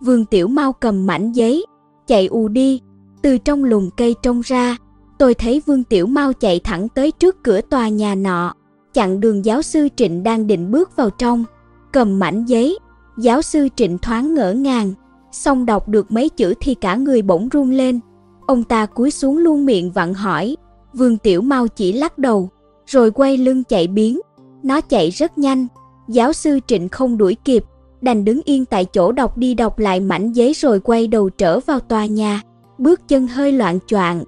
Vương 0.00 0.24
Tiểu 0.24 0.48
Mau 0.48 0.72
cầm 0.72 1.06
mảnh 1.06 1.32
giấy, 1.32 1.66
chạy 2.06 2.26
ù 2.26 2.48
đi, 2.48 2.80
từ 3.22 3.38
trong 3.38 3.64
lùm 3.64 3.90
cây 3.96 4.14
trông 4.22 4.40
ra, 4.44 4.76
tôi 5.18 5.34
thấy 5.34 5.62
Vương 5.66 5.84
Tiểu 5.84 6.06
Mau 6.06 6.32
chạy 6.32 6.60
thẳng 6.60 6.88
tới 6.88 7.10
trước 7.10 7.42
cửa 7.42 7.60
tòa 7.60 7.88
nhà 7.88 8.14
nọ, 8.14 8.54
chặn 8.94 9.20
đường 9.20 9.44
giáo 9.44 9.62
sư 9.62 9.88
Trịnh 9.96 10.22
đang 10.22 10.46
định 10.46 10.70
bước 10.70 10.96
vào 10.96 11.10
trong, 11.10 11.44
cầm 11.92 12.18
mảnh 12.18 12.44
giấy, 12.44 12.78
giáo 13.18 13.42
sư 13.42 13.68
Trịnh 13.76 13.98
thoáng 13.98 14.34
ngỡ 14.34 14.52
ngàng, 14.52 14.92
xong 15.32 15.66
đọc 15.66 15.88
được 15.88 16.12
mấy 16.12 16.28
chữ 16.28 16.54
thì 16.60 16.74
cả 16.74 16.96
người 16.96 17.22
bỗng 17.22 17.48
run 17.48 17.70
lên. 17.70 18.00
Ông 18.46 18.64
ta 18.64 18.86
cúi 18.86 19.10
xuống 19.10 19.38
luôn 19.38 19.66
miệng 19.66 19.90
vặn 19.90 20.14
hỏi, 20.14 20.56
Vương 20.92 21.18
Tiểu 21.18 21.42
Mau 21.42 21.68
chỉ 21.68 21.92
lắc 21.92 22.18
đầu, 22.18 22.50
rồi 22.86 23.10
quay 23.10 23.36
lưng 23.36 23.64
chạy 23.64 23.86
biến. 23.86 24.20
Nó 24.62 24.80
chạy 24.80 25.10
rất 25.10 25.38
nhanh, 25.38 25.66
giáo 26.08 26.32
sư 26.32 26.58
Trịnh 26.66 26.88
không 26.88 27.18
đuổi 27.18 27.36
kịp, 27.44 27.64
đành 28.00 28.24
đứng 28.24 28.40
yên 28.44 28.64
tại 28.64 28.84
chỗ 28.84 29.12
đọc 29.12 29.38
đi 29.38 29.54
đọc 29.54 29.78
lại 29.78 30.00
mảnh 30.00 30.32
giấy 30.32 30.52
rồi 30.52 30.80
quay 30.80 31.06
đầu 31.06 31.30
trở 31.30 31.60
vào 31.60 31.80
tòa 31.80 32.06
nhà, 32.06 32.42
bước 32.78 33.08
chân 33.08 33.26
hơi 33.26 33.52
loạn 33.52 33.78
choạng. 33.86 34.24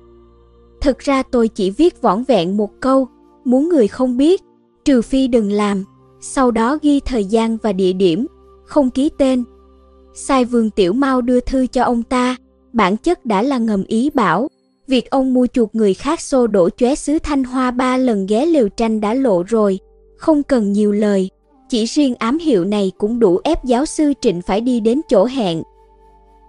Thực 0.81 0.99
ra 0.99 1.23
tôi 1.23 1.49
chỉ 1.49 1.71
viết 1.71 2.03
võn 2.03 2.25
vẹn 2.29 2.57
một 2.57 2.71
câu, 2.81 3.09
muốn 3.45 3.69
người 3.69 3.89
không 3.89 4.17
biết, 4.17 4.43
trừ 4.85 5.03
phi 5.03 5.29
đừng 5.29 5.53
làm, 5.53 5.85
sau 6.21 6.51
đó 6.51 6.79
ghi 6.83 7.01
thời 7.01 7.25
gian 7.25 7.57
và 7.63 7.73
địa 7.73 7.93
điểm, 7.93 8.27
không 8.65 8.91
ký 8.91 9.11
tên. 9.19 9.45
Sai 10.15 10.45
Vương 10.45 10.71
Tiểu 10.71 10.93
Mau 10.93 11.21
đưa 11.21 11.41
thư 11.41 11.67
cho 11.67 11.85
ông 11.85 12.03
ta, 12.03 12.37
bản 12.73 12.97
chất 12.97 13.27
đã 13.27 13.43
là 13.43 13.59
ngầm 13.59 13.85
ý 13.85 14.11
bảo, 14.11 14.49
việc 14.87 15.11
ông 15.11 15.35
mua 15.35 15.47
chuộc 15.47 15.75
người 15.75 15.95
khác 15.95 16.21
xô 16.21 16.47
đổ 16.47 16.69
chóe 16.71 16.95
sứ 16.95 17.19
Thanh 17.19 17.45
Hoa 17.45 17.71
ba 17.71 17.97
lần 17.97 18.27
ghé 18.27 18.47
liều 18.47 18.69
tranh 18.69 19.01
đã 19.01 19.15
lộ 19.15 19.43
rồi, 19.43 19.79
không 20.17 20.43
cần 20.43 20.73
nhiều 20.73 20.93
lời. 20.93 21.31
Chỉ 21.69 21.85
riêng 21.85 22.15
ám 22.19 22.39
hiệu 22.39 22.65
này 22.65 22.93
cũng 22.99 23.19
đủ 23.19 23.41
ép 23.45 23.65
giáo 23.65 23.87
sư 23.87 24.13
Trịnh 24.21 24.43
phải 24.43 24.61
đi 24.61 24.81
đến 24.81 25.01
chỗ 25.09 25.25
hẹn. 25.25 25.63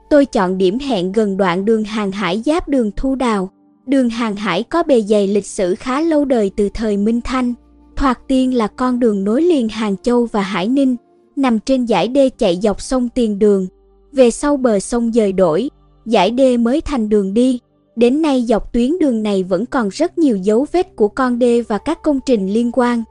Tôi 0.09 0.25
chọn 0.25 0.57
điểm 0.57 0.79
hẹn 0.79 1.11
gần 1.11 1.37
đoạn 1.37 1.65
đường 1.65 1.83
hàng 1.83 2.11
hải 2.11 2.41
giáp 2.45 2.67
đường 2.67 2.91
Thu 2.95 3.15
Đào. 3.15 3.49
Đường 3.89 4.09
hàng 4.09 4.35
hải 4.35 4.63
có 4.63 4.83
bề 4.83 5.01
dày 5.01 5.27
lịch 5.27 5.45
sử 5.45 5.75
khá 5.75 6.01
lâu 6.01 6.25
đời 6.25 6.51
từ 6.55 6.69
thời 6.73 6.97
Minh 6.97 7.21
Thanh. 7.21 7.53
Thoạt 7.95 8.19
tiên 8.27 8.53
là 8.53 8.67
con 8.67 8.99
đường 8.99 9.23
nối 9.23 9.41
liền 9.41 9.69
Hàng 9.69 9.95
Châu 10.03 10.25
và 10.25 10.41
Hải 10.41 10.67
Ninh, 10.67 10.95
nằm 11.35 11.59
trên 11.59 11.87
dải 11.87 12.07
đê 12.07 12.29
chạy 12.29 12.59
dọc 12.63 12.81
sông 12.81 13.09
Tiền 13.09 13.39
Đường. 13.39 13.67
Về 14.11 14.31
sau 14.31 14.57
bờ 14.57 14.79
sông 14.79 15.11
dời 15.13 15.31
đổi, 15.31 15.69
dải 16.05 16.31
đê 16.31 16.57
mới 16.57 16.81
thành 16.81 17.09
đường 17.09 17.33
đi. 17.33 17.59
Đến 17.95 18.21
nay 18.21 18.45
dọc 18.47 18.73
tuyến 18.73 18.99
đường 18.99 19.23
này 19.23 19.43
vẫn 19.43 19.65
còn 19.65 19.89
rất 19.89 20.17
nhiều 20.17 20.37
dấu 20.37 20.65
vết 20.71 20.95
của 20.95 21.07
con 21.07 21.39
đê 21.39 21.61
và 21.61 21.77
các 21.77 22.03
công 22.03 22.19
trình 22.25 22.53
liên 22.53 22.71
quan. 22.73 23.03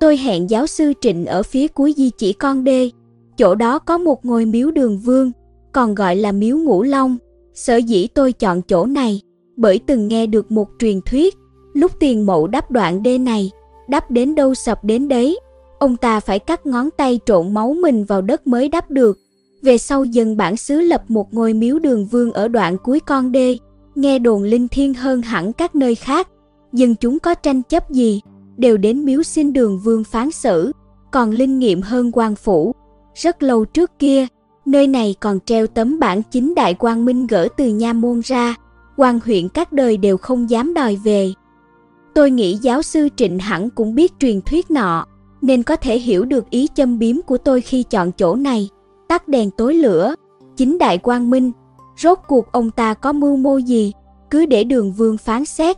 Tôi 0.00 0.16
hẹn 0.16 0.50
giáo 0.50 0.66
sư 0.66 0.92
Trịnh 1.00 1.26
ở 1.26 1.42
phía 1.42 1.68
cuối 1.68 1.94
di 1.96 2.10
chỉ 2.18 2.32
con 2.32 2.64
đê. 2.64 2.90
Chỗ 3.36 3.54
đó 3.54 3.78
có 3.78 3.98
một 3.98 4.24
ngôi 4.24 4.44
miếu 4.44 4.70
đường 4.70 4.98
vương, 4.98 5.32
còn 5.72 5.94
gọi 5.94 6.16
là 6.16 6.32
miếu 6.32 6.58
ngũ 6.58 6.82
long. 6.82 7.16
Sở 7.54 7.76
dĩ 7.76 8.06
tôi 8.06 8.32
chọn 8.32 8.62
chỗ 8.62 8.86
này, 8.86 9.20
bởi 9.56 9.80
từng 9.86 10.08
nghe 10.08 10.26
được 10.26 10.52
một 10.52 10.68
truyền 10.78 11.00
thuyết, 11.00 11.34
lúc 11.72 11.92
tiền 12.00 12.26
mậu 12.26 12.46
đắp 12.46 12.70
đoạn 12.70 13.02
đê 13.02 13.18
này, 13.18 13.50
đắp 13.88 14.10
đến 14.10 14.34
đâu 14.34 14.54
sập 14.54 14.84
đến 14.84 15.08
đấy, 15.08 15.38
ông 15.78 15.96
ta 15.96 16.20
phải 16.20 16.38
cắt 16.38 16.66
ngón 16.66 16.88
tay 16.96 17.20
trộn 17.26 17.54
máu 17.54 17.74
mình 17.82 18.04
vào 18.04 18.22
đất 18.22 18.46
mới 18.46 18.68
đắp 18.68 18.90
được. 18.90 19.18
Về 19.62 19.78
sau 19.78 20.04
dân 20.04 20.36
bản 20.36 20.56
xứ 20.56 20.80
lập 20.80 21.02
một 21.08 21.34
ngôi 21.34 21.54
miếu 21.54 21.78
đường 21.78 22.06
vương 22.06 22.32
ở 22.32 22.48
đoạn 22.48 22.76
cuối 22.84 23.00
con 23.00 23.32
đê, 23.32 23.58
nghe 23.94 24.18
đồn 24.18 24.42
linh 24.42 24.68
thiêng 24.68 24.94
hơn 24.94 25.22
hẳn 25.22 25.52
các 25.52 25.74
nơi 25.74 25.94
khác. 25.94 26.28
Dân 26.72 26.94
chúng 26.94 27.18
có 27.18 27.34
tranh 27.34 27.62
chấp 27.62 27.90
gì, 27.90 28.20
đều 28.56 28.76
đến 28.76 29.04
miếu 29.04 29.22
xin 29.22 29.52
đường 29.52 29.78
vương 29.78 30.04
phán 30.04 30.30
xử, 30.30 30.72
còn 31.10 31.30
linh 31.30 31.58
nghiệm 31.58 31.82
hơn 31.82 32.10
quan 32.12 32.34
phủ. 32.34 32.74
Rất 33.14 33.42
lâu 33.42 33.64
trước 33.64 33.90
kia, 33.98 34.26
nơi 34.66 34.86
này 34.86 35.14
còn 35.20 35.38
treo 35.40 35.66
tấm 35.66 35.98
bản 35.98 36.22
chính 36.30 36.54
đại 36.54 36.74
quang 36.74 37.04
minh 37.04 37.26
gỡ 37.26 37.48
từ 37.56 37.68
nha 37.68 37.92
môn 37.92 38.20
ra, 38.24 38.54
quan 39.02 39.20
huyện 39.24 39.48
các 39.48 39.72
đời 39.72 39.96
đều 39.96 40.16
không 40.16 40.50
dám 40.50 40.74
đòi 40.74 40.96
về. 40.96 41.32
Tôi 42.14 42.30
nghĩ 42.30 42.58
giáo 42.62 42.82
sư 42.82 43.08
Trịnh 43.16 43.38
hẳn 43.38 43.70
cũng 43.70 43.94
biết 43.94 44.12
truyền 44.18 44.40
thuyết 44.40 44.70
nọ, 44.70 45.06
nên 45.40 45.62
có 45.62 45.76
thể 45.76 45.98
hiểu 45.98 46.24
được 46.24 46.50
ý 46.50 46.68
châm 46.74 46.98
biếm 46.98 47.22
của 47.22 47.38
tôi 47.38 47.60
khi 47.60 47.82
chọn 47.82 48.12
chỗ 48.12 48.34
này. 48.34 48.68
Tắt 49.08 49.28
đèn 49.28 49.50
tối 49.50 49.74
lửa, 49.74 50.14
chính 50.56 50.78
đại 50.78 50.98
quang 50.98 51.30
minh, 51.30 51.52
rốt 51.98 52.18
cuộc 52.28 52.52
ông 52.52 52.70
ta 52.70 52.94
có 52.94 53.12
mưu 53.12 53.36
mô 53.36 53.56
gì, 53.56 53.92
cứ 54.30 54.46
để 54.46 54.64
đường 54.64 54.92
vương 54.92 55.18
phán 55.18 55.44
xét. 55.44 55.76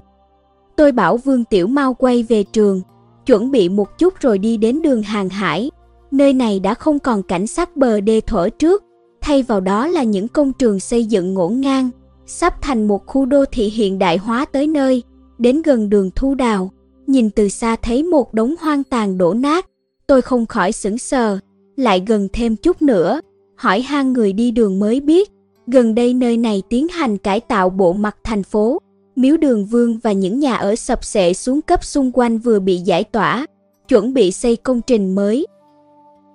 Tôi 0.77 0.93
bảo 0.93 1.17
Vương 1.17 1.45
Tiểu 1.45 1.67
Mau 1.67 1.95
quay 1.95 2.23
về 2.23 2.43
trường, 2.43 2.81
chuẩn 3.27 3.51
bị 3.51 3.69
một 3.69 3.99
chút 3.99 4.15
rồi 4.21 4.39
đi 4.39 4.57
đến 4.57 4.83
đường 4.83 5.03
hàng 5.03 5.29
hải. 5.29 5.71
Nơi 6.11 6.33
này 6.33 6.61
đã 6.61 6.75
không 6.75 6.99
còn 6.99 7.23
cảnh 7.23 7.47
sát 7.47 7.77
bờ 7.77 8.01
đê 8.01 8.21
thổi 8.27 8.51
trước, 8.51 8.85
thay 9.21 9.43
vào 9.43 9.61
đó 9.61 9.87
là 9.87 10.03
những 10.03 10.29
công 10.29 10.53
trường 10.53 10.81
xây 10.81 11.05
dựng 11.05 11.35
ngổn 11.35 11.61
ngang, 11.61 11.91
sắp 12.27 12.63
thành 12.63 12.89
một 12.89 13.07
khu 13.07 13.27
đô 13.27 13.45
thị 13.53 13.65
hiện 13.65 13.99
đại 13.99 14.17
hóa 14.17 14.45
tới 14.45 14.67
nơi, 14.67 15.03
đến 15.39 15.63
gần 15.63 15.91
đường 15.91 16.11
thu 16.17 16.35
đào. 16.35 16.71
Nhìn 17.07 17.31
từ 17.31 17.49
xa 17.49 17.77
thấy 17.77 18.03
một 18.03 18.35
đống 18.35 18.55
hoang 18.61 18.85
tàn 18.85 19.19
đổ 19.19 19.35
nát, 19.35 19.67
tôi 20.07 20.23
không 20.23 20.47
khỏi 20.47 20.73
sững 20.73 20.99
sờ, 20.99 21.39
lại 21.77 22.03
gần 22.07 22.29
thêm 22.33 22.57
chút 22.57 22.83
nữa, 22.83 23.21
hỏi 23.57 23.81
han 23.81 24.13
người 24.13 24.33
đi 24.33 24.51
đường 24.51 24.79
mới 24.79 25.01
biết, 25.01 25.31
gần 25.67 25.95
đây 25.95 26.15
nơi 26.15 26.37
này 26.37 26.63
tiến 26.69 26.89
hành 26.89 27.19
cải 27.19 27.41
tạo 27.41 27.71
bộ 27.71 27.93
mặt 27.93 28.17
thành 28.25 28.43
phố, 28.43 28.79
miếu 29.17 29.37
đường 29.37 29.67
vương 29.67 29.99
và 29.99 30.13
những 30.13 30.41
nhà 30.41 30.55
ở 30.55 30.77
sập 30.77 31.05
sệ 31.05 31.35
xuống 31.35 31.63
cấp 31.63 31.85
xung 31.85 32.11
quanh 32.15 32.39
vừa 32.39 32.59
bị 32.59 32.77
giải 32.79 33.05
tỏa, 33.05 33.47
chuẩn 33.89 34.15
bị 34.15 34.33
xây 34.33 34.57
công 34.57 34.81
trình 34.87 35.15
mới. 35.15 35.47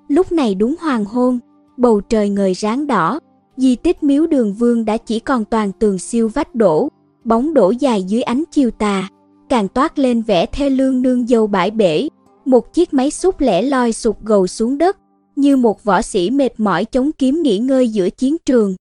Lúc 0.07 0.31
này 0.31 0.55
đúng 0.55 0.75
hoàng 0.79 1.05
hôn, 1.05 1.39
bầu 1.77 2.01
trời 2.01 2.29
ngời 2.29 2.53
ráng 2.53 2.87
đỏ, 2.87 3.19
di 3.59 3.75
tích 3.75 4.03
miếu 4.03 4.27
đường 4.27 4.53
vương 4.53 4.85
đã 4.85 4.97
chỉ 4.97 5.19
còn 5.19 5.45
toàn 5.45 5.71
tường 5.79 5.99
siêu 5.99 6.27
vách 6.27 6.55
đổ, 6.55 6.89
bóng 7.23 7.53
đổ 7.53 7.73
dài 7.79 8.03
dưới 8.03 8.21
ánh 8.21 8.43
chiều 8.51 8.71
tà, 8.71 9.09
càng 9.49 9.67
toát 9.67 9.99
lên 9.99 10.21
vẻ 10.21 10.45
thê 10.45 10.69
lương 10.69 11.01
nương 11.01 11.27
dâu 11.27 11.47
bãi 11.47 11.71
bể. 11.71 12.07
Một 12.45 12.73
chiếc 12.73 12.93
máy 12.93 13.11
xúc 13.11 13.39
lẻ 13.39 13.61
loi 13.61 13.93
sụt 13.93 14.15
gầu 14.21 14.47
xuống 14.47 14.77
đất, 14.77 14.97
như 15.35 15.57
một 15.57 15.83
võ 15.83 16.01
sĩ 16.01 16.29
mệt 16.29 16.59
mỏi 16.59 16.85
chống 16.85 17.11
kiếm 17.11 17.41
nghỉ 17.43 17.57
ngơi 17.57 17.89
giữa 17.89 18.09
chiến 18.09 18.37
trường. 18.45 18.75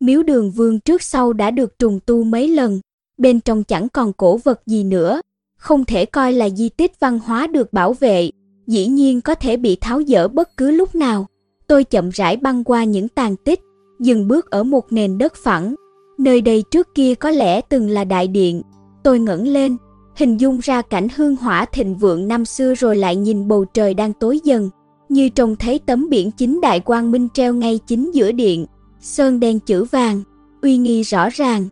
Miếu 0.00 0.22
đường 0.22 0.50
vương 0.50 0.80
trước 0.80 1.02
sau 1.02 1.32
đã 1.32 1.50
được 1.50 1.78
trùng 1.78 2.00
tu 2.06 2.24
mấy 2.24 2.48
lần, 2.48 2.80
bên 3.18 3.40
trong 3.40 3.64
chẳng 3.64 3.88
còn 3.88 4.12
cổ 4.12 4.36
vật 4.36 4.60
gì 4.66 4.84
nữa, 4.84 5.20
không 5.56 5.84
thể 5.84 6.04
coi 6.04 6.32
là 6.32 6.48
di 6.48 6.68
tích 6.68 7.00
văn 7.00 7.18
hóa 7.18 7.46
được 7.46 7.72
bảo 7.72 7.92
vệ, 7.92 8.30
dĩ 8.66 8.86
nhiên 8.86 9.20
có 9.20 9.34
thể 9.34 9.56
bị 9.56 9.76
tháo 9.76 10.02
dỡ 10.02 10.28
bất 10.28 10.56
cứ 10.56 10.70
lúc 10.70 10.94
nào. 10.94 11.26
Tôi 11.66 11.84
chậm 11.84 12.10
rãi 12.10 12.36
băng 12.36 12.64
qua 12.64 12.84
những 12.84 13.08
tàn 13.08 13.36
tích, 13.36 13.60
dừng 14.00 14.28
bước 14.28 14.50
ở 14.50 14.62
một 14.62 14.92
nền 14.92 15.18
đất 15.18 15.34
phẳng. 15.34 15.74
Nơi 16.18 16.40
đây 16.40 16.64
trước 16.70 16.94
kia 16.94 17.14
có 17.14 17.30
lẽ 17.30 17.60
từng 17.60 17.88
là 17.88 18.04
đại 18.04 18.28
điện. 18.28 18.62
Tôi 19.02 19.18
ngẩng 19.18 19.48
lên, 19.48 19.76
hình 20.16 20.36
dung 20.36 20.58
ra 20.62 20.82
cảnh 20.82 21.08
hương 21.16 21.36
hỏa 21.36 21.64
thịnh 21.64 21.94
vượng 21.94 22.28
năm 22.28 22.44
xưa 22.44 22.74
rồi 22.74 22.96
lại 22.96 23.16
nhìn 23.16 23.48
bầu 23.48 23.64
trời 23.64 23.94
đang 23.94 24.12
tối 24.12 24.40
dần, 24.44 24.70
như 25.08 25.28
trông 25.28 25.56
thấy 25.56 25.80
tấm 25.86 26.08
biển 26.10 26.30
chính 26.30 26.60
đại 26.60 26.80
quang 26.80 27.10
minh 27.10 27.28
treo 27.34 27.54
ngay 27.54 27.80
chính 27.86 28.10
giữa 28.14 28.32
điện, 28.32 28.66
sơn 29.00 29.40
đen 29.40 29.60
chữ 29.60 29.84
vàng, 29.84 30.22
uy 30.62 30.76
nghi 30.76 31.02
rõ 31.02 31.28
ràng. 31.28 31.64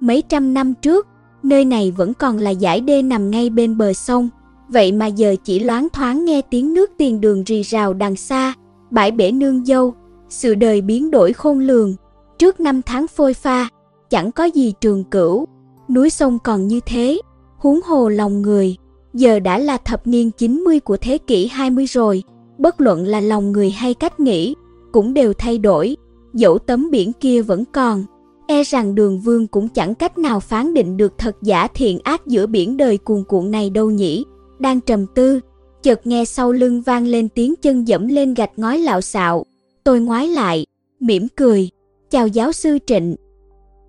Mấy 0.00 0.22
trăm 0.28 0.54
năm 0.54 0.74
trước, 0.74 1.06
nơi 1.42 1.64
này 1.64 1.90
vẫn 1.90 2.14
còn 2.14 2.38
là 2.38 2.54
dải 2.54 2.80
đê 2.80 3.02
nằm 3.02 3.30
ngay 3.30 3.50
bên 3.50 3.78
bờ 3.78 3.92
sông, 3.92 4.28
vậy 4.68 4.92
mà 4.92 5.06
giờ 5.06 5.36
chỉ 5.44 5.58
loáng 5.58 5.88
thoáng 5.92 6.24
nghe 6.24 6.42
tiếng 6.42 6.74
nước 6.74 6.90
tiền 6.98 7.20
đường 7.20 7.44
rì 7.44 7.62
rào 7.62 7.94
đằng 7.94 8.16
xa, 8.16 8.54
bãi 8.90 9.10
bể 9.10 9.30
nương 9.30 9.64
dâu, 9.64 9.94
sự 10.28 10.54
đời 10.54 10.80
biến 10.80 11.10
đổi 11.10 11.32
khôn 11.32 11.58
lường. 11.58 11.94
Trước 12.38 12.60
năm 12.60 12.82
tháng 12.82 13.06
phôi 13.06 13.34
pha, 13.34 13.68
chẳng 14.10 14.32
có 14.32 14.44
gì 14.44 14.74
trường 14.80 15.04
cửu, 15.04 15.46
núi 15.88 16.10
sông 16.10 16.38
còn 16.44 16.68
như 16.68 16.80
thế, 16.86 17.20
huống 17.56 17.80
hồ 17.82 18.08
lòng 18.08 18.42
người. 18.42 18.76
Giờ 19.14 19.38
đã 19.38 19.58
là 19.58 19.76
thập 19.76 20.06
niên 20.06 20.30
90 20.30 20.80
của 20.80 20.96
thế 20.96 21.18
kỷ 21.18 21.46
20 21.46 21.86
rồi, 21.86 22.22
bất 22.58 22.80
luận 22.80 23.04
là 23.04 23.20
lòng 23.20 23.52
người 23.52 23.70
hay 23.70 23.94
cách 23.94 24.20
nghĩ, 24.20 24.54
cũng 24.92 25.14
đều 25.14 25.32
thay 25.32 25.58
đổi, 25.58 25.96
dẫu 26.34 26.58
tấm 26.58 26.90
biển 26.90 27.12
kia 27.20 27.42
vẫn 27.42 27.64
còn. 27.72 28.04
E 28.46 28.62
rằng 28.62 28.94
đường 28.94 29.20
vương 29.20 29.46
cũng 29.46 29.68
chẳng 29.68 29.94
cách 29.94 30.18
nào 30.18 30.40
phán 30.40 30.74
định 30.74 30.96
được 30.96 31.12
thật 31.18 31.36
giả 31.42 31.68
thiện 31.74 31.98
ác 32.02 32.26
giữa 32.26 32.46
biển 32.46 32.76
đời 32.76 32.98
cuồn 32.98 33.24
cuộn 33.24 33.50
này 33.50 33.70
đâu 33.70 33.90
nhỉ. 33.90 34.24
Đang 34.58 34.80
trầm 34.80 35.06
tư, 35.14 35.40
chợt 35.82 36.06
nghe 36.06 36.24
sau 36.24 36.52
lưng 36.52 36.82
vang 36.82 37.06
lên 37.06 37.28
tiếng 37.28 37.54
chân 37.62 37.88
dẫm 37.88 38.08
lên 38.08 38.34
gạch 38.34 38.58
ngói 38.58 38.78
lạo 38.78 39.00
xạo. 39.00 39.44
Tôi 39.88 40.00
ngoái 40.00 40.28
lại, 40.28 40.66
mỉm 41.00 41.28
cười, 41.36 41.70
chào 42.10 42.26
giáo 42.26 42.52
sư 42.52 42.78
Trịnh. 42.86 43.16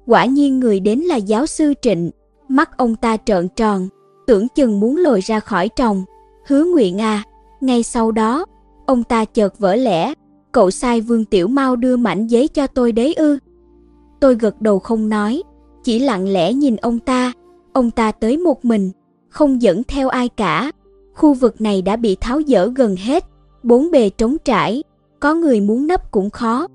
Quả 0.05 0.25
nhiên 0.25 0.59
người 0.59 0.79
đến 0.79 0.99
là 0.99 1.15
giáo 1.15 1.45
sư 1.45 1.73
Trịnh, 1.81 2.11
mắt 2.47 2.77
ông 2.77 2.95
ta 2.95 3.17
trợn 3.25 3.47
tròn, 3.55 3.87
tưởng 4.27 4.47
chừng 4.55 4.79
muốn 4.79 4.97
lồi 4.97 5.21
ra 5.21 5.39
khỏi 5.39 5.69
tròng. 5.75 6.03
Hứa 6.47 6.65
nguyện 6.65 7.01
à, 7.01 7.23
ngay 7.61 7.83
sau 7.83 8.11
đó, 8.11 8.45
ông 8.85 9.03
ta 9.03 9.25
chợt 9.25 9.59
vỡ 9.59 9.75
lẽ, 9.75 10.13
cậu 10.51 10.71
sai 10.71 11.01
Vương 11.01 11.25
Tiểu 11.25 11.47
Mau 11.47 11.75
đưa 11.75 11.97
mảnh 11.97 12.27
giấy 12.27 12.47
cho 12.47 12.67
tôi 12.67 12.91
đấy 12.91 13.13
ư. 13.13 13.39
Tôi 14.19 14.35
gật 14.35 14.61
đầu 14.61 14.79
không 14.79 15.09
nói, 15.09 15.43
chỉ 15.83 15.99
lặng 15.99 16.27
lẽ 16.27 16.53
nhìn 16.53 16.75
ông 16.75 16.99
ta. 16.99 17.33
Ông 17.73 17.91
ta 17.91 18.11
tới 18.11 18.37
một 18.37 18.65
mình, 18.65 18.91
không 19.29 19.61
dẫn 19.61 19.83
theo 19.83 20.09
ai 20.09 20.29
cả. 20.29 20.71
Khu 21.13 21.33
vực 21.33 21.61
này 21.61 21.81
đã 21.81 21.95
bị 21.95 22.15
tháo 22.15 22.41
dỡ 22.47 22.71
gần 22.75 22.95
hết, 22.95 23.25
bốn 23.63 23.91
bề 23.91 24.09
trống 24.09 24.37
trải, 24.45 24.83
có 25.19 25.33
người 25.33 25.61
muốn 25.61 25.87
nấp 25.87 26.11
cũng 26.11 26.29
khó. 26.29 26.67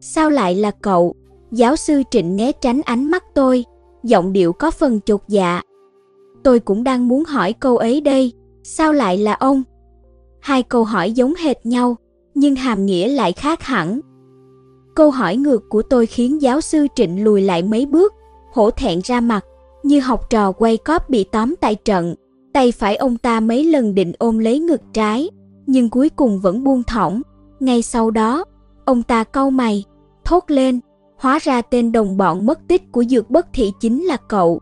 Sao 0.00 0.30
lại 0.30 0.54
là 0.54 0.70
cậu? 0.70 1.14
Giáo 1.50 1.76
sư 1.76 2.02
Trịnh 2.10 2.36
né 2.36 2.52
tránh 2.52 2.80
ánh 2.84 3.10
mắt 3.10 3.24
tôi, 3.34 3.64
giọng 4.02 4.32
điệu 4.32 4.52
có 4.52 4.70
phần 4.70 5.00
chột 5.00 5.20
dạ. 5.28 5.62
Tôi 6.42 6.60
cũng 6.60 6.84
đang 6.84 7.08
muốn 7.08 7.24
hỏi 7.24 7.52
câu 7.52 7.76
ấy 7.76 8.00
đây, 8.00 8.32
sao 8.62 8.92
lại 8.92 9.18
là 9.18 9.34
ông? 9.34 9.62
Hai 10.40 10.62
câu 10.62 10.84
hỏi 10.84 11.12
giống 11.12 11.34
hệt 11.34 11.66
nhau, 11.66 11.96
nhưng 12.34 12.56
hàm 12.56 12.86
nghĩa 12.86 13.08
lại 13.08 13.32
khác 13.32 13.62
hẳn. 13.62 14.00
Câu 14.94 15.10
hỏi 15.10 15.36
ngược 15.36 15.68
của 15.68 15.82
tôi 15.82 16.06
khiến 16.06 16.42
giáo 16.42 16.60
sư 16.60 16.86
Trịnh 16.94 17.24
lùi 17.24 17.42
lại 17.42 17.62
mấy 17.62 17.86
bước, 17.86 18.12
hổ 18.52 18.70
thẹn 18.70 19.00
ra 19.04 19.20
mặt, 19.20 19.44
như 19.82 20.00
học 20.00 20.30
trò 20.30 20.52
quay 20.52 20.76
cóp 20.76 21.10
bị 21.10 21.24
tóm 21.24 21.54
tại 21.60 21.74
trận. 21.74 22.14
Tay 22.52 22.72
phải 22.72 22.96
ông 22.96 23.18
ta 23.18 23.40
mấy 23.40 23.64
lần 23.64 23.94
định 23.94 24.12
ôm 24.18 24.38
lấy 24.38 24.58
ngực 24.58 24.80
trái, 24.92 25.30
nhưng 25.66 25.90
cuối 25.90 26.08
cùng 26.08 26.40
vẫn 26.40 26.64
buông 26.64 26.82
thõng. 26.82 27.22
Ngay 27.60 27.82
sau 27.82 28.10
đó, 28.10 28.44
ông 28.84 29.02
ta 29.02 29.24
cau 29.24 29.50
mày, 29.50 29.84
thốt 30.24 30.44
lên, 30.46 30.80
hóa 31.18 31.38
ra 31.42 31.62
tên 31.62 31.92
đồng 31.92 32.16
bọn 32.16 32.46
mất 32.46 32.68
tích 32.68 32.82
của 32.92 33.04
dược 33.04 33.30
bất 33.30 33.46
thị 33.52 33.72
chính 33.80 34.04
là 34.04 34.16
cậu. 34.16 34.60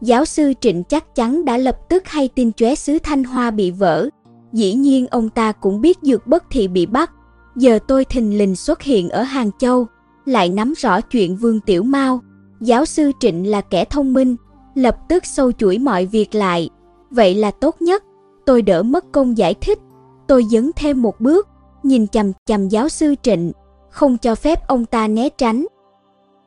Giáo 0.00 0.24
sư 0.24 0.52
Trịnh 0.60 0.84
chắc 0.84 1.14
chắn 1.14 1.44
đã 1.44 1.56
lập 1.56 1.78
tức 1.88 2.02
hay 2.06 2.28
tin 2.28 2.52
chóe 2.52 2.74
sứ 2.74 2.98
Thanh 2.98 3.24
Hoa 3.24 3.50
bị 3.50 3.70
vỡ. 3.70 4.08
Dĩ 4.52 4.74
nhiên 4.74 5.06
ông 5.06 5.30
ta 5.30 5.52
cũng 5.52 5.80
biết 5.80 5.98
dược 6.02 6.26
bất 6.26 6.44
thị 6.50 6.68
bị 6.68 6.86
bắt. 6.86 7.10
Giờ 7.56 7.78
tôi 7.88 8.04
thình 8.04 8.38
lình 8.38 8.56
xuất 8.56 8.82
hiện 8.82 9.10
ở 9.10 9.22
Hàng 9.22 9.50
Châu, 9.58 9.86
lại 10.24 10.48
nắm 10.48 10.72
rõ 10.76 11.00
chuyện 11.00 11.36
Vương 11.36 11.60
Tiểu 11.60 11.82
Mao. 11.82 12.20
Giáo 12.60 12.84
sư 12.84 13.12
Trịnh 13.20 13.50
là 13.50 13.60
kẻ 13.60 13.84
thông 13.84 14.12
minh, 14.12 14.36
lập 14.74 14.96
tức 15.08 15.26
sâu 15.26 15.52
chuỗi 15.52 15.78
mọi 15.78 16.06
việc 16.06 16.34
lại. 16.34 16.70
Vậy 17.10 17.34
là 17.34 17.50
tốt 17.50 17.82
nhất, 17.82 18.04
tôi 18.46 18.62
đỡ 18.62 18.82
mất 18.82 19.12
công 19.12 19.38
giải 19.38 19.54
thích. 19.54 19.78
Tôi 20.26 20.44
dấn 20.50 20.70
thêm 20.76 21.02
một 21.02 21.20
bước, 21.20 21.48
nhìn 21.84 22.06
chằm 22.06 22.32
chằm 22.46 22.68
giáo 22.68 22.88
sư 22.88 23.14
Trịnh, 23.22 23.52
không 23.90 24.18
cho 24.18 24.34
phép 24.34 24.66
ông 24.66 24.86
ta 24.86 25.08
né 25.08 25.28
tránh. 25.28 25.66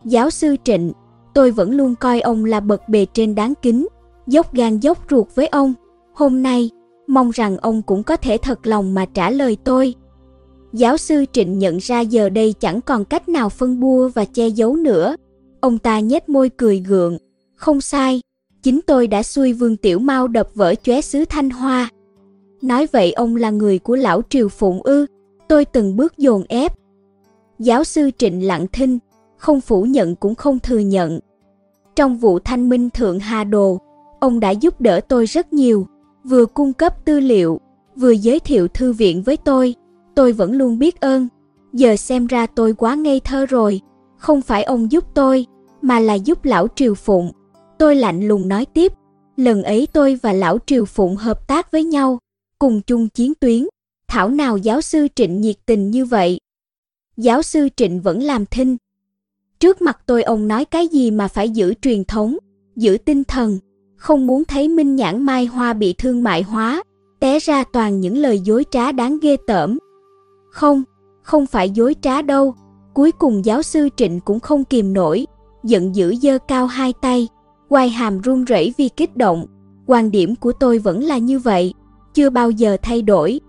Giáo 0.06 0.30
sư 0.30 0.56
Trịnh, 0.64 0.92
tôi 1.34 1.52
vẫn 1.52 1.72
luôn 1.72 1.96
coi 1.96 2.22
ông 2.22 2.46
là 2.46 2.60
bậc 2.60 2.90
bề 2.90 3.06
trên 3.14 3.36
đáng 3.36 3.54
kính, 3.62 3.88
dốc 4.28 4.54
gan 4.54 4.80
dốc 4.80 4.98
ruột 5.10 5.28
với 5.36 5.48
ông. 5.48 5.74
Hôm 6.14 6.44
nay, 6.44 6.70
mong 7.08 7.32
rằng 7.32 7.58
ông 7.58 7.82
cũng 7.82 8.04
có 8.04 8.18
thể 8.18 8.38
thật 8.38 8.68
lòng 8.68 8.94
mà 8.94 9.06
trả 9.06 9.30
lời 9.30 9.58
tôi. 9.64 9.96
Giáo 10.74 10.98
sư 10.98 11.26
Trịnh 11.32 11.60
nhận 11.60 11.78
ra 11.78 12.02
giờ 12.02 12.30
đây 12.30 12.54
chẳng 12.60 12.82
còn 12.82 13.06
cách 13.06 13.30
nào 13.30 13.50
phân 13.50 13.80
bua 13.80 14.10
và 14.10 14.26
che 14.26 14.48
giấu 14.48 14.76
nữa. 14.76 15.16
Ông 15.60 15.78
ta 15.78 16.00
nhếch 16.00 16.30
môi 16.30 16.50
cười 16.50 16.80
gượng. 16.80 17.18
Không 17.56 17.82
sai, 17.82 18.22
chính 18.64 18.80
tôi 18.82 19.08
đã 19.08 19.24
xui 19.24 19.54
Vương 19.54 19.78
Tiểu 19.78 20.00
Mau 20.00 20.28
đập 20.28 20.50
vỡ 20.54 20.76
chóe 20.76 21.02
sứ 21.02 21.26
Thanh 21.26 21.50
Hoa. 21.50 21.90
Nói 22.62 22.88
vậy 22.92 23.12
ông 23.12 23.36
là 23.36 23.50
người 23.50 23.80
của 23.80 23.96
lão 23.96 24.22
Triều 24.30 24.50
Phụng 24.50 24.84
ư, 24.84 25.06
tôi 25.48 25.66
từng 25.66 25.96
bước 25.96 26.18
dồn 26.18 26.44
ép. 26.50 26.74
Giáo 27.60 27.84
sư 27.84 28.12
Trịnh 28.18 28.48
lặng 28.48 28.66
thinh, 28.72 29.00
không 29.38 29.62
phủ 29.62 29.84
nhận 29.84 30.16
cũng 30.16 30.36
không 30.36 30.60
thừa 30.60 30.80
nhận. 30.80 31.20
Trong 31.96 32.18
vụ 32.18 32.40
thanh 32.40 32.70
minh 32.70 32.90
Thượng 32.90 33.20
Hà 33.20 33.44
Đồ, 33.44 33.80
ông 34.20 34.40
đã 34.40 34.50
giúp 34.50 34.82
đỡ 34.82 35.00
tôi 35.08 35.26
rất 35.26 35.54
nhiều, 35.54 35.88
vừa 36.24 36.46
cung 36.46 36.74
cấp 36.74 37.06
tư 37.06 37.20
liệu, 37.20 37.60
vừa 37.96 38.12
giới 38.12 38.40
thiệu 38.40 38.68
thư 38.68 38.94
viện 38.94 39.24
với 39.24 39.38
tôi. 39.38 39.76
Tôi 40.16 40.32
vẫn 40.32 40.52
luôn 40.52 40.80
biết 40.80 41.02
ơn. 41.02 41.28
Giờ 41.74 41.96
xem 41.96 42.28
ra 42.28 42.46
tôi 42.46 42.74
quá 42.74 42.96
ngây 42.96 43.20
thơ 43.20 43.46
rồi, 43.46 43.82
không 44.18 44.42
phải 44.42 44.64
ông 44.64 44.92
giúp 44.92 45.04
tôi, 45.14 45.46
mà 45.82 46.00
là 46.00 46.14
giúp 46.14 46.46
lão 46.46 46.68
Triều 46.76 46.94
Phụng. 46.94 47.32
Tôi 47.78 47.96
lạnh 47.96 48.28
lùng 48.28 48.48
nói 48.48 48.66
tiếp, 48.66 48.94
lần 49.38 49.64
ấy 49.64 49.88
tôi 49.94 50.20
và 50.22 50.34
lão 50.34 50.58
Triều 50.66 50.86
Phụng 50.86 51.16
hợp 51.16 51.48
tác 51.48 51.72
với 51.72 51.84
nhau, 51.84 52.20
cùng 52.60 52.82
chung 52.82 53.10
chiến 53.10 53.34
tuyến. 53.36 53.68
Thảo 54.08 54.30
nào 54.30 54.58
giáo 54.58 54.82
sư 54.82 55.08
Trịnh 55.16 55.42
nhiệt 55.42 55.56
tình 55.66 55.92
như 55.92 56.06
vậy. 56.06 56.40
Giáo 57.18 57.42
sư 57.42 57.68
Trịnh 57.76 58.02
vẫn 58.02 58.24
làm 58.24 58.46
thinh, 58.46 58.78
Trước 59.60 59.82
mặt 59.82 60.00
tôi 60.06 60.24
ông 60.24 60.48
nói 60.48 60.66
cái 60.66 60.88
gì 60.88 61.12
mà 61.12 61.28
phải 61.28 61.50
giữ 61.50 61.74
truyền 61.82 62.04
thống, 62.04 62.38
giữ 62.76 62.98
tinh 63.06 63.24
thần, 63.24 63.58
không 63.96 64.28
muốn 64.28 64.46
thấy 64.46 64.68
Minh 64.68 64.96
Nhãn 64.96 65.22
Mai 65.24 65.46
Hoa 65.46 65.74
bị 65.74 65.94
thương 65.94 66.24
mại 66.24 66.42
hóa, 66.42 66.84
té 67.20 67.40
ra 67.40 67.64
toàn 67.74 68.00
những 68.00 68.18
lời 68.18 68.40
dối 68.40 68.66
trá 68.72 68.92
đáng 68.92 69.18
ghê 69.22 69.38
tởm. 69.48 69.78
Không, 70.52 70.84
không 71.24 71.46
phải 71.46 71.70
dối 71.70 71.96
trá 72.02 72.22
đâu, 72.22 72.56
cuối 72.94 73.12
cùng 73.12 73.46
giáo 73.46 73.62
sư 73.62 73.90
Trịnh 73.98 74.20
cũng 74.20 74.40
không 74.40 74.64
kìm 74.64 74.94
nổi, 74.94 75.26
giận 75.64 75.96
dữ 75.96 76.16
giơ 76.16 76.38
cao 76.48 76.68
hai 76.68 76.94
tay, 77.02 77.28
quai 77.70 77.90
hàm 77.90 78.22
run 78.22 78.46
rẩy 78.46 78.74
vì 78.78 78.90
kích 78.90 79.18
động, 79.18 79.46
quan 79.86 80.12
điểm 80.12 80.36
của 80.36 80.52
tôi 80.52 80.80
vẫn 80.80 81.04
là 81.04 81.18
như 81.18 81.40
vậy, 81.40 81.74
chưa 82.14 82.30
bao 82.30 82.52
giờ 82.52 82.78
thay 82.82 83.02
đổi. 83.02 83.40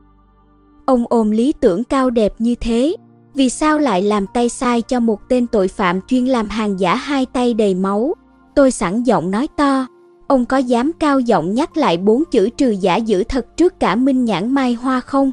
Ông 0.88 1.04
ôm 1.08 1.30
lý 1.30 1.52
tưởng 1.60 1.84
cao 1.84 2.10
đẹp 2.10 2.34
như 2.38 2.54
thế, 2.54 2.96
vì 3.34 3.48
sao 3.48 3.78
lại 3.78 4.02
làm 4.02 4.26
tay 4.34 4.48
sai 4.48 4.82
cho 4.82 5.00
một 5.00 5.28
tên 5.28 5.46
tội 5.46 5.68
phạm 5.68 6.00
chuyên 6.00 6.26
làm 6.26 6.48
hàng 6.48 6.80
giả 6.80 6.94
hai 6.94 7.26
tay 7.26 7.54
đầy 7.54 7.74
máu? 7.74 8.14
Tôi 8.54 8.70
sẵn 8.70 9.02
giọng 9.02 9.30
nói 9.30 9.48
to. 9.56 9.86
Ông 10.26 10.44
có 10.44 10.56
dám 10.56 10.92
cao 11.00 11.20
giọng 11.20 11.54
nhắc 11.54 11.76
lại 11.76 11.96
bốn 11.98 12.24
chữ 12.30 12.48
trừ 12.56 12.70
giả 12.70 12.96
giữ 12.96 13.24
thật 13.24 13.56
trước 13.56 13.80
cả 13.80 13.94
Minh 13.94 14.24
Nhãn 14.24 14.50
Mai 14.50 14.74
Hoa 14.74 15.00
không? 15.00 15.32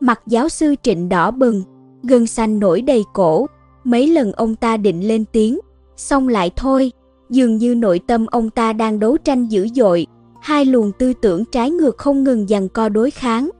Mặt 0.00 0.20
giáo 0.26 0.48
sư 0.48 0.74
Trịnh 0.82 1.08
đỏ 1.08 1.30
bừng, 1.30 1.62
gân 2.02 2.26
xanh 2.26 2.58
nổi 2.58 2.82
đầy 2.82 3.04
cổ. 3.12 3.46
Mấy 3.84 4.06
lần 4.06 4.32
ông 4.32 4.54
ta 4.54 4.76
định 4.76 5.08
lên 5.08 5.24
tiếng, 5.32 5.58
xong 5.96 6.28
lại 6.28 6.50
thôi. 6.56 6.92
Dường 7.30 7.56
như 7.56 7.74
nội 7.74 8.00
tâm 8.06 8.26
ông 8.26 8.50
ta 8.50 8.72
đang 8.72 9.00
đấu 9.00 9.16
tranh 9.16 9.46
dữ 9.46 9.68
dội, 9.74 10.06
hai 10.40 10.64
luồng 10.64 10.92
tư 10.98 11.12
tưởng 11.22 11.44
trái 11.44 11.70
ngược 11.70 11.98
không 11.98 12.24
ngừng 12.24 12.46
giằng 12.48 12.68
co 12.68 12.88
đối 12.88 13.10
kháng. 13.10 13.50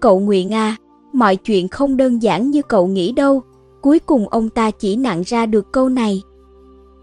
Cậu 0.00 0.20
Nguyện 0.20 0.54
à, 0.54 0.76
mọi 1.12 1.36
chuyện 1.36 1.68
không 1.68 1.96
đơn 1.96 2.22
giản 2.22 2.50
như 2.50 2.62
cậu 2.62 2.86
nghĩ 2.86 3.12
đâu. 3.12 3.42
Cuối 3.82 3.98
cùng 3.98 4.28
ông 4.28 4.48
ta 4.48 4.70
chỉ 4.70 4.96
nặng 4.96 5.22
ra 5.26 5.46
được 5.46 5.72
câu 5.72 5.88
này. 5.88 6.22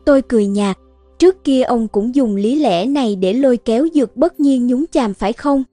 Tôi 0.05 0.21
cười 0.21 0.47
nhạt, 0.47 0.77
trước 1.19 1.43
kia 1.43 1.61
ông 1.63 1.87
cũng 1.87 2.15
dùng 2.15 2.35
lý 2.35 2.55
lẽ 2.55 2.85
này 2.85 3.15
để 3.15 3.33
lôi 3.33 3.57
kéo 3.57 3.87
dược 3.93 4.17
bất 4.17 4.39
nhiên 4.39 4.67
nhúng 4.67 4.85
chàm 4.91 5.13
phải 5.13 5.33
không? 5.33 5.63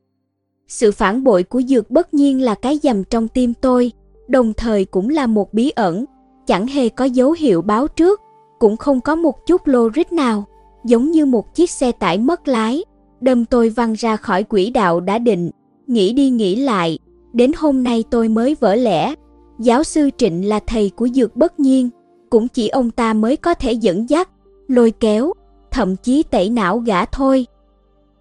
Sự 0.69 0.93
phản 0.93 1.25
bội 1.25 1.43
của 1.43 1.63
dược 1.63 1.91
bất 1.91 2.15
nhiên 2.15 2.41
là 2.41 2.55
cái 2.55 2.79
dầm 2.83 3.05
trong 3.05 3.29
tim 3.29 3.55
tôi, 3.61 3.93
đồng 4.29 4.53
thời 4.53 4.85
cũng 4.85 5.09
là 5.09 5.27
một 5.27 5.55
bí 5.55 5.71
ẩn, 5.71 6.05
chẳng 6.47 6.67
hề 6.67 6.89
có 6.89 7.05
dấu 7.05 7.33
hiệu 7.33 7.63
báo 7.63 7.89
trước, 7.89 8.21
cũng 8.59 8.77
không 8.77 9.01
có 9.01 9.15
một 9.15 9.47
chút 9.47 9.61
logic 9.65 10.13
nào, 10.13 10.45
giống 10.85 11.11
như 11.11 11.27
một 11.27 11.55
chiếc 11.55 11.71
xe 11.71 11.93
tải 11.93 12.19
mất 12.19 12.49
lái, 12.49 12.85
đâm 13.21 13.45
tôi 13.45 13.69
văng 13.69 13.93
ra 13.93 14.17
khỏi 14.17 14.43
quỹ 14.43 14.71
đạo 14.71 15.01
đã 15.01 15.19
định, 15.19 15.51
nghĩ 15.87 16.13
đi 16.13 16.31
nghĩ 16.31 16.57
lại, 16.57 16.99
Đến 17.33 17.53
hôm 17.57 17.83
nay 17.83 18.05
tôi 18.11 18.29
mới 18.29 18.57
vỡ 18.61 18.75
lẽ, 18.75 19.15
giáo 19.59 19.85
sư 19.85 20.11
Trịnh 20.19 20.49
là 20.49 20.61
thầy 20.67 20.91
của 20.97 21.09
dược 21.09 21.37
bất 21.37 21.61
nhiên, 21.61 21.91
cũng 22.31 22.49
chỉ 22.49 22.69
ông 22.69 22.91
ta 22.91 23.15
mới 23.15 23.37
có 23.37 23.55
thể 23.55 23.73
dẫn 23.73 24.11
dắt, 24.11 24.29
lôi 24.69 24.91
kéo, 24.91 25.33
thậm 25.71 25.97
chí 25.97 26.23
tẩy 26.23 26.51
não 26.51 26.79
gã 26.79 27.05
thôi. 27.05 27.47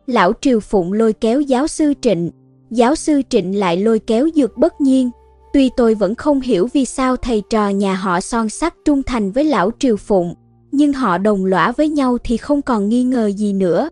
Lão 0.08 0.34
Triều 0.42 0.60
Phụng 0.60 0.94
lôi 0.94 1.14
kéo 1.14 1.42
giáo 1.42 1.68
sư 1.68 1.94
Trịnh, 2.02 2.32
giáo 2.72 2.96
sư 2.96 3.22
Trịnh 3.30 3.60
lại 3.60 3.78
lôi 3.78 4.00
kéo 4.00 4.30
dược 4.36 4.58
bất 4.58 4.82
nhiên. 4.82 5.10
Tuy 5.54 5.70
tôi 5.78 5.96
vẫn 5.96 6.16
không 6.16 6.42
hiểu 6.42 6.68
vì 6.74 6.86
sao 6.86 7.18
thầy 7.18 7.44
trò 7.50 7.70
nhà 7.70 7.96
họ 7.96 8.22
son 8.22 8.50
sắt 8.50 8.76
trung 8.86 9.04
thành 9.04 9.32
với 9.32 9.44
lão 9.44 9.72
Triều 9.80 9.98
Phụng, 9.98 10.36
nhưng 10.72 10.94
họ 10.94 11.18
đồng 11.18 11.46
lõa 11.46 11.72
với 11.72 11.90
nhau 11.90 12.18
thì 12.24 12.38
không 12.38 12.62
còn 12.62 12.90
nghi 12.90 13.04
ngờ 13.04 13.32
gì 13.32 13.54
nữa. 13.54 13.90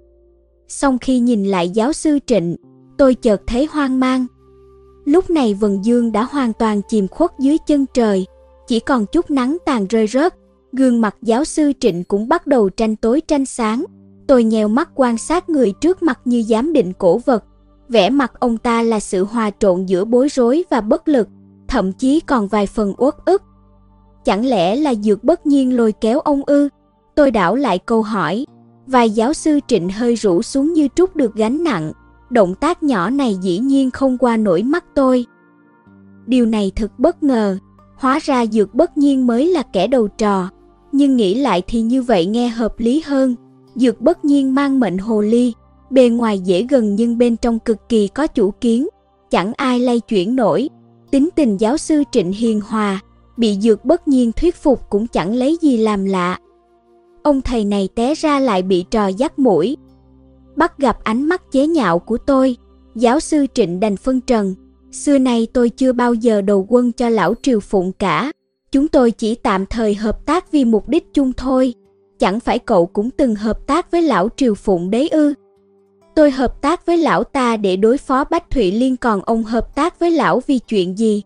song 0.68 0.98
khi 0.98 1.20
nhìn 1.20 1.46
lại 1.46 1.70
giáo 1.70 1.94
sư 1.94 2.20
Trịnh, 2.26 2.56
tôi 2.98 3.16
chợt 3.16 3.42
thấy 3.48 3.68
hoang 3.72 4.00
mang, 4.00 4.26
Lúc 5.10 5.30
này 5.30 5.54
vần 5.54 5.86
dương 5.86 6.12
đã 6.12 6.24
hoàn 6.24 6.54
toàn 6.54 6.82
chìm 6.90 7.08
khuất 7.08 7.32
dưới 7.40 7.58
chân 7.68 7.86
trời, 7.94 8.26
chỉ 8.68 8.80
còn 8.80 9.06
chút 9.06 9.32
nắng 9.32 9.58
tàn 9.66 9.88
rơi 9.88 10.08
rớt, 10.08 10.36
gương 10.72 11.02
mặt 11.02 11.16
giáo 11.22 11.46
sư 11.46 11.72
Trịnh 11.80 12.04
cũng 12.04 12.28
bắt 12.30 12.48
đầu 12.48 12.70
tranh 12.70 12.96
tối 12.96 13.22
tranh 13.28 13.46
sáng. 13.46 13.86
Tôi 14.28 14.44
nhèo 14.44 14.68
mắt 14.68 14.90
quan 14.96 15.18
sát 15.18 15.50
người 15.50 15.74
trước 15.82 16.04
mặt 16.04 16.20
như 16.26 16.44
giám 16.44 16.74
định 16.74 16.94
cổ 16.94 17.18
vật. 17.18 17.44
Vẻ 17.88 18.10
mặt 18.10 18.32
ông 18.40 18.58
ta 18.58 18.84
là 18.84 19.00
sự 19.00 19.24
hòa 19.24 19.52
trộn 19.60 19.86
giữa 19.86 20.06
bối 20.06 20.28
rối 20.30 20.64
và 20.70 20.82
bất 20.82 21.08
lực, 21.08 21.28
thậm 21.68 21.92
chí 21.92 22.20
còn 22.20 22.48
vài 22.48 22.68
phần 22.68 22.94
uất 22.98 23.16
ức. 23.26 23.42
Chẳng 24.26 24.46
lẽ 24.46 24.76
là 24.76 24.94
dược 24.96 25.24
bất 25.24 25.46
nhiên 25.46 25.78
lôi 25.78 25.92
kéo 25.92 26.20
ông 26.20 26.42
ư? 26.46 26.70
Tôi 27.16 27.32
đảo 27.32 27.56
lại 27.56 27.80
câu 27.80 28.02
hỏi. 28.02 28.46
Vài 28.88 29.10
giáo 29.10 29.34
sư 29.34 29.60
Trịnh 29.68 29.90
hơi 29.90 30.16
rũ 30.16 30.42
xuống 30.42 30.74
như 30.74 30.88
trút 30.96 31.16
được 31.16 31.36
gánh 31.36 31.64
nặng, 31.64 31.92
động 32.30 32.56
tác 32.56 32.84
nhỏ 32.84 33.10
này 33.10 33.38
dĩ 33.42 33.60
nhiên 33.60 33.92
không 33.92 34.18
qua 34.18 34.38
nổi 34.38 34.64
mắt 34.64 34.86
tôi. 34.96 35.26
Điều 36.26 36.46
này 36.46 36.72
thật 36.76 37.00
bất 37.00 37.24
ngờ, 37.24 37.58
hóa 37.96 38.20
ra 38.24 38.46
dược 38.46 38.76
bất 38.76 38.98
nhiên 38.98 39.28
mới 39.28 39.46
là 39.46 39.64
kẻ 39.74 39.88
đầu 39.88 40.08
trò, 40.08 40.50
nhưng 40.92 41.16
nghĩ 41.16 41.36
lại 41.36 41.62
thì 41.68 41.82
như 41.82 42.02
vậy 42.02 42.26
nghe 42.26 42.48
hợp 42.48 42.80
lý 42.80 43.04
hơn. 43.06 43.36
Dược 43.76 44.02
bất 44.02 44.26
nhiên 44.26 44.56
mang 44.56 44.80
mệnh 44.80 44.98
hồ 44.98 45.22
ly, 45.22 45.54
bề 45.90 46.10
ngoài 46.10 46.40
dễ 46.40 46.66
gần 46.70 46.96
nhưng 46.96 47.18
bên 47.18 47.38
trong 47.38 47.60
cực 47.60 47.90
kỳ 47.90 48.08
có 48.08 48.28
chủ 48.28 48.52
kiến, 48.52 48.88
chẳng 49.32 49.54
ai 49.54 49.80
lay 49.80 50.00
chuyển 50.00 50.36
nổi. 50.36 50.70
Tính 51.12 51.30
tình 51.36 51.58
giáo 51.58 51.78
sư 51.78 52.04
Trịnh 52.12 52.32
hiền 52.32 52.62
hòa, 52.62 53.00
bị 53.38 53.58
dược 53.62 53.86
bất 53.86 54.08
nhiên 54.08 54.32
thuyết 54.32 54.56
phục 54.56 54.90
cũng 54.90 55.08
chẳng 55.08 55.34
lấy 55.34 55.58
gì 55.62 55.78
làm 55.78 56.06
lạ. 56.06 56.40
Ông 57.24 57.42
thầy 57.42 57.66
này 57.66 57.90
té 57.96 58.14
ra 58.16 58.40
lại 58.40 58.62
bị 58.62 58.86
trò 58.92 59.08
dắt 59.08 59.40
mũi. 59.40 59.78
Bắt 60.60 60.78
gặp 60.78 61.04
ánh 61.04 61.24
mắt 61.24 61.52
chế 61.52 61.68
nhạo 61.68 62.00
của 62.00 62.18
tôi, 62.18 62.58
giáo 62.96 63.20
sư 63.20 63.46
Trịnh 63.54 63.80
đành 63.80 63.98
phân 63.98 64.22
trần. 64.22 64.56
Xưa 64.92 65.18
nay 65.18 65.48
tôi 65.54 65.70
chưa 65.70 65.94
bao 65.94 66.14
giờ 66.14 66.42
đầu 66.42 66.66
quân 66.70 66.92
cho 66.92 67.10
lão 67.10 67.34
Triều 67.42 67.60
Phụng 67.60 67.92
cả. 67.92 68.32
Chúng 68.72 68.88
tôi 68.88 69.12
chỉ 69.12 69.36
tạm 69.36 69.66
thời 69.66 69.96
hợp 69.96 70.26
tác 70.26 70.52
vì 70.52 70.66
mục 70.66 70.90
đích 70.90 71.14
chung 71.14 71.34
thôi. 71.34 71.74
Chẳng 72.20 72.40
phải 72.40 72.60
cậu 72.60 72.86
cũng 72.86 73.10
từng 73.10 73.36
hợp 73.36 73.68
tác 73.68 73.92
với 73.92 74.02
lão 74.02 74.30
Triều 74.36 74.56
Phụng 74.56 74.92
đấy 74.92 75.10
ư? 75.10 75.34
Tôi 76.16 76.32
hợp 76.32 76.62
tác 76.62 76.86
với 76.86 76.98
lão 76.98 77.24
ta 77.24 77.58
để 77.58 77.76
đối 77.76 77.98
phó 77.98 78.24
Bách 78.24 78.50
Thụy 78.50 78.72
Liên 78.72 78.98
còn 78.98 79.22
ông 79.22 79.44
hợp 79.44 79.76
tác 79.76 80.00
với 80.00 80.12
lão 80.12 80.42
vì 80.48 80.60
chuyện 80.60 80.98
gì? 80.98 81.22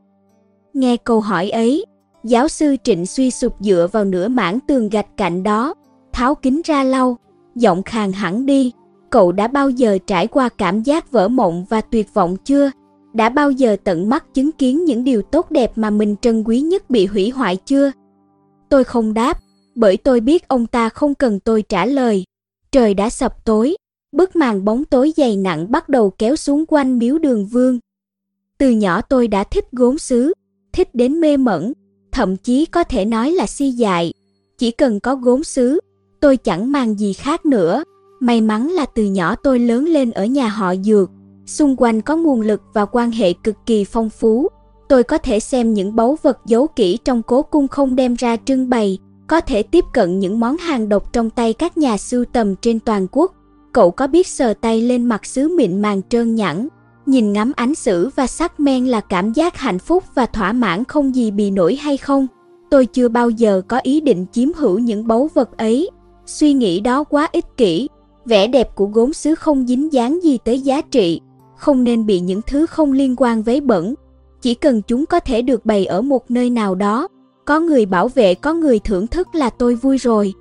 Nghe 0.74 0.98
câu 0.98 1.20
hỏi 1.20 1.50
ấy, 1.50 1.86
giáo 2.24 2.48
sư 2.48 2.76
Trịnh 2.84 3.06
suy 3.06 3.32
sụp 3.32 3.54
dựa 3.60 3.88
vào 3.92 4.06
nửa 4.06 4.28
mảng 4.28 4.60
tường 4.68 4.90
gạch 4.90 5.18
cạnh 5.18 5.44
đó, 5.44 5.74
tháo 6.14 6.36
kính 6.36 6.62
ra 6.66 6.84
lau, 6.84 7.18
giọng 7.56 7.84
khàn 7.84 8.12
hẳn 8.12 8.46
đi. 8.46 8.72
Cậu 9.14 9.32
đã 9.32 9.48
bao 9.48 9.70
giờ 9.70 9.98
trải 10.08 10.28
qua 10.28 10.50
cảm 10.50 10.84
giác 10.84 11.12
vỡ 11.12 11.28
mộng 11.28 11.66
và 11.70 11.82
tuyệt 11.82 12.14
vọng 12.14 12.38
chưa? 12.46 12.72
Đã 13.14 13.30
bao 13.30 13.52
giờ 13.52 13.76
tận 13.84 14.10
mắt 14.10 14.34
chứng 14.34 14.52
kiến 14.52 14.86
những 14.86 15.04
điều 15.04 15.22
tốt 15.22 15.52
đẹp 15.52 15.72
mà 15.76 15.90
mình 15.90 16.16
trân 16.22 16.44
quý 16.44 16.60
nhất 16.60 16.90
bị 16.90 17.06
hủy 17.06 17.30
hoại 17.30 17.56
chưa? 17.56 17.92
Tôi 18.70 18.84
không 18.84 19.14
đáp, 19.14 19.40
bởi 19.76 19.98
tôi 19.98 20.20
biết 20.20 20.48
ông 20.48 20.68
ta 20.68 20.90
không 20.90 21.16
cần 21.16 21.40
tôi 21.40 21.62
trả 21.62 21.86
lời. 21.86 22.24
Trời 22.72 22.94
đã 22.94 23.10
sập 23.10 23.46
tối, 23.46 23.76
bức 24.12 24.36
màn 24.36 24.66
bóng 24.66 24.86
tối 24.86 25.14
dày 25.18 25.38
nặng 25.38 25.72
bắt 25.72 25.90
đầu 25.90 26.10
kéo 26.10 26.36
xuống 26.36 26.66
quanh 26.68 27.00
miếu 27.00 27.18
đường 27.18 27.46
vương. 27.46 27.80
Từ 28.58 28.70
nhỏ 28.70 29.02
tôi 29.02 29.28
đã 29.28 29.44
thích 29.44 29.66
gốm 29.72 29.98
sứ, 29.98 30.34
thích 30.74 30.96
đến 30.96 31.20
mê 31.20 31.38
mẩn, 31.38 31.74
thậm 32.12 32.38
chí 32.38 32.66
có 32.66 32.84
thể 32.84 33.06
nói 33.06 33.32
là 33.32 33.46
si 33.46 33.72
dại. 33.72 34.14
Chỉ 34.58 34.72
cần 34.72 35.00
có 35.00 35.16
gốm 35.16 35.44
sứ, 35.44 35.80
tôi 36.20 36.38
chẳng 36.38 36.72
mang 36.72 36.96
gì 36.96 37.14
khác 37.14 37.46
nữa. 37.46 37.84
May 38.24 38.42
mắn 38.42 38.68
là 38.68 38.86
từ 38.86 39.04
nhỏ 39.04 39.36
tôi 39.36 39.60
lớn 39.60 39.86
lên 39.86 40.12
ở 40.12 40.26
nhà 40.26 40.48
họ 40.48 40.76
Dược, 40.76 41.12
xung 41.46 41.76
quanh 41.78 42.02
có 42.02 42.16
nguồn 42.16 42.42
lực 42.42 42.62
và 42.74 42.86
quan 42.86 43.12
hệ 43.12 43.34
cực 43.34 43.56
kỳ 43.66 43.84
phong 43.84 44.10
phú. 44.10 44.48
Tôi 44.90 45.04
có 45.04 45.18
thể 45.18 45.40
xem 45.40 45.74
những 45.74 45.96
báu 45.96 46.18
vật 46.22 46.38
giấu 46.46 46.68
kỹ 46.68 46.98
trong 47.06 47.24
cố 47.24 47.42
cung 47.42 47.68
không 47.68 47.96
đem 47.96 48.16
ra 48.16 48.38
trưng 48.46 48.70
bày, 48.70 48.98
có 49.28 49.42
thể 49.42 49.64
tiếp 49.64 49.86
cận 49.94 50.20
những 50.20 50.40
món 50.40 50.58
hàng 50.58 50.90
độc 50.90 51.14
trong 51.14 51.30
tay 51.30 51.54
các 51.54 51.78
nhà 51.78 51.98
sưu 51.98 52.26
tầm 52.26 52.56
trên 52.56 52.80
toàn 52.80 53.08
quốc. 53.12 53.34
Cậu 53.74 53.92
có 53.92 54.08
biết 54.08 54.28
sờ 54.28 54.54
tay 54.54 54.82
lên 54.82 55.06
mặt 55.06 55.26
sứ 55.26 55.56
mịn 55.58 55.82
màng 55.82 56.02
trơn 56.10 56.36
nhẵn, 56.36 56.68
nhìn 57.06 57.34
ngắm 57.34 57.52
ánh 57.56 57.76
sử 57.76 58.10
và 58.16 58.28
sắc 58.28 58.60
men 58.60 58.86
là 58.86 59.02
cảm 59.02 59.34
giác 59.34 59.58
hạnh 59.58 59.80
phúc 59.80 60.04
và 60.16 60.26
thỏa 60.26 60.54
mãn 60.54 60.84
không 60.84 61.16
gì 61.16 61.32
bị 61.32 61.52
nổi 61.52 61.76
hay 61.76 61.98
không? 61.98 62.28
Tôi 62.70 62.86
chưa 62.86 63.10
bao 63.10 63.30
giờ 63.30 63.62
có 63.68 63.80
ý 63.84 64.02
định 64.02 64.26
chiếm 64.32 64.54
hữu 64.54 64.80
những 64.80 65.08
báu 65.08 65.30
vật 65.34 65.58
ấy. 65.58 65.90
Suy 66.26 66.54
nghĩ 66.54 66.80
đó 66.80 67.04
quá 67.04 67.30
ích 67.32 67.46
kỷ. 67.58 67.88
Vẻ 68.26 68.48
đẹp 68.48 68.76
của 68.76 68.86
gốm 68.86 69.14
sứ 69.14 69.36
không 69.36 69.68
dính 69.68 69.94
dáng 69.94 70.24
gì 70.24 70.38
tới 70.38 70.60
giá 70.60 70.82
trị, 70.82 71.22
không 71.58 71.84
nên 71.84 72.06
bị 72.06 72.20
những 72.20 72.42
thứ 72.48 72.66
không 72.66 72.92
liên 72.92 73.16
quan 73.18 73.44
vấy 73.44 73.62
bẩn. 73.62 73.94
Chỉ 74.42 74.54
cần 74.54 74.82
chúng 74.82 75.06
có 75.06 75.20
thể 75.20 75.42
được 75.42 75.66
bày 75.66 75.86
ở 75.86 76.02
một 76.02 76.32
nơi 76.32 76.50
nào 76.50 76.76
đó, 76.76 77.08
có 77.46 77.60
người 77.60 77.86
bảo 77.86 78.08
vệ 78.08 78.36
có 78.36 78.54
người 78.54 78.80
thưởng 78.80 79.08
thức 79.08 79.28
là 79.34 79.50
tôi 79.50 79.76
vui 79.76 79.98
rồi. 79.98 80.34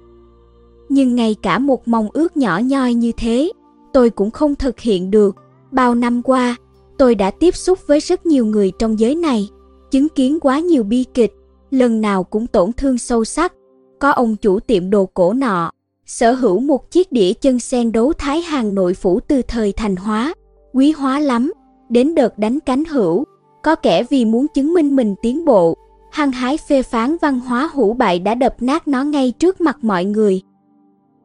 Nhưng 0.89 1.15
ngay 1.15 1.37
cả 1.43 1.59
một 1.59 1.89
mong 1.89 2.09
ước 2.13 2.37
nhỏ 2.37 2.59
nhoi 2.59 2.95
như 2.95 3.13
thế, 3.17 3.53
tôi 3.93 4.11
cũng 4.11 4.31
không 4.31 4.55
thực 4.55 4.81
hiện 4.81 5.11
được. 5.11 5.37
Bao 5.71 5.95
năm 5.95 6.23
qua, 6.23 6.57
tôi 6.99 7.15
đã 7.15 7.31
tiếp 7.31 7.57
xúc 7.57 7.79
với 7.87 8.01
rất 8.01 8.27
nhiều 8.27 8.47
người 8.47 8.73
trong 8.79 8.99
giới 8.99 9.15
này, 9.15 9.49
chứng 9.91 10.09
kiến 10.09 10.41
quá 10.41 10.61
nhiều 10.61 10.83
bi 10.83 11.05
kịch, 11.15 11.33
lần 11.71 12.01
nào 12.01 12.25
cũng 12.25 12.47
tổn 12.47 12.73
thương 12.73 12.99
sâu 12.99 13.25
sắc. 13.25 13.53
Có 13.99 14.11
ông 14.11 14.37
chủ 14.37 14.61
tiệm 14.61 14.91
đồ 14.91 15.07
cổ 15.07 15.33
nọ, 15.33 15.71
sở 16.07 16.33
hữu 16.33 16.61
một 16.61 16.91
chiếc 16.91 17.13
đĩa 17.13 17.33
chân 17.33 17.59
sen 17.59 17.93
đấu 17.93 18.13
thái 18.13 18.43
hàng 18.43 18.75
nội 18.75 18.95
phủ 18.95 19.21
từ 19.21 19.43
thời 19.43 19.73
thành 19.73 19.97
hóa, 19.97 20.35
quý 20.73 20.93
hóa 20.93 21.19
lắm, 21.19 21.53
đến 21.89 22.15
đợt 22.15 22.39
đánh 22.39 22.61
cánh 22.61 22.85
hữu, 22.85 23.25
có 23.63 23.75
kẻ 23.75 24.05
vì 24.11 24.25
muốn 24.25 24.47
chứng 24.55 24.75
minh 24.75 24.97
mình 24.97 25.15
tiến 25.23 25.45
bộ, 25.45 25.77
hăng 26.11 26.33
hái 26.33 26.59
phê 26.69 26.83
phán 26.83 27.17
văn 27.23 27.41
hóa 27.41 27.71
hữu 27.75 27.95
bại 27.95 28.19
đã 28.19 28.35
đập 28.35 28.57
nát 28.61 28.89
nó 28.89 29.05
ngay 29.05 29.31
trước 29.31 29.61
mặt 29.61 29.79
mọi 29.83 30.05
người. 30.05 30.43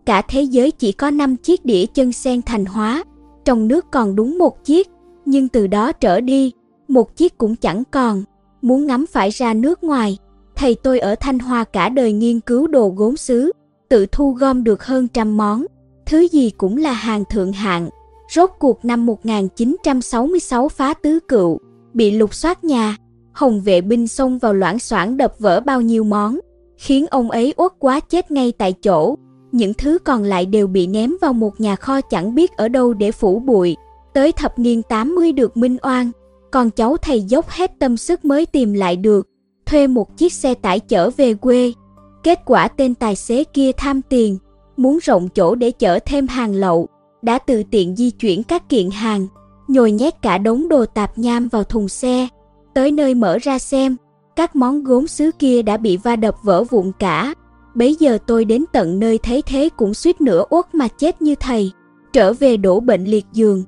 Cả 0.06 0.22
thế 0.22 0.42
giới 0.42 0.72
chỉ 0.72 0.92
có 0.92 1.10
5 1.10 1.36
chiếc 1.36 1.66
đĩa 1.66 1.86
chân 1.86 2.12
sen 2.12 2.42
thành 2.42 2.66
hóa, 2.66 3.04
trong 3.46 3.68
nước 3.68 3.86
còn 3.92 4.16
đúng 4.16 4.38
một 4.38 4.64
chiếc, 4.64 4.88
nhưng 5.26 5.48
từ 5.48 5.68
đó 5.68 5.92
trở 5.92 6.22
đi, 6.22 6.52
một 6.88 7.16
chiếc 7.16 7.38
cũng 7.38 7.56
chẳng 7.56 7.84
còn, 7.92 8.24
muốn 8.62 8.88
ngắm 8.88 9.06
phải 9.12 9.30
ra 9.30 9.54
nước 9.54 9.84
ngoài. 9.84 10.18
Thầy 10.56 10.76
tôi 10.76 11.00
ở 11.00 11.16
Thanh 11.16 11.40
Hoa 11.40 11.64
cả 11.64 11.90
đời 11.90 12.14
nghiên 12.14 12.40
cứu 12.40 12.68
đồ 12.68 12.94
gốm 12.96 13.18
xứ 13.18 13.52
tự 13.90 14.06
thu 14.06 14.32
gom 14.32 14.64
được 14.64 14.84
hơn 14.84 15.08
trăm 15.08 15.38
món, 15.38 15.66
thứ 16.06 16.28
gì 16.32 16.50
cũng 16.50 16.78
là 16.78 16.92
hàng 16.92 17.24
thượng 17.30 17.52
hạng. 17.52 17.90
Rốt 18.36 18.50
cuộc 18.60 18.86
năm 18.86 19.06
1966 19.06 20.70
phá 20.70 20.94
tứ 20.94 21.20
cựu, 21.28 21.60
bị 21.94 22.12
lục 22.12 22.34
soát 22.34 22.64
nhà, 22.64 22.98
hồng 23.34 23.62
vệ 23.62 23.82
binh 23.82 24.08
xông 24.08 24.38
vào 24.38 24.54
loãng 24.54 24.80
soảng 24.80 25.18
đập 25.18 25.34
vỡ 25.40 25.62
bao 25.66 25.82
nhiêu 25.82 26.04
món, 26.04 26.40
khiến 26.78 27.06
ông 27.08 27.32
ấy 27.32 27.54
uất 27.58 27.72
quá 27.80 28.00
chết 28.00 28.32
ngay 28.32 28.52
tại 28.52 28.74
chỗ. 28.74 29.16
Những 29.52 29.74
thứ 29.74 29.98
còn 30.04 30.24
lại 30.24 30.46
đều 30.46 30.68
bị 30.68 30.88
ném 30.88 31.14
vào 31.22 31.34
một 31.34 31.62
nhà 31.62 31.76
kho 31.76 32.02
chẳng 32.02 32.36
biết 32.36 32.52
ở 32.58 32.68
đâu 32.68 32.94
để 32.94 33.12
phủ 33.12 33.40
bụi. 33.40 33.76
Tới 34.14 34.32
thập 34.32 34.60
niên 34.60 34.82
80 34.84 35.32
được 35.32 35.58
minh 35.58 35.78
oan, 35.82 36.12
còn 36.52 36.70
cháu 36.70 36.98
thầy 36.98 37.22
dốc 37.22 37.50
hết 37.50 37.72
tâm 37.80 37.98
sức 37.98 38.26
mới 38.26 38.46
tìm 38.46 38.74
lại 38.74 38.96
được, 38.96 39.28
thuê 39.66 39.88
một 39.88 40.18
chiếc 40.18 40.34
xe 40.34 40.54
tải 40.54 40.80
chở 40.80 41.10
về 41.10 41.34
quê. 41.34 41.74
Kết 42.24 42.40
quả 42.46 42.68
tên 42.68 42.96
tài 42.96 43.16
xế 43.16 43.44
kia 43.44 43.72
tham 43.78 44.02
tiền, 44.02 44.38
muốn 44.78 45.00
rộng 45.04 45.30
chỗ 45.30 45.56
để 45.56 45.72
chở 45.72 46.00
thêm 46.06 46.28
hàng 46.28 46.56
lậu, 46.56 46.88
đã 47.22 47.40
tự 47.40 47.64
tiện 47.72 47.96
di 47.96 48.12
chuyển 48.12 48.44
các 48.44 48.70
kiện 48.70 48.90
hàng, 48.90 49.28
nhồi 49.68 49.92
nhét 49.92 50.22
cả 50.22 50.38
đống 50.38 50.70
đồ 50.70 50.86
tạp 50.86 51.18
nham 51.18 51.48
vào 51.48 51.64
thùng 51.64 51.90
xe. 51.90 52.28
Tới 52.74 52.92
nơi 52.92 53.14
mở 53.14 53.38
ra 53.38 53.60
xem, 53.60 53.96
các 54.36 54.56
món 54.56 54.84
gốm 54.84 55.08
sứ 55.08 55.32
kia 55.40 55.62
đã 55.62 55.78
bị 55.78 55.98
va 55.98 56.16
đập 56.16 56.36
vỡ 56.44 56.64
vụn 56.64 56.92
cả. 57.00 57.34
Bấy 57.76 57.96
giờ 57.96 58.18
tôi 58.28 58.46
đến 58.46 58.66
tận 58.74 59.00
nơi 59.00 59.18
thấy 59.18 59.42
thế 59.42 59.70
cũng 59.78 59.94
suýt 59.94 60.22
nữa 60.22 60.44
uất 60.50 60.76
mà 60.76 60.88
chết 60.88 61.22
như 61.22 61.36
thầy, 61.36 61.72
trở 62.14 62.34
về 62.34 62.58
đổ 62.58 62.80
bệnh 62.80 63.04
liệt 63.04 63.26
giường. 63.34 63.64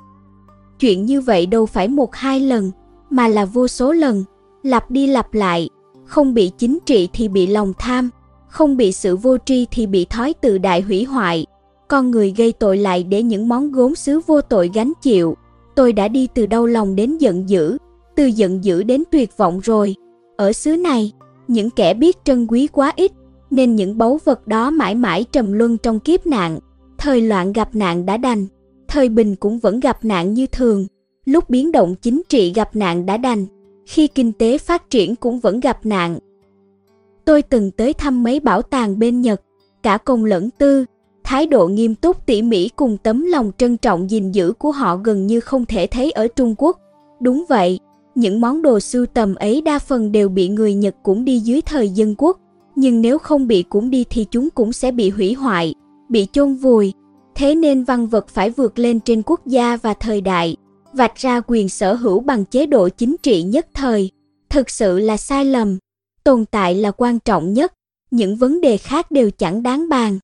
Chuyện 0.80 1.06
như 1.06 1.22
vậy 1.22 1.46
đâu 1.46 1.66
phải 1.66 1.88
một 1.88 2.16
hai 2.16 2.40
lần, 2.40 2.72
mà 3.10 3.28
là 3.28 3.46
vô 3.46 3.68
số 3.68 3.92
lần, 3.92 4.24
lặp 4.64 4.92
đi 4.92 5.08
lặp 5.08 5.34
lại, 5.34 5.70
không 6.06 6.34
bị 6.34 6.52
chính 6.58 6.80
trị 6.86 7.10
thì 7.14 7.28
bị 7.28 7.48
lòng 7.48 7.74
tham, 7.80 8.10
không 8.50 8.78
bị 8.78 8.92
sự 8.92 9.16
vô 9.16 9.38
tri 9.46 9.66
thì 9.72 9.88
bị 9.88 10.06
thói 10.06 10.34
tự 10.34 10.58
đại 10.58 10.82
hủy 10.82 11.04
hoại. 11.04 11.46
Con 11.88 12.12
người 12.12 12.34
gây 12.38 12.52
tội 12.52 12.78
lại 12.78 13.04
để 13.04 13.24
những 13.24 13.48
món 13.48 13.72
gốm 13.72 13.96
sứ 13.96 14.20
vô 14.28 14.42
tội 14.42 14.72
gánh 14.74 14.94
chịu. 15.02 15.38
Tôi 15.76 15.94
đã 15.94 16.08
đi 16.08 16.28
từ 16.34 16.46
đau 16.46 16.66
lòng 16.66 16.96
đến 16.96 17.18
giận 17.18 17.50
dữ, 17.50 17.78
từ 18.16 18.26
giận 18.26 18.64
dữ 18.64 18.84
đến 18.84 19.04
tuyệt 19.12 19.38
vọng 19.38 19.60
rồi. 19.64 19.96
Ở 20.38 20.54
xứ 20.54 20.78
này, 20.78 21.12
những 21.48 21.70
kẻ 21.70 21.94
biết 21.94 22.18
trân 22.24 22.48
quý 22.48 22.68
quá 22.68 22.94
ít, 22.96 23.12
nên 23.52 23.76
những 23.76 23.98
báu 23.98 24.20
vật 24.26 24.48
đó 24.48 24.70
mãi 24.70 24.96
mãi 24.96 25.26
trầm 25.32 25.52
luân 25.54 25.78
trong 25.78 26.00
kiếp 26.00 26.28
nạn. 26.28 26.60
Thời 26.98 27.22
loạn 27.22 27.54
gặp 27.54 27.76
nạn 27.76 28.06
đã 28.06 28.18
đành, 28.18 28.48
thời 28.88 29.10
bình 29.10 29.36
cũng 29.36 29.60
vẫn 29.60 29.80
gặp 29.80 30.06
nạn 30.06 30.34
như 30.34 30.48
thường. 30.48 30.88
Lúc 31.26 31.50
biến 31.50 31.72
động 31.72 31.96
chính 32.02 32.22
trị 32.30 32.54
gặp 32.54 32.76
nạn 32.76 33.06
đã 33.06 33.18
đành, 33.18 33.46
khi 33.86 34.08
kinh 34.08 34.32
tế 34.32 34.58
phát 34.58 34.90
triển 34.90 35.16
cũng 35.16 35.40
vẫn 35.40 35.60
gặp 35.60 35.86
nạn. 35.86 36.20
Tôi 37.30 37.42
từng 37.42 37.72
tới 37.72 37.94
thăm 37.94 38.24
mấy 38.24 38.40
bảo 38.40 38.62
tàng 38.62 39.00
bên 39.00 39.22
Nhật, 39.22 39.42
cả 39.84 39.98
công 39.98 40.26
lẫn 40.26 40.50
tư, 40.58 40.86
thái 41.24 41.46
độ 41.46 41.68
nghiêm 41.68 41.96
túc 41.96 42.26
tỉ 42.26 42.42
mỉ 42.42 42.70
cùng 42.70 42.98
tấm 42.98 43.26
lòng 43.26 43.52
trân 43.58 43.78
trọng 43.78 44.10
gìn 44.10 44.32
giữ 44.32 44.54
của 44.54 44.72
họ 44.72 44.96
gần 44.98 45.28
như 45.28 45.40
không 45.40 45.66
thể 45.66 45.88
thấy 45.88 46.12
ở 46.12 46.28
Trung 46.28 46.56
Quốc. 46.58 46.80
Đúng 47.20 47.46
vậy, 47.50 47.80
những 48.16 48.42
món 48.42 48.62
đồ 48.62 48.80
sưu 48.80 49.06
tầm 49.06 49.36
ấy 49.36 49.62
đa 49.62 49.80
phần 49.80 50.12
đều 50.12 50.30
bị 50.30 50.50
người 50.50 50.74
Nhật 50.74 50.96
cũng 51.04 51.26
đi 51.26 51.40
dưới 51.40 51.62
thời 51.62 51.90
dân 51.90 52.16
quốc, 52.18 52.40
nhưng 52.76 53.02
nếu 53.02 53.20
không 53.20 53.48
bị 53.48 53.64
cũng 53.64 53.90
đi 53.90 54.06
thì 54.10 54.26
chúng 54.32 54.50
cũng 54.50 54.74
sẽ 54.74 54.92
bị 54.92 55.10
hủy 55.10 55.34
hoại, 55.34 55.74
bị 56.10 56.28
chôn 56.34 56.54
vùi. 56.54 56.94
Thế 57.36 57.56
nên 57.56 57.84
văn 57.84 58.08
vật 58.08 58.28
phải 58.28 58.50
vượt 58.50 58.80
lên 58.80 59.00
trên 59.00 59.22
quốc 59.26 59.46
gia 59.46 59.78
và 59.78 59.94
thời 59.94 60.22
đại, 60.22 60.56
vạch 60.94 61.16
ra 61.16 61.42
quyền 61.48 61.70
sở 61.70 61.94
hữu 61.94 62.20
bằng 62.20 62.46
chế 62.46 62.66
độ 62.66 62.90
chính 62.90 63.16
trị 63.24 63.44
nhất 63.44 63.68
thời. 63.74 64.12
Thực 64.50 64.70
sự 64.70 65.00
là 65.00 65.18
sai 65.18 65.46
lầm, 65.46 65.78
tồn 66.30 66.46
tại 66.46 66.76
là 66.76 66.92
quan 66.92 67.20
trọng 67.20 67.54
nhất, 67.54 67.74
những 68.12 68.36
vấn 68.36 68.62
đề 68.62 68.78
khác 68.78 69.12
đều 69.12 69.32
chẳng 69.32 69.64
đáng 69.64 69.90
bàn. 69.90 70.20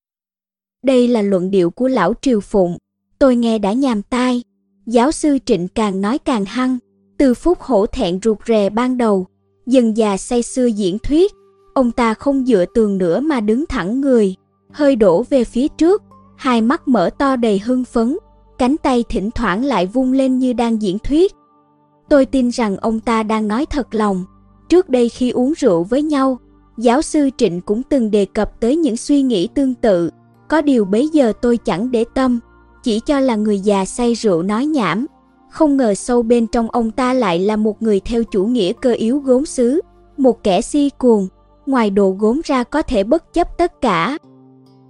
Đây 0.83 1.07
là 1.07 1.21
luận 1.21 1.51
điệu 1.51 1.69
của 1.69 1.87
lão 1.87 2.13
Triều 2.21 2.39
Phụng, 2.39 2.77
tôi 3.19 3.35
nghe 3.35 3.59
đã 3.59 3.73
nhàm 3.73 4.01
tai. 4.01 4.43
Giáo 4.85 5.11
sư 5.11 5.37
Trịnh 5.45 5.67
càng 5.67 6.01
nói 6.01 6.17
càng 6.17 6.45
hăng, 6.45 6.77
từ 7.17 7.33
phút 7.33 7.61
hổ 7.61 7.85
thẹn 7.85 8.19
ruột 8.23 8.37
rè 8.47 8.69
ban 8.69 8.97
đầu, 8.97 9.27
dần 9.65 9.97
già 9.97 10.17
say 10.17 10.43
xưa 10.43 10.65
diễn 10.65 10.99
thuyết, 10.99 11.31
ông 11.73 11.91
ta 11.91 12.13
không 12.13 12.45
dựa 12.45 12.65
tường 12.73 12.97
nữa 12.97 13.19
mà 13.19 13.39
đứng 13.39 13.65
thẳng 13.65 14.01
người, 14.01 14.35
hơi 14.71 14.95
đổ 14.95 15.23
về 15.29 15.43
phía 15.43 15.67
trước, 15.67 16.03
hai 16.37 16.61
mắt 16.61 16.87
mở 16.87 17.09
to 17.17 17.35
đầy 17.35 17.59
hưng 17.59 17.85
phấn, 17.85 18.17
cánh 18.57 18.77
tay 18.77 19.03
thỉnh 19.09 19.29
thoảng 19.31 19.63
lại 19.65 19.85
vung 19.85 20.11
lên 20.11 20.39
như 20.39 20.53
đang 20.53 20.81
diễn 20.81 20.99
thuyết. 20.99 21.33
Tôi 22.09 22.25
tin 22.25 22.49
rằng 22.49 22.77
ông 22.77 22.99
ta 22.99 23.23
đang 23.23 23.47
nói 23.47 23.65
thật 23.65 23.95
lòng. 23.95 24.25
Trước 24.69 24.89
đây 24.89 25.09
khi 25.09 25.29
uống 25.29 25.53
rượu 25.57 25.83
với 25.83 26.03
nhau, 26.03 26.37
Giáo 26.77 27.01
sư 27.01 27.29
Trịnh 27.37 27.61
cũng 27.61 27.83
từng 27.83 28.11
đề 28.11 28.25
cập 28.25 28.59
tới 28.59 28.75
những 28.75 28.97
suy 28.97 29.21
nghĩ 29.21 29.47
tương 29.47 29.73
tự, 29.73 30.09
có 30.47 30.61
điều 30.61 30.85
bấy 30.85 31.07
giờ 31.07 31.33
tôi 31.41 31.57
chẳng 31.57 31.91
để 31.91 32.05
tâm, 32.13 32.39
chỉ 32.83 32.99
cho 32.99 33.19
là 33.19 33.35
người 33.35 33.59
già 33.59 33.85
say 33.85 34.13
rượu 34.13 34.41
nói 34.43 34.65
nhảm. 34.65 35.05
Không 35.51 35.77
ngờ 35.77 35.93
sâu 35.93 36.23
bên 36.23 36.47
trong 36.47 36.71
ông 36.71 36.91
ta 36.91 37.13
lại 37.13 37.39
là 37.39 37.55
một 37.55 37.81
người 37.81 37.99
theo 37.99 38.23
chủ 38.23 38.45
nghĩa 38.45 38.73
cơ 38.73 38.93
yếu 38.93 39.19
gốm 39.19 39.45
xứ, 39.45 39.81
một 40.17 40.43
kẻ 40.43 40.61
si 40.61 40.89
cuồng, 40.97 41.27
ngoài 41.65 41.89
đồ 41.89 42.15
gốm 42.19 42.41
ra 42.45 42.63
có 42.63 42.81
thể 42.81 43.03
bất 43.03 43.33
chấp 43.33 43.57
tất 43.57 43.81
cả. 43.81 44.17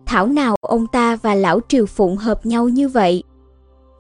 Thảo 0.06 0.28
nào 0.28 0.56
ông 0.62 0.88
ta 0.88 1.16
và 1.16 1.36
lão 1.36 1.60
Triều 1.68 1.86
Phụng 1.86 2.18
hợp 2.18 2.46
nhau 2.46 2.70
như 2.70 2.88
vậy? 2.88 3.24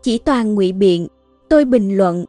Chỉ 0.03 0.17
toàn 0.17 0.55
ngụy 0.55 0.71
biện, 0.71 1.07
tôi 1.49 1.65
bình 1.65 1.97
luận. 1.97 2.25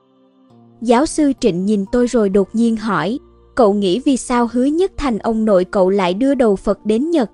Giáo 0.80 1.06
sư 1.06 1.32
Trịnh 1.40 1.66
nhìn 1.66 1.84
tôi 1.92 2.06
rồi 2.06 2.28
đột 2.28 2.48
nhiên 2.52 2.76
hỏi, 2.76 3.18
cậu 3.56 3.72
nghĩ 3.72 4.00
vì 4.04 4.16
sao 4.16 4.48
hứa 4.52 4.64
nhất 4.64 4.92
thành 4.96 5.18
ông 5.18 5.44
nội 5.44 5.64
cậu 5.64 5.90
lại 5.90 6.14
đưa 6.14 6.34
đầu 6.34 6.56
Phật 6.56 6.86
đến 6.86 7.10
Nhật? 7.10 7.30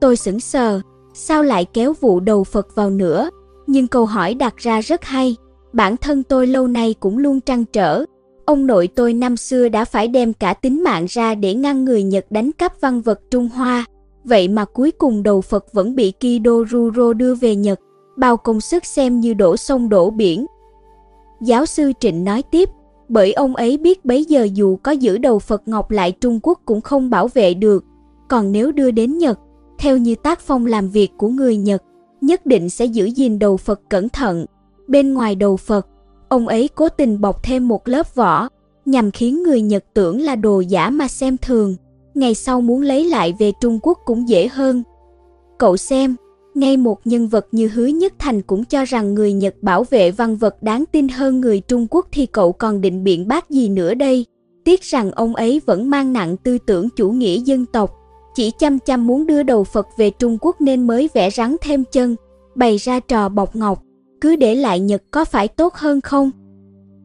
Tôi 0.00 0.16
sững 0.16 0.40
sờ, 0.40 0.80
sao 1.14 1.42
lại 1.42 1.64
kéo 1.64 1.94
vụ 2.00 2.20
đầu 2.20 2.44
Phật 2.44 2.74
vào 2.74 2.90
nữa? 2.90 3.30
Nhưng 3.66 3.86
câu 3.86 4.06
hỏi 4.06 4.34
đặt 4.34 4.56
ra 4.56 4.80
rất 4.80 5.04
hay, 5.04 5.36
bản 5.72 5.96
thân 5.96 6.22
tôi 6.22 6.46
lâu 6.46 6.66
nay 6.66 6.94
cũng 7.00 7.18
luôn 7.18 7.40
trăn 7.40 7.64
trở. 7.64 8.04
Ông 8.44 8.66
nội 8.66 8.88
tôi 8.88 9.12
năm 9.12 9.36
xưa 9.36 9.68
đã 9.68 9.84
phải 9.84 10.08
đem 10.08 10.32
cả 10.32 10.54
tính 10.54 10.84
mạng 10.84 11.06
ra 11.08 11.34
để 11.34 11.54
ngăn 11.54 11.84
người 11.84 12.02
Nhật 12.02 12.26
đánh 12.30 12.52
cắp 12.52 12.80
văn 12.80 13.00
vật 13.00 13.20
Trung 13.30 13.48
Hoa, 13.48 13.84
vậy 14.24 14.48
mà 14.48 14.64
cuối 14.64 14.90
cùng 14.90 15.22
đầu 15.22 15.40
Phật 15.40 15.72
vẫn 15.72 15.94
bị 15.94 16.12
Kido 16.20 16.52
Ruro 16.70 17.12
đưa 17.12 17.34
về 17.34 17.56
Nhật, 17.56 17.80
bao 18.16 18.36
công 18.36 18.60
sức 18.60 18.86
xem 18.86 19.20
như 19.20 19.34
đổ 19.34 19.56
sông 19.56 19.88
đổ 19.88 20.10
biển. 20.10 20.46
Giáo 21.40 21.66
sư 21.66 21.92
Trịnh 22.00 22.24
nói 22.24 22.42
tiếp, 22.50 22.68
bởi 23.08 23.32
ông 23.32 23.56
ấy 23.56 23.78
biết 23.78 24.04
bấy 24.04 24.24
giờ 24.24 24.48
dù 24.54 24.76
có 24.76 24.92
giữ 24.92 25.18
đầu 25.18 25.38
Phật 25.38 25.68
Ngọc 25.68 25.90
lại 25.90 26.12
Trung 26.12 26.40
Quốc 26.42 26.60
cũng 26.64 26.80
không 26.80 27.10
bảo 27.10 27.28
vệ 27.28 27.54
được, 27.54 27.84
còn 28.28 28.52
nếu 28.52 28.72
đưa 28.72 28.90
đến 28.90 29.18
Nhật, 29.18 29.38
theo 29.78 29.96
như 29.96 30.14
tác 30.14 30.40
phong 30.40 30.66
làm 30.66 30.88
việc 30.88 31.10
của 31.16 31.28
người 31.28 31.56
Nhật, 31.56 31.82
nhất 32.20 32.46
định 32.46 32.70
sẽ 32.70 32.84
giữ 32.84 33.04
gìn 33.04 33.38
đầu 33.38 33.56
Phật 33.56 33.80
cẩn 33.88 34.08
thận. 34.08 34.46
Bên 34.88 35.14
ngoài 35.14 35.34
đầu 35.34 35.56
Phật, 35.56 35.86
ông 36.28 36.48
ấy 36.48 36.68
cố 36.74 36.88
tình 36.88 37.20
bọc 37.20 37.42
thêm 37.42 37.68
một 37.68 37.88
lớp 37.88 38.14
vỏ, 38.14 38.48
nhằm 38.84 39.10
khiến 39.10 39.42
người 39.42 39.60
Nhật 39.60 39.84
tưởng 39.94 40.20
là 40.20 40.36
đồ 40.36 40.60
giả 40.60 40.90
mà 40.90 41.08
xem 41.08 41.36
thường. 41.36 41.76
Ngày 42.14 42.34
sau 42.34 42.60
muốn 42.60 42.82
lấy 42.82 43.04
lại 43.04 43.34
về 43.38 43.52
Trung 43.60 43.78
Quốc 43.82 43.98
cũng 44.04 44.28
dễ 44.28 44.48
hơn. 44.48 44.82
Cậu 45.58 45.76
xem, 45.76 46.16
ngay 46.58 46.76
một 46.76 47.06
nhân 47.06 47.28
vật 47.28 47.46
như 47.52 47.68
Hứa 47.68 47.86
Nhất 47.86 48.12
Thành 48.18 48.42
cũng 48.42 48.64
cho 48.64 48.84
rằng 48.84 49.14
người 49.14 49.32
Nhật 49.32 49.54
bảo 49.62 49.84
vệ 49.84 50.10
văn 50.10 50.36
vật 50.36 50.62
đáng 50.62 50.84
tin 50.92 51.08
hơn 51.08 51.40
người 51.40 51.60
Trung 51.60 51.86
Quốc 51.90 52.06
thì 52.12 52.26
cậu 52.26 52.52
còn 52.52 52.80
định 52.80 53.04
biện 53.04 53.28
bác 53.28 53.50
gì 53.50 53.68
nữa 53.68 53.94
đây? 53.94 54.26
Tiếc 54.64 54.82
rằng 54.82 55.10
ông 55.10 55.34
ấy 55.34 55.60
vẫn 55.66 55.90
mang 55.90 56.12
nặng 56.12 56.36
tư 56.36 56.58
tưởng 56.58 56.88
chủ 56.96 57.10
nghĩa 57.10 57.36
dân 57.36 57.66
tộc, 57.66 57.94
chỉ 58.34 58.50
chăm 58.58 58.78
chăm 58.78 59.06
muốn 59.06 59.26
đưa 59.26 59.42
đầu 59.42 59.64
Phật 59.64 59.86
về 59.96 60.10
Trung 60.10 60.38
Quốc 60.40 60.60
nên 60.60 60.86
mới 60.86 61.10
vẽ 61.14 61.30
rắn 61.30 61.56
thêm 61.60 61.84
chân, 61.92 62.16
bày 62.54 62.76
ra 62.76 63.00
trò 63.00 63.28
bọc 63.28 63.56
ngọc, 63.56 63.82
cứ 64.20 64.36
để 64.36 64.54
lại 64.54 64.80
Nhật 64.80 65.02
có 65.10 65.24
phải 65.24 65.48
tốt 65.48 65.74
hơn 65.74 66.00
không? 66.00 66.30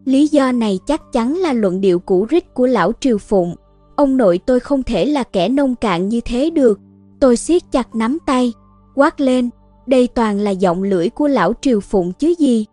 Lý 0.06 0.28
do 0.28 0.52
này 0.52 0.80
chắc 0.88 1.02
chắn 1.14 1.38
là 1.38 1.54
luận 1.54 1.82
điệu 1.82 2.00
cũ 2.00 2.28
rích 2.32 2.54
của 2.54 2.66
lão 2.66 2.92
Triều 3.00 3.18
Phụng. 3.18 3.56
Ông 3.96 4.18
nội 4.18 4.40
tôi 4.46 4.60
không 4.60 4.84
thể 4.84 5.06
là 5.06 5.24
kẻ 5.24 5.50
nông 5.50 5.76
cạn 5.76 6.10
như 6.10 6.22
thế 6.26 6.50
được. 6.50 6.80
Tôi 7.20 7.38
siết 7.38 7.62
chặt 7.72 7.96
nắm 7.96 8.18
tay, 8.26 8.54
quát 8.96 9.22
lên, 9.22 9.50
đây 9.88 10.08
toàn 10.08 10.40
là 10.40 10.52
giọng 10.52 10.84
lưỡi 10.84 11.10
của 11.10 11.28
lão 11.28 11.54
Triều 11.62 11.80
Phụng 11.80 12.12
chứ 12.14 12.34
gì. 12.40 12.66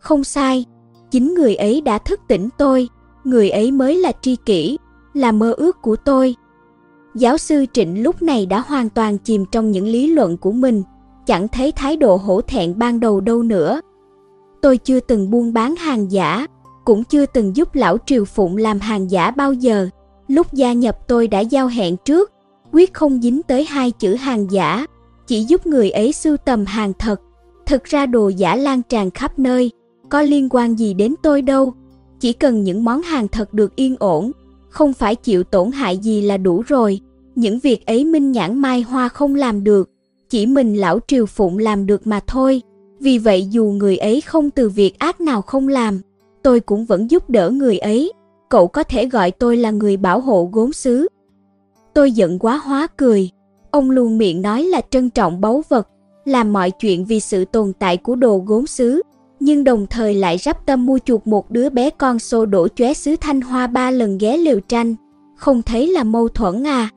Không 0.00 0.24
sai, 0.24 0.64
chính 1.10 1.34
người 1.34 1.54
ấy 1.54 1.80
đã 1.80 1.98
thức 1.98 2.20
tỉnh 2.28 2.48
tôi, 2.58 2.88
người 3.24 3.50
ấy 3.50 3.72
mới 3.72 3.96
là 3.96 4.12
tri 4.20 4.36
kỷ, 4.36 4.78
là 5.14 5.32
mơ 5.32 5.52
ước 5.52 5.82
của 5.82 5.96
tôi. 5.96 6.34
Giáo 7.14 7.38
sư 7.38 7.66
Trịnh 7.72 8.02
lúc 8.02 8.22
này 8.22 8.46
đã 8.46 8.60
hoàn 8.60 8.88
toàn 8.88 9.18
chìm 9.18 9.44
trong 9.52 9.70
những 9.70 9.86
lý 9.86 10.06
luận 10.06 10.36
của 10.36 10.52
mình, 10.52 10.82
chẳng 11.26 11.48
thấy 11.48 11.72
thái 11.72 11.96
độ 11.96 12.16
hổ 12.16 12.40
thẹn 12.40 12.78
ban 12.78 13.00
đầu 13.00 13.20
đâu 13.20 13.42
nữa. 13.42 13.80
Tôi 14.62 14.76
chưa 14.76 15.00
từng 15.00 15.30
buôn 15.30 15.52
bán 15.52 15.76
hàng 15.76 16.12
giả, 16.12 16.46
cũng 16.84 17.04
chưa 17.04 17.26
từng 17.26 17.56
giúp 17.56 17.74
lão 17.74 17.96
Triều 18.06 18.24
Phụng 18.24 18.56
làm 18.56 18.80
hàng 18.80 19.10
giả 19.10 19.30
bao 19.30 19.52
giờ. 19.52 19.88
Lúc 20.28 20.52
gia 20.52 20.72
nhập 20.72 20.98
tôi 21.08 21.28
đã 21.28 21.40
giao 21.40 21.66
hẹn 21.66 21.96
trước, 21.96 22.32
quyết 22.72 22.94
không 22.94 23.22
dính 23.22 23.42
tới 23.42 23.64
hai 23.64 23.90
chữ 23.90 24.14
hàng 24.14 24.50
giả, 24.50 24.86
chỉ 25.26 25.44
giúp 25.44 25.66
người 25.66 25.90
ấy 25.90 26.12
sưu 26.12 26.36
tầm 26.36 26.64
hàng 26.66 26.92
thật. 26.98 27.20
Thực 27.66 27.84
ra 27.84 28.06
đồ 28.06 28.28
giả 28.28 28.56
lan 28.56 28.82
tràn 28.82 29.10
khắp 29.10 29.38
nơi, 29.38 29.70
có 30.08 30.22
liên 30.22 30.48
quan 30.50 30.78
gì 30.78 30.94
đến 30.94 31.14
tôi 31.22 31.42
đâu. 31.42 31.74
Chỉ 32.20 32.32
cần 32.32 32.64
những 32.64 32.84
món 32.84 33.02
hàng 33.02 33.28
thật 33.28 33.54
được 33.54 33.76
yên 33.76 33.96
ổn, 33.98 34.32
không 34.68 34.92
phải 34.92 35.14
chịu 35.14 35.44
tổn 35.44 35.72
hại 35.72 35.98
gì 35.98 36.22
là 36.22 36.36
đủ 36.36 36.62
rồi. 36.66 37.00
Những 37.34 37.58
việc 37.58 37.86
ấy 37.86 38.04
Minh 38.04 38.32
Nhãn 38.32 38.58
Mai 38.58 38.82
Hoa 38.82 39.08
không 39.08 39.34
làm 39.34 39.64
được, 39.64 39.90
chỉ 40.30 40.46
mình 40.46 40.74
lão 40.74 40.98
Triều 41.06 41.26
Phụng 41.26 41.58
làm 41.58 41.86
được 41.86 42.06
mà 42.06 42.20
thôi. 42.26 42.62
Vì 43.00 43.18
vậy 43.18 43.46
dù 43.50 43.64
người 43.64 43.96
ấy 43.96 44.20
không 44.20 44.50
từ 44.50 44.68
việc 44.68 44.98
ác 44.98 45.20
nào 45.20 45.42
không 45.42 45.68
làm, 45.68 46.00
tôi 46.42 46.60
cũng 46.60 46.84
vẫn 46.84 47.10
giúp 47.10 47.30
đỡ 47.30 47.50
người 47.50 47.78
ấy. 47.78 48.12
Cậu 48.48 48.68
có 48.68 48.82
thể 48.82 49.06
gọi 49.06 49.30
tôi 49.30 49.56
là 49.56 49.70
người 49.70 49.96
bảo 49.96 50.20
hộ 50.20 50.50
gốm 50.52 50.72
xứ. 50.72 51.08
Tôi 51.94 52.12
giận 52.12 52.38
quá 52.38 52.56
hóa 52.56 52.86
cười. 52.86 53.30
Ông 53.74 53.90
luôn 53.90 54.18
miệng 54.18 54.42
nói 54.42 54.62
là 54.62 54.80
trân 54.90 55.10
trọng 55.10 55.40
báu 55.40 55.62
vật, 55.68 55.88
làm 56.24 56.52
mọi 56.52 56.70
chuyện 56.70 57.04
vì 57.04 57.20
sự 57.20 57.44
tồn 57.44 57.72
tại 57.78 57.96
của 57.96 58.14
đồ 58.14 58.38
gốm 58.46 58.66
xứ, 58.66 59.02
nhưng 59.40 59.64
đồng 59.64 59.86
thời 59.86 60.14
lại 60.14 60.38
rắp 60.38 60.66
tâm 60.66 60.86
mua 60.86 60.98
chuộc 60.98 61.26
một 61.26 61.50
đứa 61.50 61.70
bé 61.70 61.90
con 61.90 62.18
xô 62.18 62.46
đổ 62.46 62.68
chóe 62.68 62.94
xứ 62.94 63.16
Thanh 63.20 63.40
Hoa 63.40 63.66
ba 63.66 63.90
lần 63.90 64.18
ghé 64.18 64.36
liều 64.36 64.60
tranh. 64.60 64.94
Không 65.36 65.62
thấy 65.62 65.86
là 65.86 66.04
mâu 66.04 66.28
thuẫn 66.28 66.66
à? 66.66 66.88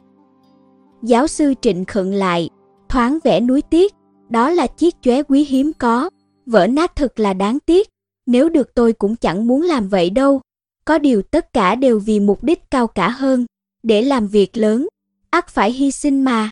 Giáo 1.04 1.28
sư 1.28 1.54
Trịnh 1.62 1.86
khựng 1.86 2.14
lại, 2.14 2.50
thoáng 2.90 3.20
vẽ 3.24 3.40
núi 3.40 3.62
tiếc, 3.62 3.94
đó 4.30 4.50
là 4.50 4.68
chiếc 4.68 4.96
chóe 5.02 5.24
quý 5.24 5.44
hiếm 5.44 5.72
có, 5.78 6.10
vỡ 6.46 6.68
nát 6.68 6.96
thật 6.96 7.20
là 7.20 7.34
đáng 7.34 7.60
tiếc, 7.66 7.90
nếu 8.26 8.50
được 8.50 8.76
tôi 8.76 8.94
cũng 8.94 9.16
chẳng 9.16 9.48
muốn 9.48 9.62
làm 9.62 9.90
vậy 9.90 10.10
đâu. 10.10 10.42
Có 10.86 10.98
điều 10.98 11.22
tất 11.22 11.54
cả 11.54 11.76
đều 11.76 12.00
vì 12.00 12.20
mục 12.20 12.44
đích 12.44 12.72
cao 12.72 12.88
cả 12.88 13.10
hơn, 13.10 13.46
để 13.84 14.02
làm 14.02 14.28
việc 14.28 14.58
lớn, 14.58 14.88
ắt 15.30 15.48
phải 15.48 15.72
hy 15.72 15.92
sinh 15.92 16.24
mà. 16.24 16.50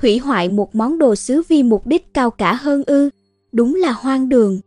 Hủy 0.00 0.18
hoại 0.18 0.48
một 0.48 0.74
món 0.74 0.98
đồ 0.98 1.14
sứ 1.14 1.42
vì 1.48 1.62
mục 1.62 1.86
đích 1.86 2.14
cao 2.14 2.30
cả 2.30 2.54
hơn 2.54 2.82
ư, 2.86 3.10
đúng 3.52 3.74
là 3.74 3.92
hoang 3.92 4.28
đường. 4.28 4.60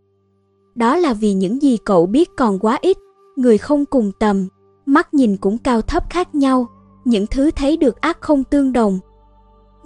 Đó 0.76 0.96
là 0.98 1.14
vì 1.14 1.34
những 1.34 1.62
gì 1.62 1.78
cậu 1.86 2.06
biết 2.06 2.30
còn 2.38 2.60
quá 2.60 2.78
ít, 2.82 2.98
người 3.36 3.58
không 3.58 3.86
cùng 3.86 4.12
tầm, 4.20 4.48
mắt 4.86 5.14
nhìn 5.14 5.38
cũng 5.38 5.58
cao 5.58 5.82
thấp 5.82 6.04
khác 6.10 6.36
nhau, 6.36 6.68
những 7.06 7.28
thứ 7.28 7.52
thấy 7.52 7.78
được 7.78 8.02
ác 8.02 8.22
không 8.22 8.44
tương 8.44 8.74
đồng. 8.74 9.00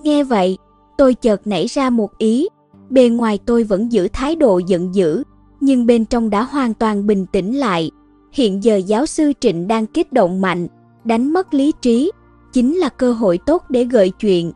Nghe 0.03 0.23
vậy, 0.23 0.57
tôi 0.97 1.13
chợt 1.13 1.47
nảy 1.47 1.65
ra 1.65 1.89
một 1.89 2.17
ý, 2.17 2.47
bề 2.89 3.09
ngoài 3.09 3.39
tôi 3.45 3.63
vẫn 3.63 3.91
giữ 3.91 4.07
thái 4.13 4.35
độ 4.35 4.57
giận 4.57 4.95
dữ, 4.95 5.23
nhưng 5.59 5.85
bên 5.85 6.05
trong 6.05 6.29
đã 6.29 6.43
hoàn 6.43 6.73
toàn 6.73 7.07
bình 7.07 7.25
tĩnh 7.31 7.57
lại. 7.57 7.91
Hiện 8.31 8.63
giờ 8.63 8.75
giáo 8.75 9.05
sư 9.05 9.33
Trịnh 9.39 9.67
đang 9.67 9.87
kích 9.87 10.13
động 10.13 10.41
mạnh, 10.41 10.67
đánh 11.03 11.33
mất 11.33 11.53
lý 11.53 11.71
trí, 11.81 12.11
chính 12.53 12.75
là 12.75 12.89
cơ 12.89 13.13
hội 13.13 13.39
tốt 13.45 13.63
để 13.69 13.83
gợi 13.83 14.09
chuyện. 14.09 14.51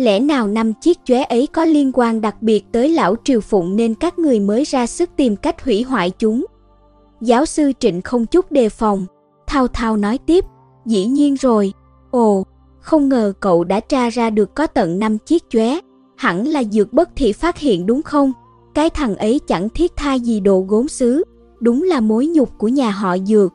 Lẽ 0.00 0.20
nào 0.20 0.48
năm 0.48 0.72
chiếc 0.72 0.98
chóe 1.04 1.22
ấy 1.22 1.46
có 1.46 1.64
liên 1.64 1.90
quan 1.94 2.20
đặc 2.20 2.42
biệt 2.42 2.64
tới 2.72 2.88
lão 2.88 3.14
Triều 3.24 3.40
Phụng 3.40 3.76
nên 3.76 3.94
các 3.94 4.18
người 4.18 4.40
mới 4.40 4.64
ra 4.64 4.86
sức 4.86 5.10
tìm 5.16 5.36
cách 5.36 5.64
hủy 5.64 5.82
hoại 5.82 6.10
chúng? 6.10 6.46
Giáo 7.20 7.46
sư 7.46 7.72
Trịnh 7.80 8.02
không 8.02 8.26
chút 8.26 8.52
đề 8.52 8.68
phòng, 8.68 9.06
thao 9.46 9.68
thao 9.68 9.96
nói 9.96 10.18
tiếp, 10.18 10.44
dĩ 10.86 11.06
nhiên 11.06 11.34
rồi, 11.34 11.72
ồ, 12.10 12.42
không 12.80 13.08
ngờ 13.08 13.32
cậu 13.40 13.64
đã 13.64 13.80
tra 13.80 14.10
ra 14.10 14.30
được 14.30 14.54
có 14.54 14.66
tận 14.66 14.98
5 14.98 15.18
chiếc 15.18 15.44
chóe, 15.50 15.78
hẳn 16.16 16.46
là 16.46 16.64
dược 16.64 16.92
bất 16.92 17.10
thị 17.16 17.32
phát 17.32 17.58
hiện 17.58 17.86
đúng 17.86 18.02
không? 18.02 18.32
Cái 18.74 18.90
thằng 18.90 19.16
ấy 19.16 19.40
chẳng 19.46 19.68
thiết 19.68 19.92
tha 19.96 20.14
gì 20.14 20.40
đồ 20.40 20.64
gốm 20.68 20.88
xứ, 20.88 21.24
đúng 21.60 21.82
là 21.82 22.00
mối 22.00 22.26
nhục 22.26 22.58
của 22.58 22.68
nhà 22.68 22.90
họ 22.90 23.18
dược. 23.18 23.52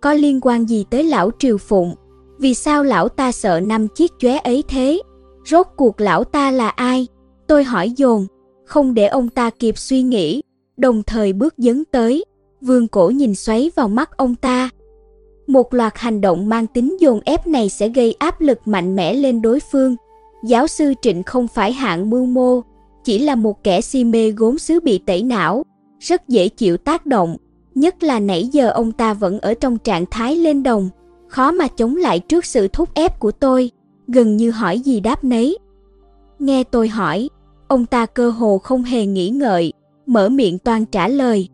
Có 0.00 0.14
liên 0.14 0.40
quan 0.42 0.68
gì 0.68 0.84
tới 0.90 1.04
lão 1.04 1.30
Triều 1.38 1.58
Phụng? 1.58 1.94
Vì 2.38 2.54
sao 2.54 2.84
lão 2.84 3.08
ta 3.08 3.32
sợ 3.32 3.60
năm 3.60 3.88
chiếc 3.88 4.12
chóe 4.18 4.38
ấy 4.38 4.64
thế? 4.68 5.00
Rốt 5.44 5.66
cuộc 5.76 6.00
lão 6.00 6.24
ta 6.24 6.50
là 6.50 6.68
ai? 6.68 7.06
Tôi 7.46 7.64
hỏi 7.64 7.90
dồn, 7.90 8.26
không 8.64 8.94
để 8.94 9.06
ông 9.06 9.28
ta 9.28 9.50
kịp 9.50 9.78
suy 9.78 10.02
nghĩ, 10.02 10.42
đồng 10.76 11.02
thời 11.02 11.32
bước 11.32 11.54
dấn 11.56 11.84
tới, 11.84 12.24
vương 12.60 12.88
cổ 12.88 13.10
nhìn 13.10 13.34
xoáy 13.34 13.70
vào 13.76 13.88
mắt 13.88 14.16
ông 14.16 14.34
ta. 14.34 14.70
Một 15.46 15.74
loạt 15.74 15.92
hành 15.96 16.20
động 16.20 16.48
mang 16.48 16.66
tính 16.66 16.96
dồn 17.00 17.20
ép 17.24 17.46
này 17.46 17.68
sẽ 17.68 17.88
gây 17.88 18.14
áp 18.18 18.40
lực 18.40 18.58
mạnh 18.64 18.96
mẽ 18.96 19.14
lên 19.14 19.42
đối 19.42 19.60
phương. 19.60 19.96
Giáo 20.44 20.66
sư 20.66 20.94
Trịnh 21.02 21.22
không 21.22 21.48
phải 21.48 21.72
hạng 21.72 22.10
mưu 22.10 22.26
mô, 22.26 22.60
chỉ 23.04 23.18
là 23.18 23.34
một 23.34 23.64
kẻ 23.64 23.80
si 23.80 24.04
mê 24.04 24.30
gốm 24.30 24.58
xứ 24.58 24.80
bị 24.80 24.98
tẩy 24.98 25.22
não, 25.22 25.62
rất 25.98 26.28
dễ 26.28 26.48
chịu 26.48 26.76
tác 26.76 27.06
động, 27.06 27.36
nhất 27.74 28.02
là 28.02 28.20
nãy 28.20 28.48
giờ 28.52 28.70
ông 28.70 28.92
ta 28.92 29.14
vẫn 29.14 29.40
ở 29.40 29.54
trong 29.54 29.78
trạng 29.78 30.04
thái 30.10 30.36
lên 30.36 30.62
đồng, 30.62 30.88
khó 31.28 31.52
mà 31.52 31.68
chống 31.68 31.96
lại 31.96 32.20
trước 32.20 32.44
sự 32.44 32.68
thúc 32.68 32.94
ép 32.94 33.20
của 33.20 33.30
tôi, 33.30 33.70
gần 34.12 34.36
như 34.36 34.50
hỏi 34.50 34.78
gì 34.78 35.00
đáp 35.00 35.24
nấy. 35.24 35.58
Nghe 36.38 36.64
tôi 36.64 36.88
hỏi, 36.88 37.28
ông 37.68 37.86
ta 37.86 38.06
cơ 38.06 38.30
hồ 38.30 38.58
không 38.58 38.82
hề 38.82 39.06
nghĩ 39.06 39.28
ngợi, 39.28 39.72
mở 40.06 40.28
miệng 40.28 40.58
toan 40.58 40.84
trả 40.86 41.08
lời. 41.08 41.48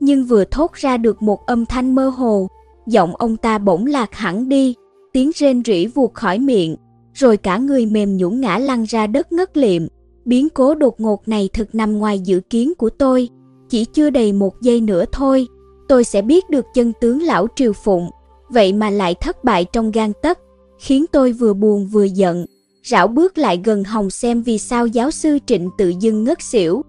Nhưng 0.00 0.24
vừa 0.24 0.44
thốt 0.44 0.72
ra 0.74 0.96
được 0.96 1.22
một 1.22 1.46
âm 1.46 1.66
thanh 1.66 1.94
mơ 1.94 2.08
hồ, 2.08 2.48
giọng 2.86 3.16
ông 3.16 3.36
ta 3.36 3.58
bỗng 3.58 3.86
lạc 3.86 4.14
hẳn 4.14 4.48
đi, 4.48 4.74
tiếng 5.12 5.30
rên 5.34 5.62
rỉ 5.64 5.86
vuột 5.86 6.14
khỏi 6.14 6.38
miệng, 6.38 6.76
rồi 7.14 7.36
cả 7.36 7.58
người 7.58 7.86
mềm 7.86 8.16
nhũn 8.16 8.40
ngã 8.40 8.58
lăn 8.58 8.84
ra 8.84 9.06
đất 9.06 9.32
ngất 9.32 9.56
liệm. 9.56 9.82
Biến 10.24 10.48
cố 10.48 10.74
đột 10.74 11.00
ngột 11.00 11.28
này 11.28 11.48
thực 11.52 11.74
nằm 11.74 11.98
ngoài 11.98 12.18
dự 12.18 12.40
kiến 12.40 12.74
của 12.74 12.90
tôi, 12.90 13.28
chỉ 13.68 13.84
chưa 13.84 14.10
đầy 14.10 14.32
một 14.32 14.62
giây 14.62 14.80
nữa 14.80 15.04
thôi, 15.12 15.46
tôi 15.88 16.04
sẽ 16.04 16.22
biết 16.22 16.50
được 16.50 16.64
chân 16.74 16.92
tướng 17.00 17.22
lão 17.22 17.46
Triều 17.56 17.72
Phụng, 17.72 18.10
vậy 18.48 18.72
mà 18.72 18.90
lại 18.90 19.14
thất 19.14 19.44
bại 19.44 19.64
trong 19.72 19.90
gan 19.90 20.12
tấc, 20.22 20.38
khiến 20.78 21.04
tôi 21.12 21.32
vừa 21.32 21.52
buồn 21.52 21.86
vừa 21.86 22.04
giận, 22.04 22.46
rảo 22.84 23.08
bước 23.08 23.38
lại 23.38 23.60
gần 23.64 23.84
Hồng 23.84 24.10
xem 24.10 24.42
vì 24.42 24.58
sao 24.58 24.86
giáo 24.86 25.10
sư 25.10 25.38
Trịnh 25.46 25.70
tự 25.78 25.92
dưng 26.00 26.24
ngất 26.24 26.42
xỉu. 26.42 26.82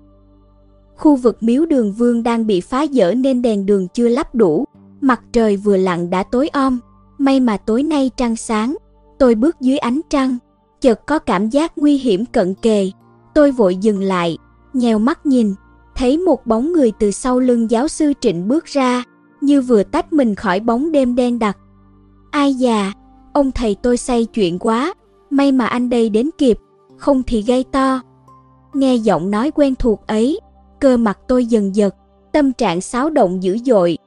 Khu 0.96 1.16
vực 1.16 1.44
miếu 1.44 1.66
đường 1.66 1.92
vương 1.92 2.24
đang 2.24 2.48
bị 2.48 2.62
phá 2.62 2.86
dỡ 2.92 3.14
nên 3.14 3.42
đèn 3.42 3.66
đường 3.66 3.88
chưa 3.94 4.08
lắp 4.08 4.36
đủ, 4.36 4.66
mặt 5.02 5.22
trời 5.32 5.58
vừa 5.58 5.78
lặn 5.78 6.10
đã 6.10 6.24
tối 6.24 6.48
om, 6.48 6.80
may 7.18 7.40
mà 7.40 7.58
tối 7.58 7.84
nay 7.84 8.12
trăng 8.18 8.36
sáng, 8.36 8.76
tôi 9.18 9.36
bước 9.36 9.62
dưới 9.62 9.78
ánh 9.78 10.02
trăng, 10.10 10.38
chợt 10.82 11.06
có 11.06 11.20
cảm 11.20 11.50
giác 11.50 11.78
nguy 11.78 11.98
hiểm 11.98 12.26
cận 12.26 12.54
kề, 12.62 12.92
tôi 13.34 13.52
vội 13.52 13.76
dừng 13.76 14.02
lại, 14.02 14.38
nheo 14.74 15.00
mắt 15.00 15.26
nhìn, 15.26 15.54
thấy 15.96 16.18
một 16.18 16.48
bóng 16.48 16.74
người 16.74 16.92
từ 17.00 17.12
sau 17.12 17.40
lưng 17.40 17.72
giáo 17.72 17.88
sư 17.88 18.14
Trịnh 18.22 18.48
bước 18.48 18.66
ra, 18.66 19.04
như 19.42 19.62
vừa 19.62 19.84
tách 19.84 20.14
mình 20.14 20.36
khỏi 20.36 20.60
bóng 20.60 20.92
đêm 20.92 21.16
đen 21.16 21.40
đặc. 21.40 21.58
Ai 22.32 22.54
già, 22.54 22.94
ông 23.38 23.52
thầy 23.52 23.76
tôi 23.82 23.98
say 23.98 24.26
chuyện 24.26 24.60
quá, 24.60 24.94
may 25.30 25.52
mà 25.52 25.66
anh 25.66 25.90
đây 25.90 26.10
đến 26.10 26.30
kịp, 26.38 26.58
không 26.98 27.24
thì 27.24 27.42
gây 27.42 27.64
to. 27.72 28.02
Nghe 28.74 28.96
giọng 28.96 29.32
nói 29.32 29.52
quen 29.52 29.76
thuộc 29.76 30.08
ấy, 30.08 30.40
cơ 30.80 30.98
mặt 30.98 31.20
tôi 31.28 31.46
dần 31.46 31.76
giật, 31.76 31.96
tâm 32.34 32.54
trạng 32.54 32.82
xáo 32.82 33.10
động 33.10 33.44
dữ 33.44 33.58
dội. 33.66 33.98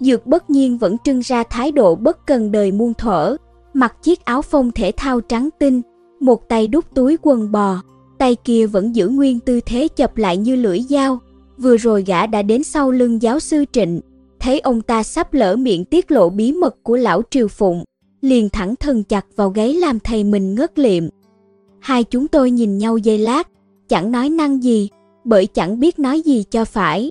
Dược 0.00 0.26
bất 0.26 0.50
nhiên 0.50 0.78
vẫn 0.78 0.96
trưng 1.04 1.20
ra 1.20 1.42
thái 1.42 1.72
độ 1.72 1.94
bất 1.94 2.26
cần 2.26 2.52
đời 2.52 2.72
muôn 2.72 2.94
thuở, 2.94 3.36
mặc 3.74 3.96
chiếc 4.02 4.24
áo 4.24 4.42
phông 4.42 4.72
thể 4.72 4.92
thao 4.96 5.20
trắng 5.20 5.48
tinh, 5.58 5.82
một 6.20 6.48
tay 6.48 6.66
đút 6.66 6.94
túi 6.94 7.16
quần 7.22 7.52
bò, 7.52 7.82
tay 8.18 8.36
kia 8.44 8.66
vẫn 8.66 8.96
giữ 8.96 9.08
nguyên 9.08 9.40
tư 9.40 9.60
thế 9.66 9.88
chập 9.88 10.16
lại 10.16 10.36
như 10.36 10.56
lưỡi 10.56 10.80
dao. 10.80 11.18
Vừa 11.58 11.76
rồi 11.76 12.02
gã 12.02 12.26
đã 12.26 12.42
đến 12.42 12.62
sau 12.64 12.90
lưng 12.90 13.22
giáo 13.22 13.40
sư 13.40 13.64
Trịnh, 13.72 14.00
thấy 14.40 14.60
ông 14.60 14.82
ta 14.82 15.02
sắp 15.02 15.34
lỡ 15.34 15.56
miệng 15.56 15.84
tiết 15.84 16.10
lộ 16.10 16.30
bí 16.30 16.52
mật 16.52 16.76
của 16.82 16.96
lão 16.96 17.22
Triều 17.30 17.48
Phụng, 17.48 17.84
liền 18.22 18.48
thẳng 18.48 18.76
thân 18.76 19.04
chặt 19.04 19.26
vào 19.36 19.50
gáy 19.50 19.74
làm 19.74 20.00
thầy 20.00 20.24
mình 20.24 20.54
ngất 20.54 20.78
liệm. 20.78 21.04
Hai 21.80 22.04
chúng 22.04 22.28
tôi 22.28 22.50
nhìn 22.50 22.78
nhau 22.78 22.96
giây 22.96 23.18
lát, 23.18 23.48
chẳng 23.88 24.12
nói 24.12 24.30
năng 24.30 24.62
gì, 24.62 24.88
bởi 25.24 25.46
chẳng 25.46 25.80
biết 25.80 25.98
nói 25.98 26.20
gì 26.20 26.44
cho 26.50 26.64
phải. 26.64 27.10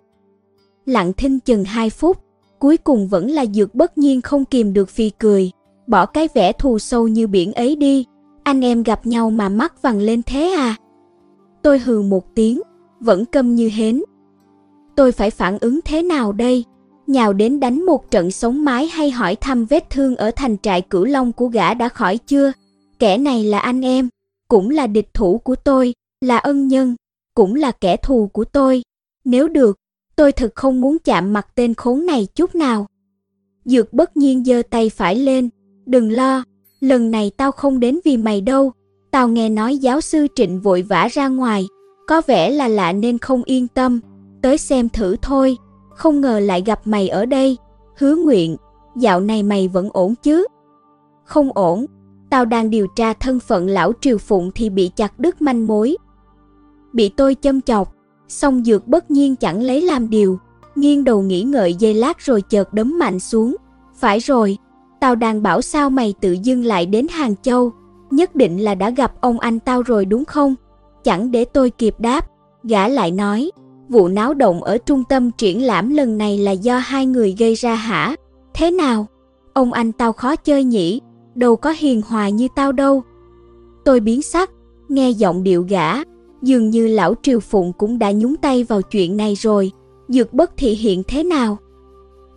Lặng 0.86 1.14
thinh 1.14 1.40
chừng 1.40 1.64
hai 1.64 1.90
phút, 1.90 2.18
cuối 2.60 2.78
cùng 2.78 3.08
vẫn 3.08 3.32
là 3.32 3.46
dược 3.46 3.76
bất 3.76 3.98
nhiên 3.98 4.22
không 4.22 4.46
kìm 4.46 4.74
được 4.74 4.90
phi 4.90 5.10
cười, 5.10 5.52
bỏ 5.88 6.06
cái 6.06 6.28
vẻ 6.34 6.54
thù 6.54 6.80
sâu 6.80 7.08
như 7.08 7.28
biển 7.28 7.54
ấy 7.54 7.76
đi, 7.76 8.06
anh 8.44 8.62
em 8.62 8.84
gặp 8.84 9.08
nhau 9.08 9.30
mà 9.30 9.50
mắt 9.50 9.82
vằn 9.82 10.02
lên 10.02 10.22
thế 10.24 10.52
à? 10.52 10.76
Tôi 11.62 11.80
hừ 11.80 12.02
một 12.02 12.36
tiếng, 12.36 12.62
vẫn 13.00 13.26
câm 13.26 13.56
như 13.56 13.70
hến. 13.74 14.02
Tôi 14.96 15.12
phải 15.12 15.32
phản 15.32 15.58
ứng 15.60 15.80
thế 15.86 16.04
nào 16.04 16.32
đây? 16.32 16.66
Nhào 17.12 17.34
đến 17.34 17.60
đánh 17.60 17.86
một 17.86 18.12
trận 18.12 18.32
sống 18.32 18.66
mái 18.66 18.88
hay 18.88 19.12
hỏi 19.12 19.36
thăm 19.36 19.66
vết 19.66 19.90
thương 19.90 20.16
ở 20.16 20.32
thành 20.32 20.58
trại 20.58 20.82
cửu 20.82 21.06
long 21.06 21.32
của 21.32 21.48
gã 21.48 21.74
đã 21.74 21.90
khỏi 21.90 22.18
chưa? 22.18 22.52
Kẻ 23.00 23.18
này 23.18 23.44
là 23.44 23.60
anh 23.60 23.82
em, 23.82 24.10
cũng 24.48 24.70
là 24.70 24.88
địch 24.88 25.14
thủ 25.14 25.38
của 25.38 25.56
tôi, 25.56 25.94
là 26.22 26.38
ân 26.38 26.68
nhân, 26.68 26.96
cũng 27.36 27.56
là 27.56 27.72
kẻ 27.72 27.98
thù 27.98 28.30
của 28.34 28.44
tôi. 28.44 28.84
Nếu 29.26 29.48
được, 29.48 29.78
tôi 30.16 30.32
thực 30.32 30.56
không 30.56 30.82
muốn 30.82 30.98
chạm 31.00 31.34
mặt 31.34 31.48
tên 31.56 31.74
khốn 31.74 32.06
này 32.06 32.28
chút 32.36 32.56
nào. 32.56 32.88
Dược 33.66 33.94
bất 33.94 34.18
nhiên 34.18 34.44
giơ 34.44 34.62
tay 34.70 34.90
phải 34.90 35.16
lên, 35.16 35.50
đừng 35.86 36.12
lo, 36.12 36.44
lần 36.80 37.12
này 37.12 37.32
tao 37.38 37.52
không 37.52 37.80
đến 37.80 38.00
vì 38.06 38.18
mày 38.18 38.42
đâu, 38.42 38.72
Tao 39.12 39.28
nghe 39.28 39.50
nói 39.50 39.78
giáo 39.78 40.02
sư 40.02 40.28
Trịnh 40.36 40.60
vội 40.60 40.82
vã 40.82 41.08
ra 41.12 41.28
ngoài, 41.28 41.68
có 42.08 42.22
vẻ 42.28 42.52
là 42.52 42.68
lạ 42.68 42.94
nên 42.94 43.18
không 43.18 43.44
yên 43.44 43.68
tâm, 43.68 44.00
tới 44.42 44.58
xem 44.58 44.90
thử 44.90 45.16
thôi, 45.22 45.58
không 45.96 46.22
ngờ 46.22 46.40
lại 46.40 46.64
gặp 46.66 46.88
mày 46.88 47.10
ở 47.10 47.26
đây, 47.26 47.58
hứa 47.98 48.16
nguyện, 48.16 48.58
dạo 48.96 49.20
này 49.20 49.44
mày 49.44 49.68
vẫn 49.68 49.90
ổn 49.94 50.16
chứ? 50.24 50.46
Không 51.24 51.50
ổn, 51.54 51.86
tao 52.30 52.46
đang 52.46 52.70
điều 52.70 52.88
tra 52.96 53.14
thân 53.14 53.40
phận 53.40 53.68
lão 53.68 53.92
Triều 54.02 54.18
Phụng 54.18 54.52
thì 54.56 54.70
bị 54.70 54.92
chặt 54.96 55.20
đứt 55.20 55.42
manh 55.42 55.68
mối. 55.68 55.98
Bị 56.94 57.10
tôi 57.10 57.36
châm 57.42 57.62
chọc, 57.62 57.94
song 58.28 58.64
dược 58.64 58.88
bất 58.88 59.12
nhiên 59.12 59.36
chẳng 59.36 59.62
lấy 59.62 59.82
làm 59.82 60.10
điều, 60.10 60.40
nghiêng 60.76 61.04
đầu 61.04 61.22
nghĩ 61.22 61.44
ngợi 61.44 61.74
dây 61.74 61.94
lát 61.94 62.20
rồi 62.20 62.42
chợt 62.42 62.74
đấm 62.74 63.00
mạnh 63.00 63.20
xuống. 63.20 63.56
Phải 63.96 64.20
rồi, 64.20 64.58
tao 65.00 65.16
đang 65.16 65.44
bảo 65.44 65.62
sao 65.62 65.90
mày 65.90 66.14
tự 66.22 66.32
dưng 66.32 66.66
lại 66.66 66.86
đến 66.86 67.08
Hàng 67.10 67.36
Châu, 67.42 67.72
nhất 68.12 68.36
định 68.36 68.64
là 68.64 68.76
đã 68.76 68.90
gặp 68.90 69.14
ông 69.22 69.40
anh 69.40 69.60
tao 69.60 69.82
rồi 69.82 70.06
đúng 70.06 70.26
không? 70.26 70.56
Chẳng 71.04 71.32
để 71.32 71.46
tôi 71.46 71.70
kịp 71.70 71.96
đáp, 72.00 72.28
gã 72.64 72.88
lại 72.88 73.12
nói, 73.12 73.52
vụ 73.92 74.08
náo 74.08 74.34
động 74.34 74.64
ở 74.64 74.78
trung 74.78 75.04
tâm 75.10 75.32
triển 75.32 75.64
lãm 75.64 75.90
lần 75.90 76.18
này 76.18 76.38
là 76.38 76.52
do 76.52 76.78
hai 76.78 77.06
người 77.06 77.36
gây 77.38 77.56
ra 77.56 77.76
hả? 77.76 78.16
Thế 78.54 78.72
nào? 78.72 79.06
Ông 79.54 79.74
anh 79.74 79.92
tao 79.92 80.14
khó 80.14 80.36
chơi 80.36 80.64
nhỉ, 80.64 81.02
đâu 81.36 81.56
có 81.56 81.74
hiền 81.78 82.02
hòa 82.08 82.30
như 82.30 82.48
tao 82.56 82.72
đâu. 82.72 83.04
Tôi 83.86 84.00
biến 84.00 84.22
sắc, 84.22 84.52
nghe 84.90 85.10
giọng 85.10 85.44
điệu 85.44 85.66
gã, 85.70 85.94
dường 86.42 86.70
như 86.70 86.88
lão 86.88 87.14
Triều 87.22 87.40
Phụng 87.40 87.74
cũng 87.74 88.00
đã 88.00 88.12
nhúng 88.12 88.36
tay 88.36 88.64
vào 88.64 88.82
chuyện 88.82 89.18
này 89.18 89.36
rồi, 89.36 89.72
dược 90.08 90.34
bất 90.34 90.52
thị 90.58 90.70
hiện 90.70 91.04
thế 91.08 91.24
nào? 91.24 91.58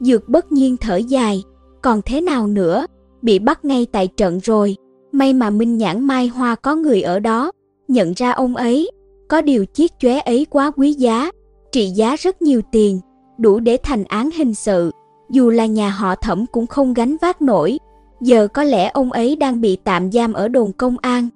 Dược 0.01 0.29
bất 0.29 0.53
nhiên 0.53 0.77
thở 0.77 0.97
dài, 0.97 1.43
còn 1.83 2.01
thế 2.05 2.21
nào 2.21 2.47
nữa, 2.47 2.87
bị 3.23 3.39
bắt 3.39 3.65
ngay 3.65 3.87
tại 3.93 4.07
trận 4.07 4.41
rồi, 4.43 4.77
May 5.15 5.33
mà 5.33 5.51
Minh 5.51 5.79
Nhãn 5.79 6.05
Mai 6.05 6.27
Hoa 6.27 6.55
có 6.55 6.75
người 6.75 7.03
ở 7.03 7.19
đó, 7.19 7.53
nhận 7.89 8.13
ra 8.13 8.31
ông 8.31 8.57
ấy. 8.57 8.91
Có 9.29 9.41
điều 9.41 9.67
chiếc 9.67 9.93
chóe 9.99 10.21
ấy 10.21 10.47
quá 10.51 10.71
quý 10.77 10.93
giá, 10.93 11.31
trị 11.75 11.91
giá 11.91 12.17
rất 12.17 12.43
nhiều 12.43 12.63
tiền, 12.71 13.01
đủ 13.39 13.61
để 13.61 13.77
thành 13.83 14.05
án 14.05 14.31
hình 14.31 14.55
sự. 14.55 14.91
Dù 15.31 15.51
là 15.51 15.67
nhà 15.67 15.91
họ 15.91 16.15
thẩm 16.15 16.47
cũng 16.47 16.67
không 16.67 16.95
gánh 16.95 17.17
vác 17.21 17.43
nổi. 17.43 17.79
Giờ 18.21 18.49
có 18.49 18.65
lẽ 18.65 18.89
ông 18.89 19.13
ấy 19.13 19.37
đang 19.37 19.61
bị 19.61 19.77
tạm 19.77 20.13
giam 20.13 20.33
ở 20.33 20.49
đồn 20.49 20.73
công 20.73 20.97
an. 20.99 21.29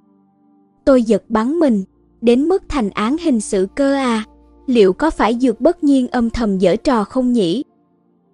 Tôi 0.84 1.02
giật 1.02 1.22
bắn 1.28 1.58
mình, 1.58 1.84
đến 2.20 2.42
mức 2.42 2.62
thành 2.68 2.90
án 2.90 3.16
hình 3.18 3.40
sự 3.40 3.66
cơ 3.74 3.94
à. 3.94 4.24
Liệu 4.66 4.92
có 4.92 5.10
phải 5.10 5.38
dược 5.40 5.60
bất 5.60 5.84
nhiên 5.84 6.08
âm 6.08 6.30
thầm 6.30 6.58
dở 6.58 6.76
trò 6.76 7.04
không 7.04 7.32
nhỉ? 7.32 7.64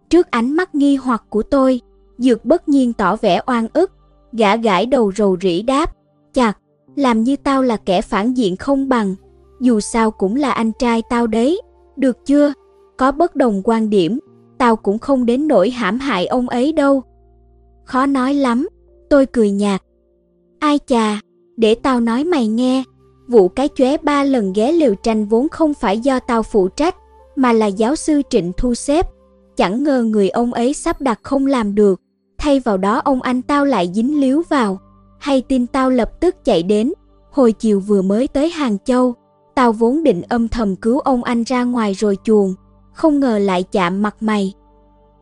Trước 0.08 0.30
ánh 0.30 0.52
mắt 0.52 0.74
nghi 0.74 0.96
hoặc 0.96 1.24
của 1.28 1.42
tôi, 1.42 1.80
dược 2.18 2.44
bất 2.44 2.68
nhiên 2.68 2.92
tỏ 2.92 3.16
vẻ 3.16 3.40
oan 3.46 3.66
ức, 3.72 3.92
Gã 4.32 4.56
gãi 4.56 4.86
đầu 4.86 5.12
rầu 5.12 5.36
rĩ 5.40 5.62
đáp, 5.62 5.94
chặt, 6.34 6.52
làm 6.96 7.22
như 7.22 7.36
tao 7.36 7.62
là 7.62 7.76
kẻ 7.76 8.00
phản 8.02 8.34
diện 8.34 8.56
không 8.56 8.88
bằng, 8.88 9.14
dù 9.60 9.80
sao 9.80 10.10
cũng 10.10 10.36
là 10.36 10.52
anh 10.52 10.72
trai 10.78 11.02
tao 11.10 11.26
đấy, 11.26 11.60
được 11.98 12.26
chưa? 12.26 12.52
Có 12.96 13.12
bất 13.12 13.36
đồng 13.36 13.62
quan 13.64 13.90
điểm, 13.90 14.18
tao 14.58 14.76
cũng 14.76 14.98
không 14.98 15.26
đến 15.26 15.48
nỗi 15.48 15.70
hãm 15.70 15.98
hại 15.98 16.26
ông 16.26 16.48
ấy 16.48 16.72
đâu. 16.72 17.02
Khó 17.84 18.06
nói 18.06 18.34
lắm, 18.34 18.68
tôi 19.10 19.26
cười 19.26 19.50
nhạt. 19.50 19.82
Ai 20.58 20.78
chà, 20.86 21.20
để 21.56 21.74
tao 21.74 22.00
nói 22.00 22.24
mày 22.24 22.48
nghe, 22.48 22.84
vụ 23.28 23.48
cái 23.48 23.68
chóe 23.74 23.96
ba 23.96 24.24
lần 24.24 24.52
ghé 24.52 24.72
liều 24.72 24.94
tranh 24.94 25.26
vốn 25.26 25.48
không 25.48 25.74
phải 25.74 25.98
do 25.98 26.20
tao 26.20 26.42
phụ 26.42 26.68
trách, 26.68 26.96
mà 27.36 27.52
là 27.52 27.66
giáo 27.66 27.96
sư 27.96 28.22
Trịnh 28.30 28.52
thu 28.56 28.74
xếp. 28.74 29.06
Chẳng 29.56 29.84
ngờ 29.84 30.02
người 30.02 30.28
ông 30.28 30.52
ấy 30.52 30.74
sắp 30.74 31.00
đặt 31.00 31.20
không 31.22 31.46
làm 31.46 31.74
được, 31.74 32.00
thay 32.38 32.60
vào 32.60 32.76
đó 32.76 33.00
ông 33.04 33.22
anh 33.22 33.42
tao 33.42 33.64
lại 33.64 33.90
dính 33.94 34.20
líu 34.20 34.42
vào. 34.48 34.78
Hay 35.18 35.42
tin 35.42 35.66
tao 35.66 35.90
lập 35.90 36.20
tức 36.20 36.44
chạy 36.44 36.62
đến, 36.62 36.92
hồi 37.30 37.52
chiều 37.52 37.80
vừa 37.80 38.02
mới 38.02 38.28
tới 38.28 38.50
Hàng 38.50 38.78
Châu, 38.84 39.14
tao 39.54 39.72
vốn 39.72 40.02
định 40.02 40.22
âm 40.22 40.48
thầm 40.48 40.76
cứu 40.76 40.98
ông 40.98 41.24
anh 41.24 41.44
ra 41.44 41.64
ngoài 41.64 41.92
rồi 41.92 42.18
chuồn, 42.24 42.54
không 42.92 43.20
ngờ 43.20 43.38
lại 43.38 43.62
chạm 43.62 44.02
mặt 44.02 44.16
mày. 44.20 44.52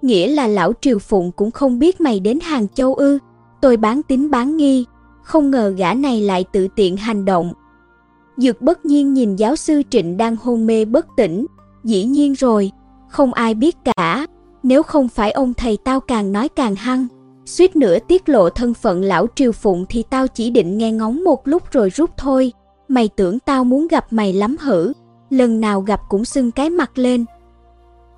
Nghĩa 0.02 0.28
là 0.28 0.46
lão 0.46 0.72
Triều 0.80 0.98
Phụng 0.98 1.32
cũng 1.32 1.50
không 1.50 1.78
biết 1.78 2.00
mày 2.00 2.20
đến 2.20 2.38
Hàng 2.40 2.66
Châu 2.74 2.94
ư, 2.94 3.18
tôi 3.60 3.76
bán 3.76 4.02
tính 4.02 4.30
bán 4.30 4.56
nghi, 4.56 4.84
không 5.22 5.50
ngờ 5.50 5.74
gã 5.76 5.94
này 5.94 6.20
lại 6.20 6.44
tự 6.52 6.68
tiện 6.76 6.96
hành 6.96 7.24
động. 7.24 7.52
Dược 8.36 8.62
bất 8.62 8.84
nhiên 8.84 9.14
nhìn 9.14 9.36
giáo 9.36 9.56
sư 9.56 9.82
Trịnh 9.90 10.16
đang 10.16 10.36
hôn 10.42 10.66
mê 10.66 10.84
bất 10.84 11.06
tỉnh, 11.16 11.46
dĩ 11.84 12.04
nhiên 12.04 12.32
rồi, 12.32 12.70
không 13.08 13.32
ai 13.32 13.54
biết 13.54 13.76
cả, 13.84 14.26
nếu 14.62 14.82
không 14.82 15.08
phải 15.08 15.30
ông 15.30 15.54
thầy 15.54 15.78
tao 15.84 16.00
càng 16.00 16.32
nói 16.32 16.48
càng 16.48 16.74
hăng, 16.74 17.06
suýt 17.46 17.76
nữa 17.76 17.98
tiết 18.08 18.28
lộ 18.28 18.50
thân 18.50 18.74
phận 18.74 19.02
lão 19.02 19.26
triều 19.34 19.52
phụng 19.52 19.84
thì 19.88 20.04
tao 20.10 20.28
chỉ 20.28 20.50
định 20.50 20.78
nghe 20.78 20.92
ngóng 20.92 21.24
một 21.24 21.48
lúc 21.48 21.62
rồi 21.70 21.90
rút 21.90 22.10
thôi. 22.16 22.52
Mày 22.92 23.08
tưởng 23.16 23.38
tao 23.38 23.64
muốn 23.64 23.88
gặp 23.88 24.12
mày 24.12 24.32
lắm 24.32 24.56
hử, 24.60 24.92
lần 25.30 25.60
nào 25.60 25.80
gặp 25.80 26.00
cũng 26.08 26.24
xưng 26.24 26.50
cái 26.50 26.70
mặt 26.70 26.98
lên. 26.98 27.24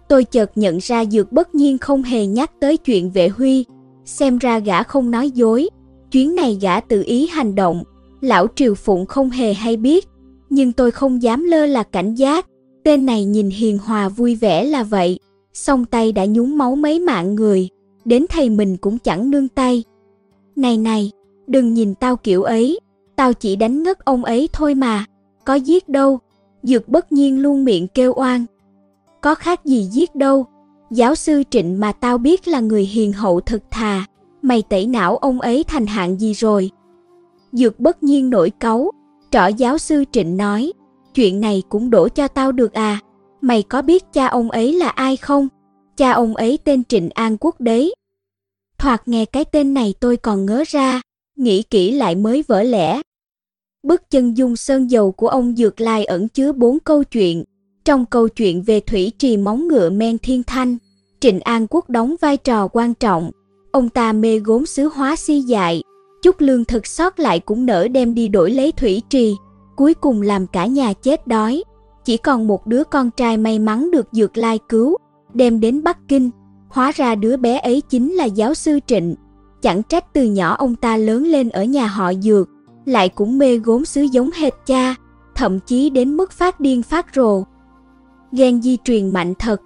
Tôi 0.09 0.25
chợt 0.25 0.51
nhận 0.55 0.79
ra 0.79 1.05
Dược 1.05 1.33
bất 1.33 1.55
nhiên 1.55 1.79
không 1.79 2.03
hề 2.03 2.27
nhắc 2.27 2.51
tới 2.61 2.77
chuyện 2.77 3.11
vệ 3.11 3.29
huy, 3.29 3.64
xem 4.05 4.39
ra 4.39 4.59
gã 4.59 4.83
không 4.83 5.11
nói 5.11 5.31
dối, 5.31 5.68
chuyến 6.11 6.35
này 6.35 6.59
gã 6.61 6.81
tự 6.81 7.03
ý 7.07 7.27
hành 7.27 7.55
động, 7.55 7.83
lão 8.20 8.47
triều 8.55 8.75
phụng 8.75 9.07
không 9.07 9.31
hề 9.31 9.55
hay 9.55 9.77
biết, 9.77 10.09
nhưng 10.51 10.72
tôi 10.72 10.91
không 10.91 11.22
dám 11.22 11.45
lơ 11.45 11.66
là 11.66 11.83
cảnh 11.83 12.14
giác, 12.14 12.47
tên 12.85 13.07
này 13.07 13.25
nhìn 13.25 13.51
hiền 13.51 13.79
hòa 13.79 14.09
vui 14.09 14.35
vẻ 14.35 14.64
là 14.64 14.83
vậy, 14.83 15.18
song 15.53 15.85
tay 15.85 16.12
đã 16.12 16.27
nhúng 16.27 16.59
máu 16.59 16.77
mấy 16.77 17.01
mạng 17.01 17.35
người, 17.35 17.68
đến 18.05 18.27
thầy 18.29 18.51
mình 18.51 18.77
cũng 18.77 18.99
chẳng 18.99 19.31
nương 19.31 19.49
tay. 19.49 19.85
Này 20.57 20.79
này, 20.79 21.11
đừng 21.47 21.75
nhìn 21.75 21.95
tao 21.95 22.16
kiểu 22.16 22.43
ấy, 22.43 22.79
tao 23.17 23.33
chỉ 23.33 23.57
đánh 23.57 23.83
ngất 23.83 24.05
ông 24.05 24.25
ấy 24.25 24.49
thôi 24.53 24.75
mà, 24.75 25.05
có 25.45 25.55
giết 25.55 25.89
đâu. 25.89 26.19
Dược 26.62 26.89
bất 26.89 27.12
nhiên 27.12 27.43
luôn 27.43 27.65
miệng 27.65 27.89
kêu 27.89 28.12
oan. 28.17 28.45
Có 29.21 29.35
khác 29.35 29.65
gì 29.65 29.83
giết 29.83 30.15
đâu, 30.15 30.47
giáo 30.91 31.15
sư 31.15 31.43
Trịnh 31.51 31.81
mà 31.81 31.93
tao 31.93 32.19
biết 32.19 32.49
là 32.49 32.61
người 32.61 32.85
hiền 32.85 33.12
hậu 33.12 33.41
thực 33.41 33.62
thà, 33.71 34.07
mày 34.43 34.62
tẩy 34.62 34.87
não 34.87 35.17
ông 35.17 35.41
ấy 35.41 35.65
thành 35.65 35.87
hạng 35.87 36.21
gì 36.21 36.35
rồi. 36.35 36.71
Dược 37.53 37.81
bất 37.81 38.03
nhiên 38.03 38.31
nổi 38.31 38.51
cáu, 38.51 38.91
trỏ 39.31 39.47
giáo 39.47 39.79
sư 39.79 40.05
Trịnh 40.12 40.37
nói, 40.37 40.73
chuyện 41.15 41.41
này 41.41 41.62
cũng 41.69 41.91
đổ 41.91 42.09
cho 42.09 42.29
tao 42.29 42.53
được 42.53 42.73
à, 42.73 43.01
mày 43.41 43.62
có 43.62 43.83
biết 43.83 44.12
cha 44.12 44.27
ông 44.27 44.51
ấy 44.51 44.73
là 44.73 44.89
ai 44.89 45.17
không? 45.17 45.49
Cha 45.97 46.12
ông 46.12 46.37
ấy 46.37 46.59
tên 46.65 46.85
Trịnh 46.85 47.11
An 47.15 47.37
Quốc 47.41 47.61
đấy. 47.61 47.95
Thoạt 48.79 49.09
nghe 49.09 49.25
cái 49.25 49.45
tên 49.45 49.75
này 49.75 49.95
tôi 50.01 50.17
còn 50.17 50.47
ngớ 50.47 50.65
ra, 50.67 51.01
nghĩ 51.37 51.62
kỹ 51.62 51.91
lại 51.91 52.14
mới 52.14 52.45
vỡ 52.49 52.62
lẽ. 52.62 53.01
Bức 53.82 54.11
chân 54.11 54.37
dung 54.37 54.57
sơn 54.57 54.91
dầu 54.91 55.12
của 55.12 55.28
ông 55.28 55.57
Dược 55.57 55.80
Lai 55.80 56.05
ẩn 56.05 56.28
chứa 56.28 56.53
bốn 56.53 56.78
câu 56.78 57.05
chuyện. 57.05 57.45
Trong 57.85 58.07
câu 58.07 58.28
chuyện 58.28 58.62
về 58.62 58.80
thủy 58.80 59.12
trì 59.18 59.37
móng 59.37 59.68
ngựa 59.68 59.91
men 59.91 60.18
thiên 60.18 60.43
thanh, 60.43 60.76
Trịnh 61.20 61.41
An 61.41 61.66
Quốc 61.70 61.91
đóng 61.91 62.14
vai 62.20 62.37
trò 62.37 62.68
quan 62.68 62.95
trọng. 62.95 63.30
Ông 63.72 63.89
ta 63.89 64.12
mê 64.12 64.39
gốm 64.39 64.66
sứ 64.66 64.89
hóa 64.95 65.16
si 65.16 65.41
dại, 65.41 65.82
chút 66.22 66.37
lương 66.39 66.64
thực 66.64 66.87
sót 66.87 67.18
lại 67.18 67.41
cũng 67.41 67.66
nỡ 67.66 67.89
đem 67.89 68.14
đi 68.14 68.28
đổi 68.28 68.51
lấy 68.51 68.72
thủy 68.72 69.03
trì, 69.09 69.35
cuối 69.76 69.95
cùng 69.95 70.22
làm 70.22 70.47
cả 70.47 70.66
nhà 70.66 70.93
chết 70.93 71.26
đói. 71.26 71.62
Chỉ 72.05 72.16
còn 72.16 72.47
một 72.47 72.66
đứa 72.66 72.85
con 72.85 73.11
trai 73.11 73.37
may 73.37 73.59
mắn 73.59 73.91
được 73.91 74.07
Dược 74.12 74.37
Lai 74.37 74.59
cứu, 74.68 74.97
đem 75.35 75.61
đến 75.61 75.82
Bắc 75.82 75.99
Kinh. 76.09 76.30
Hóa 76.68 76.93
ra 76.95 77.14
đứa 77.14 77.37
bé 77.37 77.59
ấy 77.59 77.80
chính 77.80 78.12
là 78.12 78.24
giáo 78.24 78.55
sư 78.55 78.78
Trịnh. 78.87 79.14
Chẳng 79.65 79.83
trách 79.83 80.12
từ 80.12 80.25
nhỏ 80.25 80.55
ông 80.55 80.77
ta 80.77 80.97
lớn 80.97 81.25
lên 81.25 81.49
ở 81.49 81.65
nhà 81.65 81.87
họ 81.87 82.12
Dược, 82.15 82.49
lại 82.85 83.09
cũng 83.09 83.39
mê 83.39 83.57
gốm 83.59 83.85
sứ 83.85 84.03
giống 84.03 84.31
hệt 84.35 84.53
cha, 84.67 84.95
thậm 85.35 85.61
chí 85.61 85.91
đến 85.91 86.17
mức 86.17 86.33
phát 86.33 86.61
điên 86.61 86.83
phát 86.83 87.07
rồ. 87.15 87.43
Ghen 88.33 88.62
di 88.62 88.79
truyền 88.85 89.12
mạnh 89.12 89.35
thật. 89.39 89.61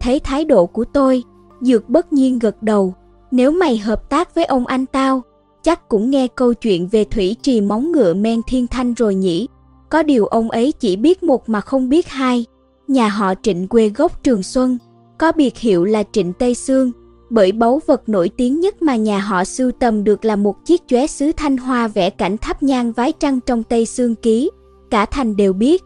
Thấy 0.00 0.20
thái 0.20 0.44
độ 0.44 0.66
của 0.66 0.84
tôi, 0.84 1.22
Dược 1.60 1.88
bất 1.88 2.12
nhiên 2.12 2.38
gật 2.38 2.62
đầu. 2.62 2.94
Nếu 3.30 3.50
mày 3.50 3.78
hợp 3.78 4.10
tác 4.10 4.34
với 4.34 4.44
ông 4.44 4.66
anh 4.66 4.86
tao, 4.86 5.22
chắc 5.62 5.88
cũng 5.88 6.10
nghe 6.10 6.28
câu 6.28 6.54
chuyện 6.54 6.88
về 6.88 7.04
thủy 7.04 7.36
trì 7.42 7.60
móng 7.60 7.92
ngựa 7.92 8.14
men 8.14 8.40
thiên 8.46 8.66
thanh 8.66 8.94
rồi 8.94 9.14
nhỉ. 9.14 9.48
Có 9.88 10.02
điều 10.02 10.26
ông 10.26 10.50
ấy 10.50 10.72
chỉ 10.72 10.96
biết 10.96 11.22
một 11.22 11.48
mà 11.48 11.60
không 11.60 11.88
biết 11.88 12.08
hai. 12.08 12.44
Nhà 12.88 13.08
họ 13.08 13.34
trịnh 13.42 13.68
quê 13.68 13.88
gốc 13.88 14.22
Trường 14.22 14.42
Xuân, 14.42 14.78
có 15.18 15.32
biệt 15.32 15.58
hiệu 15.58 15.84
là 15.84 16.02
Trịnh 16.12 16.32
Tây 16.32 16.54
Sương, 16.54 16.92
bởi 17.30 17.52
báu 17.52 17.80
vật 17.86 18.08
nổi 18.08 18.30
tiếng 18.36 18.60
nhất 18.60 18.82
mà 18.82 18.96
nhà 18.96 19.18
họ 19.18 19.44
sưu 19.44 19.72
tầm 19.72 20.04
được 20.04 20.24
là 20.24 20.36
một 20.36 20.64
chiếc 20.64 20.82
chóe 20.86 21.06
sứ 21.06 21.32
thanh 21.36 21.56
hoa 21.56 21.88
vẽ 21.88 22.10
cảnh 22.10 22.36
tháp 22.38 22.62
nhang 22.62 22.92
vái 22.92 23.12
trăng 23.12 23.40
trong 23.40 23.62
Tây 23.62 23.86
xương 23.86 24.14
Ký. 24.14 24.50
Cả 24.90 25.06
thành 25.06 25.36
đều 25.36 25.52
biết. 25.52 25.82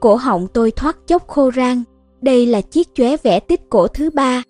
Cổ 0.00 0.14
họng 0.14 0.46
tôi 0.52 0.70
thoát 0.70 1.06
chốc 1.06 1.28
khô 1.28 1.50
rang, 1.56 1.82
đây 2.22 2.46
là 2.46 2.60
chiếc 2.60 2.94
chóe 2.94 3.16
vẽ 3.16 3.40
tích 3.40 3.60
cổ 3.70 3.86
thứ 3.86 4.10
ba. 4.10 4.42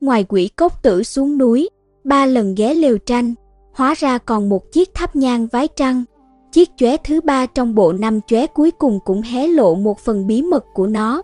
Ngoài 0.00 0.24
quỷ 0.28 0.50
cốc 0.56 0.82
tử 0.82 1.02
xuống 1.02 1.38
núi, 1.38 1.68
ba 2.04 2.26
lần 2.26 2.54
ghé 2.54 2.74
lều 2.74 2.98
tranh, 2.98 3.34
hóa 3.72 3.94
ra 3.94 4.18
còn 4.18 4.48
một 4.48 4.72
chiếc 4.72 4.94
tháp 4.94 5.16
nhang 5.16 5.46
vái 5.46 5.68
trăng. 5.68 6.04
Chiếc 6.52 6.70
chóe 6.76 6.96
thứ 6.96 7.20
ba 7.20 7.46
trong 7.46 7.74
bộ 7.74 7.92
năm 7.92 8.20
chóe 8.26 8.46
cuối 8.46 8.70
cùng 8.70 8.98
cũng 9.04 9.22
hé 9.22 9.46
lộ 9.46 9.74
một 9.74 9.98
phần 9.98 10.26
bí 10.26 10.42
mật 10.42 10.64
của 10.74 10.86
nó. 10.86 11.22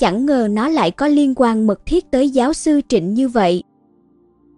Chẳng 0.00 0.26
ngờ 0.26 0.48
nó 0.50 0.68
lại 0.68 0.90
có 0.90 1.08
liên 1.08 1.34
quan 1.36 1.66
mật 1.66 1.86
thiết 1.86 2.10
tới 2.10 2.30
giáo 2.30 2.52
sư 2.52 2.80
Trịnh 2.88 3.14
như 3.14 3.28
vậy. 3.28 3.62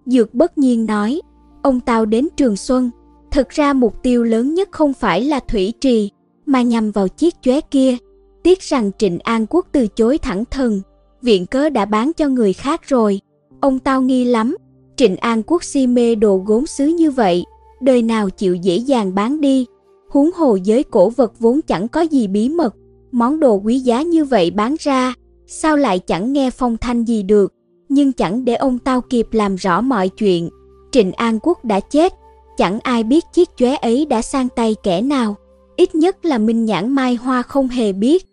Dược 0.07 0.35
bất 0.35 0.59
nhiên 0.59 0.87
nói, 0.87 1.21
ông 1.63 1.81
tao 1.81 2.05
đến 2.07 2.29
Trường 2.37 2.57
Xuân, 2.57 2.91
thực 3.31 3.49
ra 3.49 3.73
mục 3.73 4.03
tiêu 4.03 4.25
lớn 4.25 4.55
nhất 4.55 4.69
không 4.73 4.93
phải 4.93 5.25
là 5.25 5.41
Thủy 5.49 5.73
Trì, 5.81 6.11
mà 6.47 6.63
nhằm 6.63 6.91
vào 6.91 7.09
chiếc 7.09 7.35
chóe 7.43 7.61
kia. 7.61 7.97
Tiếc 8.43 8.61
rằng 8.61 8.91
Trịnh 8.99 9.19
An 9.19 9.47
Quốc 9.51 9.67
từ 9.73 9.87
chối 9.87 10.19
thẳng 10.19 10.45
thừng, 10.51 10.81
viện 11.23 11.47
cớ 11.47 11.69
đã 11.69 11.85
bán 11.85 12.13
cho 12.17 12.29
người 12.29 12.53
khác 12.53 12.81
rồi. 12.89 13.21
Ông 13.61 13.79
tao 13.79 14.03
nghi 14.03 14.25
lắm, 14.25 14.57
Trịnh 14.97 15.17
An 15.17 15.43
Quốc 15.47 15.65
si 15.65 15.87
mê 15.87 16.15
đồ 16.15 16.43
gốm 16.47 16.67
sứ 16.67 16.87
như 16.87 17.11
vậy, 17.11 17.45
đời 17.81 18.03
nào 18.03 18.31
chịu 18.31 18.55
dễ 18.55 18.77
dàng 18.77 19.15
bán 19.15 19.41
đi. 19.41 19.67
Huống 20.11 20.31
hồ 20.33 20.57
giới 20.57 20.83
cổ 20.83 21.11
vật 21.11 21.33
vốn 21.39 21.61
chẳng 21.63 21.89
có 21.89 22.01
gì 22.01 22.27
bí 22.27 22.49
mật, 22.49 22.75
món 23.13 23.41
đồ 23.41 23.55
quý 23.55 23.79
giá 23.79 24.03
như 24.03 24.25
vậy 24.25 24.51
bán 24.51 24.77
ra, 24.81 25.15
sao 25.53 25.77
lại 25.77 25.99
chẳng 25.99 26.33
nghe 26.33 26.51
phong 26.51 26.77
thanh 26.77 27.05
gì 27.05 27.23
được, 27.23 27.55
nhưng 27.89 28.13
chẳng 28.13 28.45
để 28.45 28.55
ông 28.55 28.79
tao 28.79 29.01
kịp 29.01 29.27
làm 29.33 29.57
rõ 29.57 29.81
mọi 29.81 30.09
chuyện. 30.09 30.51
Trịnh 30.93 31.13
An 31.13 31.39
Quốc 31.43 31.65
đã 31.65 31.81
chết, 31.81 32.13
chẳng 32.57 32.81
ai 32.81 33.05
biết 33.05 33.25
chiếc 33.33 33.49
chóe 33.57 33.75
ấy 33.75 34.07
đã 34.07 34.23
sang 34.23 34.49
tay 34.49 34.77
kẻ 34.83 35.01
nào, 35.01 35.37
ít 35.77 35.95
nhất 35.95 36.25
là 36.25 36.39
Minh 36.39 36.65
Nhãn 36.65 36.89
Mai 36.89 37.15
Hoa 37.15 37.43
không 37.43 37.69
hề 37.69 37.93
biết. 37.93 38.27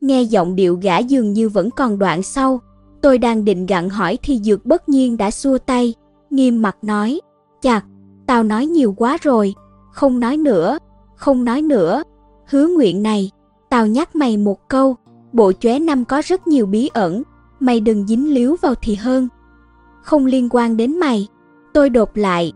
Nghe 0.00 0.22
giọng 0.22 0.56
điệu 0.56 0.78
gã 0.82 0.98
dường 0.98 1.32
như 1.32 1.48
vẫn 1.48 1.70
còn 1.70 1.98
đoạn 1.98 2.22
sau, 2.22 2.60
tôi 3.02 3.18
đang 3.18 3.44
định 3.44 3.66
gặn 3.66 3.88
hỏi 3.88 4.18
thì 4.22 4.40
Dược 4.44 4.66
bất 4.66 4.88
nhiên 4.88 5.16
đã 5.16 5.30
xua 5.30 5.58
tay, 5.58 5.94
nghiêm 6.30 6.62
mặt 6.62 6.76
nói, 6.82 7.20
chặt, 7.62 7.84
tao 8.26 8.42
nói 8.42 8.66
nhiều 8.66 8.92
quá 8.92 9.18
rồi, 9.22 9.54
không 9.92 10.20
nói 10.20 10.36
nữa, 10.36 10.78
không 11.16 11.44
nói 11.44 11.62
nữa, 11.62 12.02
hứa 12.46 12.68
nguyện 12.68 13.02
này, 13.02 13.30
tao 13.70 13.86
nhắc 13.86 14.16
mày 14.16 14.36
một 14.36 14.68
câu, 14.68 14.96
bộ 15.32 15.52
chóe 15.52 15.78
năm 15.78 16.04
có 16.04 16.22
rất 16.24 16.46
nhiều 16.46 16.66
bí 16.66 16.90
ẩn, 16.94 17.22
mày 17.60 17.80
đừng 17.80 18.06
dính 18.06 18.34
líu 18.34 18.56
vào 18.62 18.74
thì 18.74 18.94
hơn. 18.94 19.28
Không 20.02 20.26
liên 20.26 20.48
quan 20.50 20.76
đến 20.76 20.98
mày, 20.98 21.28
tôi 21.74 21.90
đột 21.90 22.16
lại. 22.16 22.52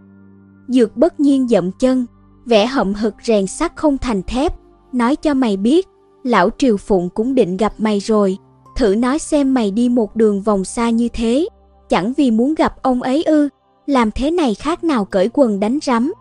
Dược 0.69 0.97
bất 0.97 1.21
nhiên 1.21 1.49
dậm 1.49 1.71
chân, 1.73 2.07
vẽ 2.47 2.67
hậm 2.67 2.95
hực 2.95 3.15
rèn 3.23 3.47
sắt 3.47 3.77
không 3.77 3.99
thành 3.99 4.23
thép, 4.23 4.55
nói 4.93 5.17
cho 5.17 5.35
mày 5.35 5.57
biết, 5.57 5.89
lão 6.23 6.51
Triều 6.59 6.77
Phụng 6.77 7.09
cũng 7.09 7.35
định 7.35 7.57
gặp 7.57 7.73
mày 7.79 7.99
rồi, 7.99 8.39
thử 8.77 8.95
nói 8.95 9.19
xem 9.19 9.55
mày 9.55 9.71
đi 9.71 9.89
một 9.89 10.17
đường 10.17 10.43
vòng 10.43 10.65
xa 10.65 10.91
như 10.91 11.09
thế, 11.09 11.49
chẳng 11.89 12.13
vì 12.17 12.31
muốn 12.31 12.55
gặp 12.55 12.83
ông 12.83 13.03
ấy 13.03 13.23
ư, 13.23 13.49
làm 13.87 14.11
thế 14.11 14.31
này 14.31 14.55
khác 14.55 14.85
nào 14.85 15.05
cởi 15.05 15.31
quần 15.33 15.61
đánh 15.61 15.79
rắm. 15.83 16.13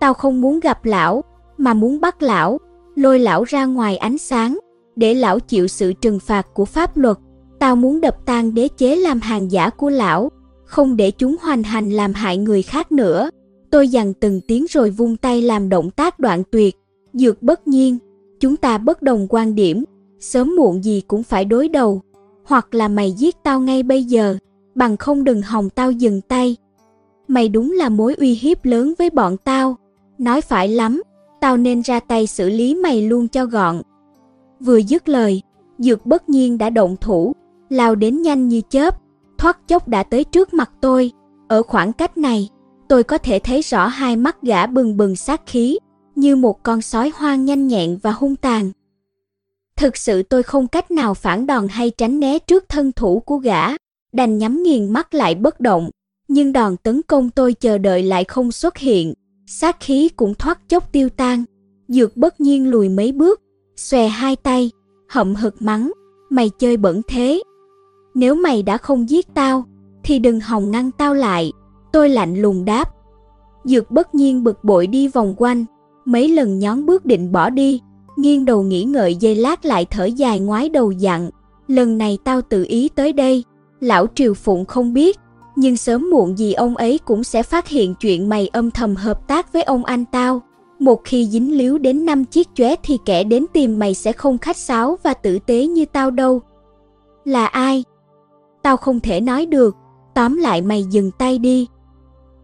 Tao 0.00 0.14
không 0.14 0.40
muốn 0.40 0.60
gặp 0.60 0.84
lão, 0.84 1.24
mà 1.58 1.74
muốn 1.74 2.00
bắt 2.00 2.22
lão, 2.22 2.58
lôi 2.94 3.18
lão 3.18 3.44
ra 3.44 3.64
ngoài 3.64 3.96
ánh 3.96 4.18
sáng, 4.18 4.58
để 4.96 5.14
lão 5.14 5.40
chịu 5.40 5.68
sự 5.68 5.92
trừng 5.92 6.18
phạt 6.20 6.46
của 6.54 6.64
pháp 6.64 6.96
luật. 6.96 7.16
Tao 7.58 7.76
muốn 7.76 8.00
đập 8.00 8.16
tan 8.26 8.54
đế 8.54 8.68
chế 8.68 8.96
làm 8.96 9.20
hàng 9.20 9.52
giả 9.52 9.70
của 9.70 9.90
lão, 9.90 10.30
không 10.64 10.96
để 10.96 11.10
chúng 11.10 11.36
hoành 11.40 11.62
hành 11.62 11.90
làm 11.90 12.14
hại 12.14 12.38
người 12.38 12.62
khác 12.62 12.92
nữa. 12.92 13.30
Tôi 13.70 13.88
dằn 13.88 14.14
từng 14.14 14.40
tiếng 14.40 14.66
rồi 14.70 14.90
vung 14.90 15.16
tay 15.16 15.42
làm 15.42 15.68
động 15.68 15.90
tác 15.90 16.18
đoạn 16.18 16.42
tuyệt, 16.50 16.76
dược 17.12 17.42
bất 17.42 17.68
nhiên, 17.68 17.98
chúng 18.40 18.56
ta 18.56 18.78
bất 18.78 19.02
đồng 19.02 19.26
quan 19.30 19.54
điểm, 19.54 19.84
sớm 20.20 20.56
muộn 20.56 20.84
gì 20.84 21.02
cũng 21.08 21.22
phải 21.22 21.44
đối 21.44 21.68
đầu, 21.68 22.02
hoặc 22.44 22.74
là 22.74 22.88
mày 22.88 23.12
giết 23.12 23.36
tao 23.42 23.60
ngay 23.60 23.82
bây 23.82 24.04
giờ, 24.04 24.36
bằng 24.74 24.96
không 24.96 25.24
đừng 25.24 25.42
hòng 25.42 25.70
tao 25.70 25.90
dừng 25.90 26.20
tay. 26.20 26.56
Mày 27.28 27.48
đúng 27.48 27.72
là 27.72 27.88
mối 27.88 28.14
uy 28.14 28.34
hiếp 28.34 28.64
lớn 28.64 28.94
với 28.98 29.10
bọn 29.10 29.36
tao, 29.44 29.76
nói 30.18 30.40
phải 30.40 30.68
lắm, 30.68 31.02
tao 31.40 31.56
nên 31.56 31.82
ra 31.82 32.00
tay 32.00 32.26
xử 32.26 32.48
lý 32.48 32.74
mày 32.74 33.02
luôn 33.02 33.28
cho 33.28 33.46
gọn. 33.46 33.82
Vừa 34.64 34.76
dứt 34.76 35.08
lời, 35.08 35.42
Dược 35.78 36.06
bất 36.06 36.28
nhiên 36.28 36.58
đã 36.58 36.70
động 36.70 36.96
thủ, 37.00 37.32
lao 37.68 37.94
đến 37.94 38.22
nhanh 38.22 38.48
như 38.48 38.60
chớp, 38.70 38.96
thoát 39.38 39.68
chốc 39.68 39.88
đã 39.88 40.02
tới 40.02 40.24
trước 40.24 40.54
mặt 40.54 40.70
tôi. 40.80 41.12
Ở 41.48 41.62
khoảng 41.62 41.92
cách 41.92 42.18
này, 42.18 42.48
tôi 42.88 43.02
có 43.02 43.18
thể 43.18 43.38
thấy 43.38 43.62
rõ 43.62 43.86
hai 43.86 44.16
mắt 44.16 44.42
gã 44.42 44.66
bừng 44.66 44.96
bừng 44.96 45.16
sát 45.16 45.40
khí, 45.46 45.78
như 46.14 46.36
một 46.36 46.62
con 46.62 46.82
sói 46.82 47.12
hoang 47.14 47.44
nhanh 47.44 47.68
nhẹn 47.68 47.98
và 48.02 48.12
hung 48.12 48.36
tàn. 48.36 48.70
Thực 49.76 49.96
sự 49.96 50.22
tôi 50.22 50.42
không 50.42 50.68
cách 50.68 50.90
nào 50.90 51.14
phản 51.14 51.46
đòn 51.46 51.68
hay 51.68 51.90
tránh 51.90 52.20
né 52.20 52.38
trước 52.38 52.68
thân 52.68 52.92
thủ 52.92 53.20
của 53.20 53.36
gã, 53.36 53.68
đành 54.12 54.38
nhắm 54.38 54.62
nghiền 54.62 54.92
mắt 54.92 55.14
lại 55.14 55.34
bất 55.34 55.60
động, 55.60 55.90
nhưng 56.28 56.52
đòn 56.52 56.76
tấn 56.76 57.02
công 57.02 57.30
tôi 57.30 57.54
chờ 57.54 57.78
đợi 57.78 58.02
lại 58.02 58.24
không 58.24 58.52
xuất 58.52 58.78
hiện, 58.78 59.14
sát 59.46 59.76
khí 59.80 60.08
cũng 60.08 60.34
thoát 60.34 60.68
chốc 60.68 60.92
tiêu 60.92 61.08
tan. 61.08 61.44
Dược 61.88 62.16
bất 62.16 62.40
nhiên 62.40 62.70
lùi 62.70 62.88
mấy 62.88 63.12
bước, 63.12 63.40
xòe 63.76 64.08
hai 64.08 64.36
tay, 64.36 64.70
hậm 65.08 65.34
hực 65.34 65.62
mắng, 65.62 65.92
mày 66.30 66.50
chơi 66.58 66.76
bẩn 66.76 67.02
thế. 67.08 67.42
Nếu 68.14 68.34
mày 68.34 68.62
đã 68.62 68.78
không 68.78 69.10
giết 69.10 69.26
tao, 69.34 69.64
thì 70.04 70.18
đừng 70.18 70.40
hòng 70.40 70.70
ngăn 70.70 70.90
tao 70.90 71.14
lại, 71.14 71.52
tôi 71.92 72.08
lạnh 72.08 72.42
lùng 72.42 72.64
đáp. 72.64 72.94
Dược 73.64 73.90
bất 73.90 74.14
nhiên 74.14 74.44
bực 74.44 74.64
bội 74.64 74.86
đi 74.86 75.08
vòng 75.08 75.34
quanh, 75.36 75.64
mấy 76.04 76.28
lần 76.28 76.58
nhón 76.58 76.86
bước 76.86 77.06
định 77.06 77.32
bỏ 77.32 77.50
đi, 77.50 77.80
nghiêng 78.16 78.44
đầu 78.44 78.62
nghĩ 78.62 78.84
ngợi 78.84 79.14
dây 79.14 79.34
lát 79.34 79.64
lại 79.64 79.84
thở 79.84 80.04
dài 80.04 80.40
ngoái 80.40 80.68
đầu 80.68 80.90
dặn, 80.90 81.30
lần 81.68 81.98
này 81.98 82.18
tao 82.24 82.42
tự 82.42 82.64
ý 82.68 82.88
tới 82.88 83.12
đây, 83.12 83.44
lão 83.80 84.06
Triều 84.14 84.34
Phụng 84.34 84.64
không 84.64 84.92
biết, 84.92 85.18
nhưng 85.56 85.76
sớm 85.76 86.10
muộn 86.10 86.38
gì 86.38 86.52
ông 86.52 86.76
ấy 86.76 86.98
cũng 87.04 87.24
sẽ 87.24 87.42
phát 87.42 87.68
hiện 87.68 87.94
chuyện 87.94 88.28
mày 88.28 88.48
âm 88.48 88.70
thầm 88.70 88.96
hợp 88.96 89.28
tác 89.28 89.52
với 89.52 89.62
ông 89.62 89.84
anh 89.84 90.04
tao. 90.12 90.42
Một 90.82 91.00
khi 91.04 91.26
dính 91.26 91.56
líu 91.56 91.78
đến 91.78 92.06
năm 92.06 92.24
chiếc 92.24 92.48
chóe 92.54 92.74
thì 92.82 92.98
kẻ 93.04 93.24
đến 93.24 93.46
tìm 93.52 93.78
mày 93.78 93.94
sẽ 93.94 94.12
không 94.12 94.38
khách 94.38 94.56
sáo 94.56 94.98
và 95.02 95.14
tử 95.14 95.38
tế 95.46 95.66
như 95.66 95.84
tao 95.84 96.10
đâu. 96.10 96.40
Là 97.24 97.46
ai? 97.46 97.84
Tao 98.62 98.76
không 98.76 99.00
thể 99.00 99.20
nói 99.20 99.46
được, 99.46 99.76
tóm 100.14 100.36
lại 100.36 100.62
mày 100.62 100.84
dừng 100.84 101.10
tay 101.10 101.38
đi. 101.38 101.66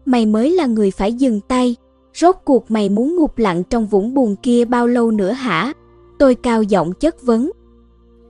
Mày 0.05 0.25
mới 0.25 0.51
là 0.51 0.65
người 0.65 0.91
phải 0.91 1.13
dừng 1.13 1.41
tay. 1.41 1.75
Rốt 2.13 2.35
cuộc 2.45 2.71
mày 2.71 2.89
muốn 2.89 3.15
ngục 3.15 3.37
lặng 3.37 3.63
trong 3.69 3.85
vũng 3.87 4.13
buồn 4.13 4.35
kia 4.43 4.65
bao 4.65 4.87
lâu 4.87 5.11
nữa 5.11 5.31
hả? 5.31 5.73
Tôi 6.19 6.35
cao 6.35 6.63
giọng 6.63 6.93
chất 6.93 7.21
vấn. 7.21 7.51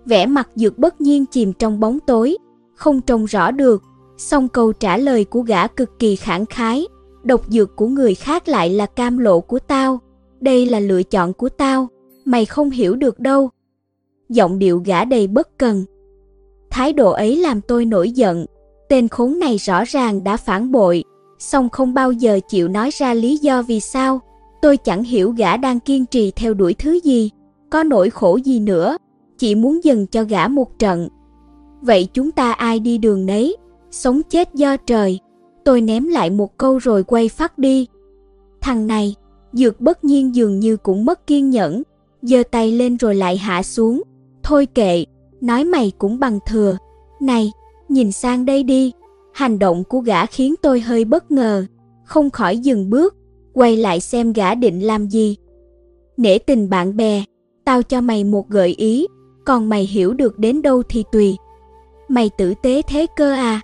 Vẻ 0.06 0.26
mặt 0.26 0.50
dược 0.56 0.78
bất 0.78 1.02
nhiên 1.02 1.26
chìm 1.26 1.54
trong 1.54 1.80
bóng 1.80 2.00
tối, 2.00 2.38
không 2.76 3.02
trông 3.02 3.26
rõ 3.26 3.52
được. 3.52 3.84
Song 4.18 4.48
câu 4.48 4.72
trả 4.74 4.98
lời 4.98 5.26
của 5.26 5.42
gã 5.42 5.68
cực 5.68 6.00
kỳ 6.00 6.16
khẳng 6.16 6.46
khái. 6.46 6.88
Độc 7.30 7.42
dược 7.50 7.76
của 7.76 7.88
người 7.88 8.16
khác 8.16 8.48
lại 8.48 8.70
là 8.70 8.86
cam 8.86 9.18
lộ 9.18 9.40
của 9.40 9.60
tao. 9.60 10.00
Đây 10.42 10.66
là 10.66 10.80
lựa 10.80 11.04
chọn 11.04 11.34
của 11.34 11.50
tao. 11.50 11.88
Mày 12.26 12.46
không 12.46 12.70
hiểu 12.70 12.96
được 12.96 13.20
đâu. 13.20 13.50
Giọng 14.30 14.60
điệu 14.60 14.82
gã 14.86 15.06
đầy 15.06 15.28
bất 15.28 15.58
cần. 15.58 15.86
Thái 16.70 16.94
độ 16.94 17.12
ấy 17.12 17.36
làm 17.36 17.62
tôi 17.62 17.86
nổi 17.86 18.12
giận. 18.12 18.46
Tên 18.90 19.08
khốn 19.08 19.40
này 19.40 19.58
rõ 19.58 19.84
ràng 19.84 20.24
đã 20.24 20.38
phản 20.38 20.72
bội, 20.72 21.04
song 21.40 21.70
không 21.70 21.94
bao 21.94 22.12
giờ 22.12 22.40
chịu 22.50 22.68
nói 22.68 22.90
ra 22.94 23.14
lý 23.14 23.38
do 23.38 23.62
vì 23.62 23.80
sao. 23.80 24.20
Tôi 24.62 24.78
chẳng 24.78 25.04
hiểu 25.04 25.32
gã 25.32 25.58
đang 25.58 25.80
kiên 25.80 26.06
trì 26.06 26.32
theo 26.32 26.54
đuổi 26.54 26.74
thứ 26.74 27.00
gì, 27.04 27.30
có 27.70 27.84
nỗi 27.84 28.10
khổ 28.10 28.36
gì 28.36 28.60
nữa, 28.60 28.98
chỉ 29.38 29.56
muốn 29.56 29.84
dừng 29.84 30.08
cho 30.08 30.24
gã 30.24 30.48
một 30.48 30.80
trận. 30.80 31.10
Vậy 31.82 32.08
chúng 32.14 32.32
ta 32.32 32.52
ai 32.52 32.80
đi 32.80 32.98
đường 32.98 33.26
nấy, 33.26 33.58
sống 33.92 34.22
chết 34.30 34.56
do 34.56 34.78
trời. 34.78 35.20
Tôi 35.64 35.82
ném 35.82 36.08
lại 36.08 36.30
một 36.30 36.58
câu 36.58 36.78
rồi 36.78 37.04
quay 37.04 37.30
phát 37.30 37.58
đi. 37.58 37.88
Thằng 38.62 38.88
này, 38.88 39.16
dược 39.54 39.82
bất 39.82 40.04
nhiên 40.04 40.36
dường 40.36 40.60
như 40.60 40.78
cũng 40.78 41.06
mất 41.06 41.28
kiên 41.28 41.50
nhẫn, 41.50 41.84
giơ 42.22 42.44
tay 42.52 42.72
lên 42.72 42.98
rồi 42.98 43.16
lại 43.16 43.38
hạ 43.38 43.64
xuống. 43.64 44.02
Thôi 44.44 44.66
kệ, 44.66 45.06
nói 45.42 45.64
mày 45.64 45.92
cũng 45.98 46.20
bằng 46.20 46.40
thừa. 46.48 46.78
Này, 47.22 47.52
nhìn 47.90 48.12
sang 48.12 48.46
đây 48.46 48.64
đi. 48.64 48.92
Hành 49.34 49.60
động 49.60 49.84
của 49.84 50.00
gã 50.00 50.26
khiến 50.26 50.56
tôi 50.62 50.80
hơi 50.80 51.06
bất 51.06 51.32
ngờ, 51.32 51.66
không 52.06 52.30
khỏi 52.30 52.58
dừng 52.58 52.90
bước, 52.90 53.16
quay 53.54 53.78
lại 53.78 54.00
xem 54.00 54.34
gã 54.34 54.56
định 54.56 54.80
làm 54.80 55.08
gì. 55.08 55.38
Nể 56.18 56.38
tình 56.38 56.70
bạn 56.70 56.98
bè, 56.98 57.24
tao 57.66 57.84
cho 57.84 58.02
mày 58.02 58.24
một 58.24 58.50
gợi 58.50 58.70
ý, 58.78 59.08
còn 59.46 59.70
mày 59.70 59.84
hiểu 59.84 60.14
được 60.14 60.40
đến 60.40 60.62
đâu 60.62 60.84
thì 60.90 61.04
tùy. 61.12 61.38
Mày 62.08 62.30
tử 62.38 62.54
tế 62.64 62.82
thế 62.82 63.06
cơ 63.16 63.34
à? 63.34 63.62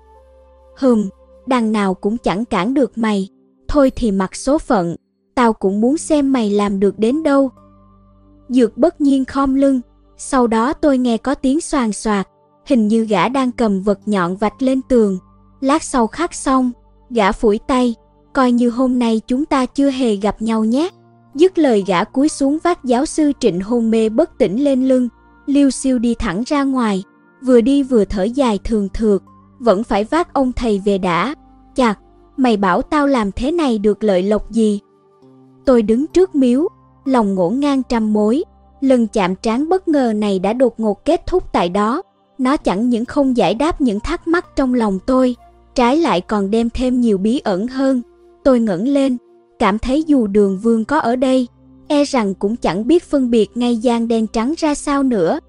Hừm, 0.78 1.10
đằng 1.48 1.72
nào 1.72 1.94
cũng 1.94 2.18
chẳng 2.18 2.46
cản 2.46 2.74
được 2.74 2.98
mày. 2.98 3.30
Thôi 3.68 3.92
thì 3.96 4.12
mặc 4.12 4.36
số 4.36 4.58
phận, 4.58 4.96
tao 5.36 5.54
cũng 5.54 5.82
muốn 5.82 5.98
xem 5.98 6.34
mày 6.34 6.50
làm 6.50 6.80
được 6.80 7.00
đến 7.00 7.24
đâu. 7.24 7.50
Dược 8.50 8.78
bất 8.78 9.02
nhiên 9.02 9.26
khom 9.26 9.56
lưng, 9.56 9.82
sau 10.18 10.48
đó 10.48 10.74
tôi 10.74 10.98
nghe 10.98 11.18
có 11.18 11.36
tiếng 11.36 11.62
xoàn 11.62 11.94
xoạc, 11.94 12.28
hình 12.66 12.88
như 12.88 13.06
gã 13.06 13.30
đang 13.30 13.52
cầm 13.52 13.82
vật 13.82 14.00
nhọn 14.06 14.36
vạch 14.36 14.62
lên 14.62 14.82
tường. 14.90 15.20
Lát 15.62 15.84
sau 15.84 16.08
khắc 16.08 16.34
xong, 16.34 16.72
gã 17.10 17.32
phủi 17.32 17.60
tay, 17.68 17.96
coi 18.34 18.52
như 18.52 18.70
hôm 18.70 19.00
nay 19.00 19.22
chúng 19.28 19.46
ta 19.46 19.66
chưa 19.66 19.90
hề 19.90 20.16
gặp 20.16 20.42
nhau 20.42 20.64
nhé. 20.64 20.90
Dứt 21.36 21.58
lời 21.58 21.84
gã 21.88 22.04
cúi 22.04 22.30
xuống 22.30 22.58
vác 22.64 22.84
giáo 22.84 23.06
sư 23.06 23.32
Trịnh 23.40 23.62
hôn 23.62 23.92
mê 23.92 24.10
bất 24.10 24.38
tỉnh 24.38 24.64
lên 24.64 24.88
lưng, 24.88 25.10
liêu 25.46 25.70
siêu 25.70 26.00
đi 26.00 26.16
thẳng 26.20 26.44
ra 26.46 26.64
ngoài, 26.64 27.04
vừa 27.42 27.62
đi 27.62 27.84
vừa 27.84 28.06
thở 28.06 28.24
dài 28.24 28.60
thường 28.64 28.90
thượt, 28.94 29.22
vẫn 29.60 29.84
phải 29.84 30.04
vác 30.04 30.34
ông 30.34 30.52
thầy 30.52 30.82
về 30.86 30.98
đã. 30.98 31.36
Chặt, 31.76 31.96
mày 32.38 32.58
bảo 32.58 32.82
tao 32.82 33.08
làm 33.08 33.32
thế 33.32 33.52
này 33.52 33.78
được 33.80 34.04
lợi 34.04 34.24
lộc 34.24 34.52
gì? 34.52 34.80
Tôi 35.66 35.82
đứng 35.82 36.08
trước 36.08 36.36
miếu, 36.36 36.68
lòng 37.06 37.36
ngổn 37.36 37.60
ngang 37.60 37.84
trăm 37.84 38.14
mối, 38.14 38.44
lần 38.82 39.08
chạm 39.08 39.36
trán 39.36 39.70
bất 39.70 39.88
ngờ 39.88 40.14
này 40.16 40.40
đã 40.40 40.54
đột 40.54 40.80
ngột 40.80 41.06
kết 41.06 41.26
thúc 41.28 41.44
tại 41.54 41.70
đó. 41.70 42.02
Nó 42.38 42.58
chẳng 42.58 42.90
những 42.90 43.06
không 43.06 43.38
giải 43.38 43.54
đáp 43.54 43.82
những 43.82 44.00
thắc 44.00 44.28
mắc 44.28 44.46
trong 44.56 44.74
lòng 44.74 45.00
tôi, 45.06 45.36
trái 45.76 45.98
lại 45.98 46.22
còn 46.22 46.52
đem 46.52 46.70
thêm 46.70 47.02
nhiều 47.02 47.18
bí 47.18 47.40
ẩn 47.40 47.68
hơn. 47.68 48.02
Tôi 48.44 48.60
ngẩng 48.60 48.88
lên, 48.88 49.18
cảm 49.60 49.80
thấy 49.80 50.04
dù 50.04 50.28
đường 50.28 50.58
vương 50.58 50.86
có 50.86 51.00
ở 51.00 51.16
đây, 51.16 51.48
e 51.88 52.04
rằng 52.04 52.34
cũng 52.34 52.56
chẳng 52.56 52.88
biết 52.88 53.04
phân 53.04 53.30
biệt 53.30 53.50
ngay 53.56 53.78
gian 53.78 54.08
đen 54.08 54.28
trắng 54.28 54.54
ra 54.58 54.76
sao 54.76 55.04
nữa. 55.04 55.40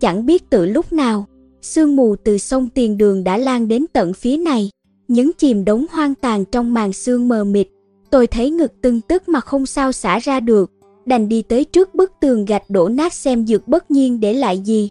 Chẳng 0.00 0.26
biết 0.26 0.50
từ 0.50 0.66
lúc 0.66 0.92
nào, 0.92 1.26
sương 1.62 1.96
mù 1.96 2.16
từ 2.24 2.38
sông 2.38 2.68
tiền 2.68 2.98
đường 2.98 3.24
đã 3.24 3.36
lan 3.36 3.68
đến 3.68 3.86
tận 3.92 4.12
phía 4.14 4.36
này, 4.36 4.70
những 5.08 5.30
chìm 5.38 5.64
đống 5.64 5.86
hoang 5.90 6.14
tàn 6.14 6.44
trong 6.44 6.74
màn 6.74 6.92
sương 6.92 7.28
mờ 7.28 7.44
mịt. 7.44 7.68
Tôi 8.10 8.26
thấy 8.26 8.50
ngực 8.50 8.72
tưng 8.82 9.00
tức 9.00 9.28
mà 9.28 9.40
không 9.40 9.66
sao 9.66 9.92
xả 9.92 10.18
ra 10.18 10.40
được, 10.40 10.72
đành 11.06 11.28
đi 11.28 11.42
tới 11.42 11.64
trước 11.64 11.94
bức 11.94 12.12
tường 12.20 12.44
gạch 12.44 12.70
đổ 12.70 12.88
nát 12.88 13.12
xem 13.12 13.46
dược 13.46 13.68
bất 13.68 13.90
nhiên 13.90 14.20
để 14.20 14.34
lại 14.34 14.58
gì. 14.58 14.88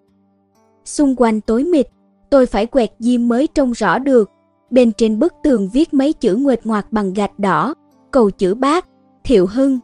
Xung 0.86 1.15
quanh 1.15 1.41
tối 1.41 1.63
mịt, 1.63 1.88
tôi 2.30 2.45
phải 2.45 2.65
quẹt 2.65 2.91
diêm 2.99 3.28
mới 3.28 3.47
trông 3.47 3.72
rõ 3.72 3.99
được. 3.99 4.30
Bên 4.70 4.91
trên 4.91 5.20
bức 5.20 5.34
tường 5.43 5.70
viết 5.74 5.93
mấy 5.93 6.13
chữ 6.13 6.36
nguệt 6.36 6.65
ngoạc 6.65 6.91
bằng 6.91 7.13
gạch 7.13 7.39
đỏ, 7.39 7.74
cầu 8.11 8.30
chữ 8.30 8.55
bác, 8.55 8.86
thiệu 9.24 9.47
hưng. 9.47 9.80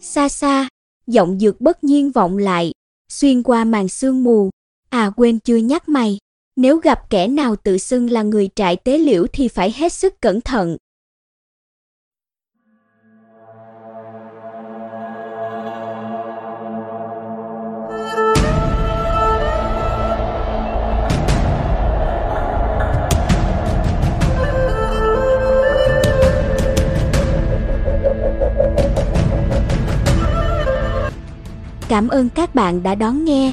Xa 0.00 0.28
xa, 0.28 0.68
giọng 1.06 1.38
dược 1.38 1.60
bất 1.60 1.84
nhiên 1.84 2.10
vọng 2.10 2.38
lại, 2.38 2.72
xuyên 3.08 3.42
qua 3.42 3.64
màn 3.64 3.88
sương 3.88 4.24
mù. 4.24 4.50
À 4.94 5.10
quên 5.16 5.38
chưa 5.38 5.56
nhắc 5.56 5.88
mày, 5.88 6.18
nếu 6.56 6.76
gặp 6.76 7.10
kẻ 7.10 7.28
nào 7.28 7.56
tự 7.56 7.78
xưng 7.78 8.10
là 8.10 8.22
người 8.22 8.48
trại 8.54 8.76
tế 8.76 8.98
liễu 8.98 9.26
thì 9.32 9.48
phải 9.48 9.74
hết 9.76 9.92
sức 9.92 10.20
cẩn 10.20 10.40
thận. 10.40 10.76
Cảm 31.88 32.08
ơn 32.08 32.28
các 32.34 32.54
bạn 32.54 32.82
đã 32.82 32.94
đón 32.94 33.24
nghe. 33.24 33.52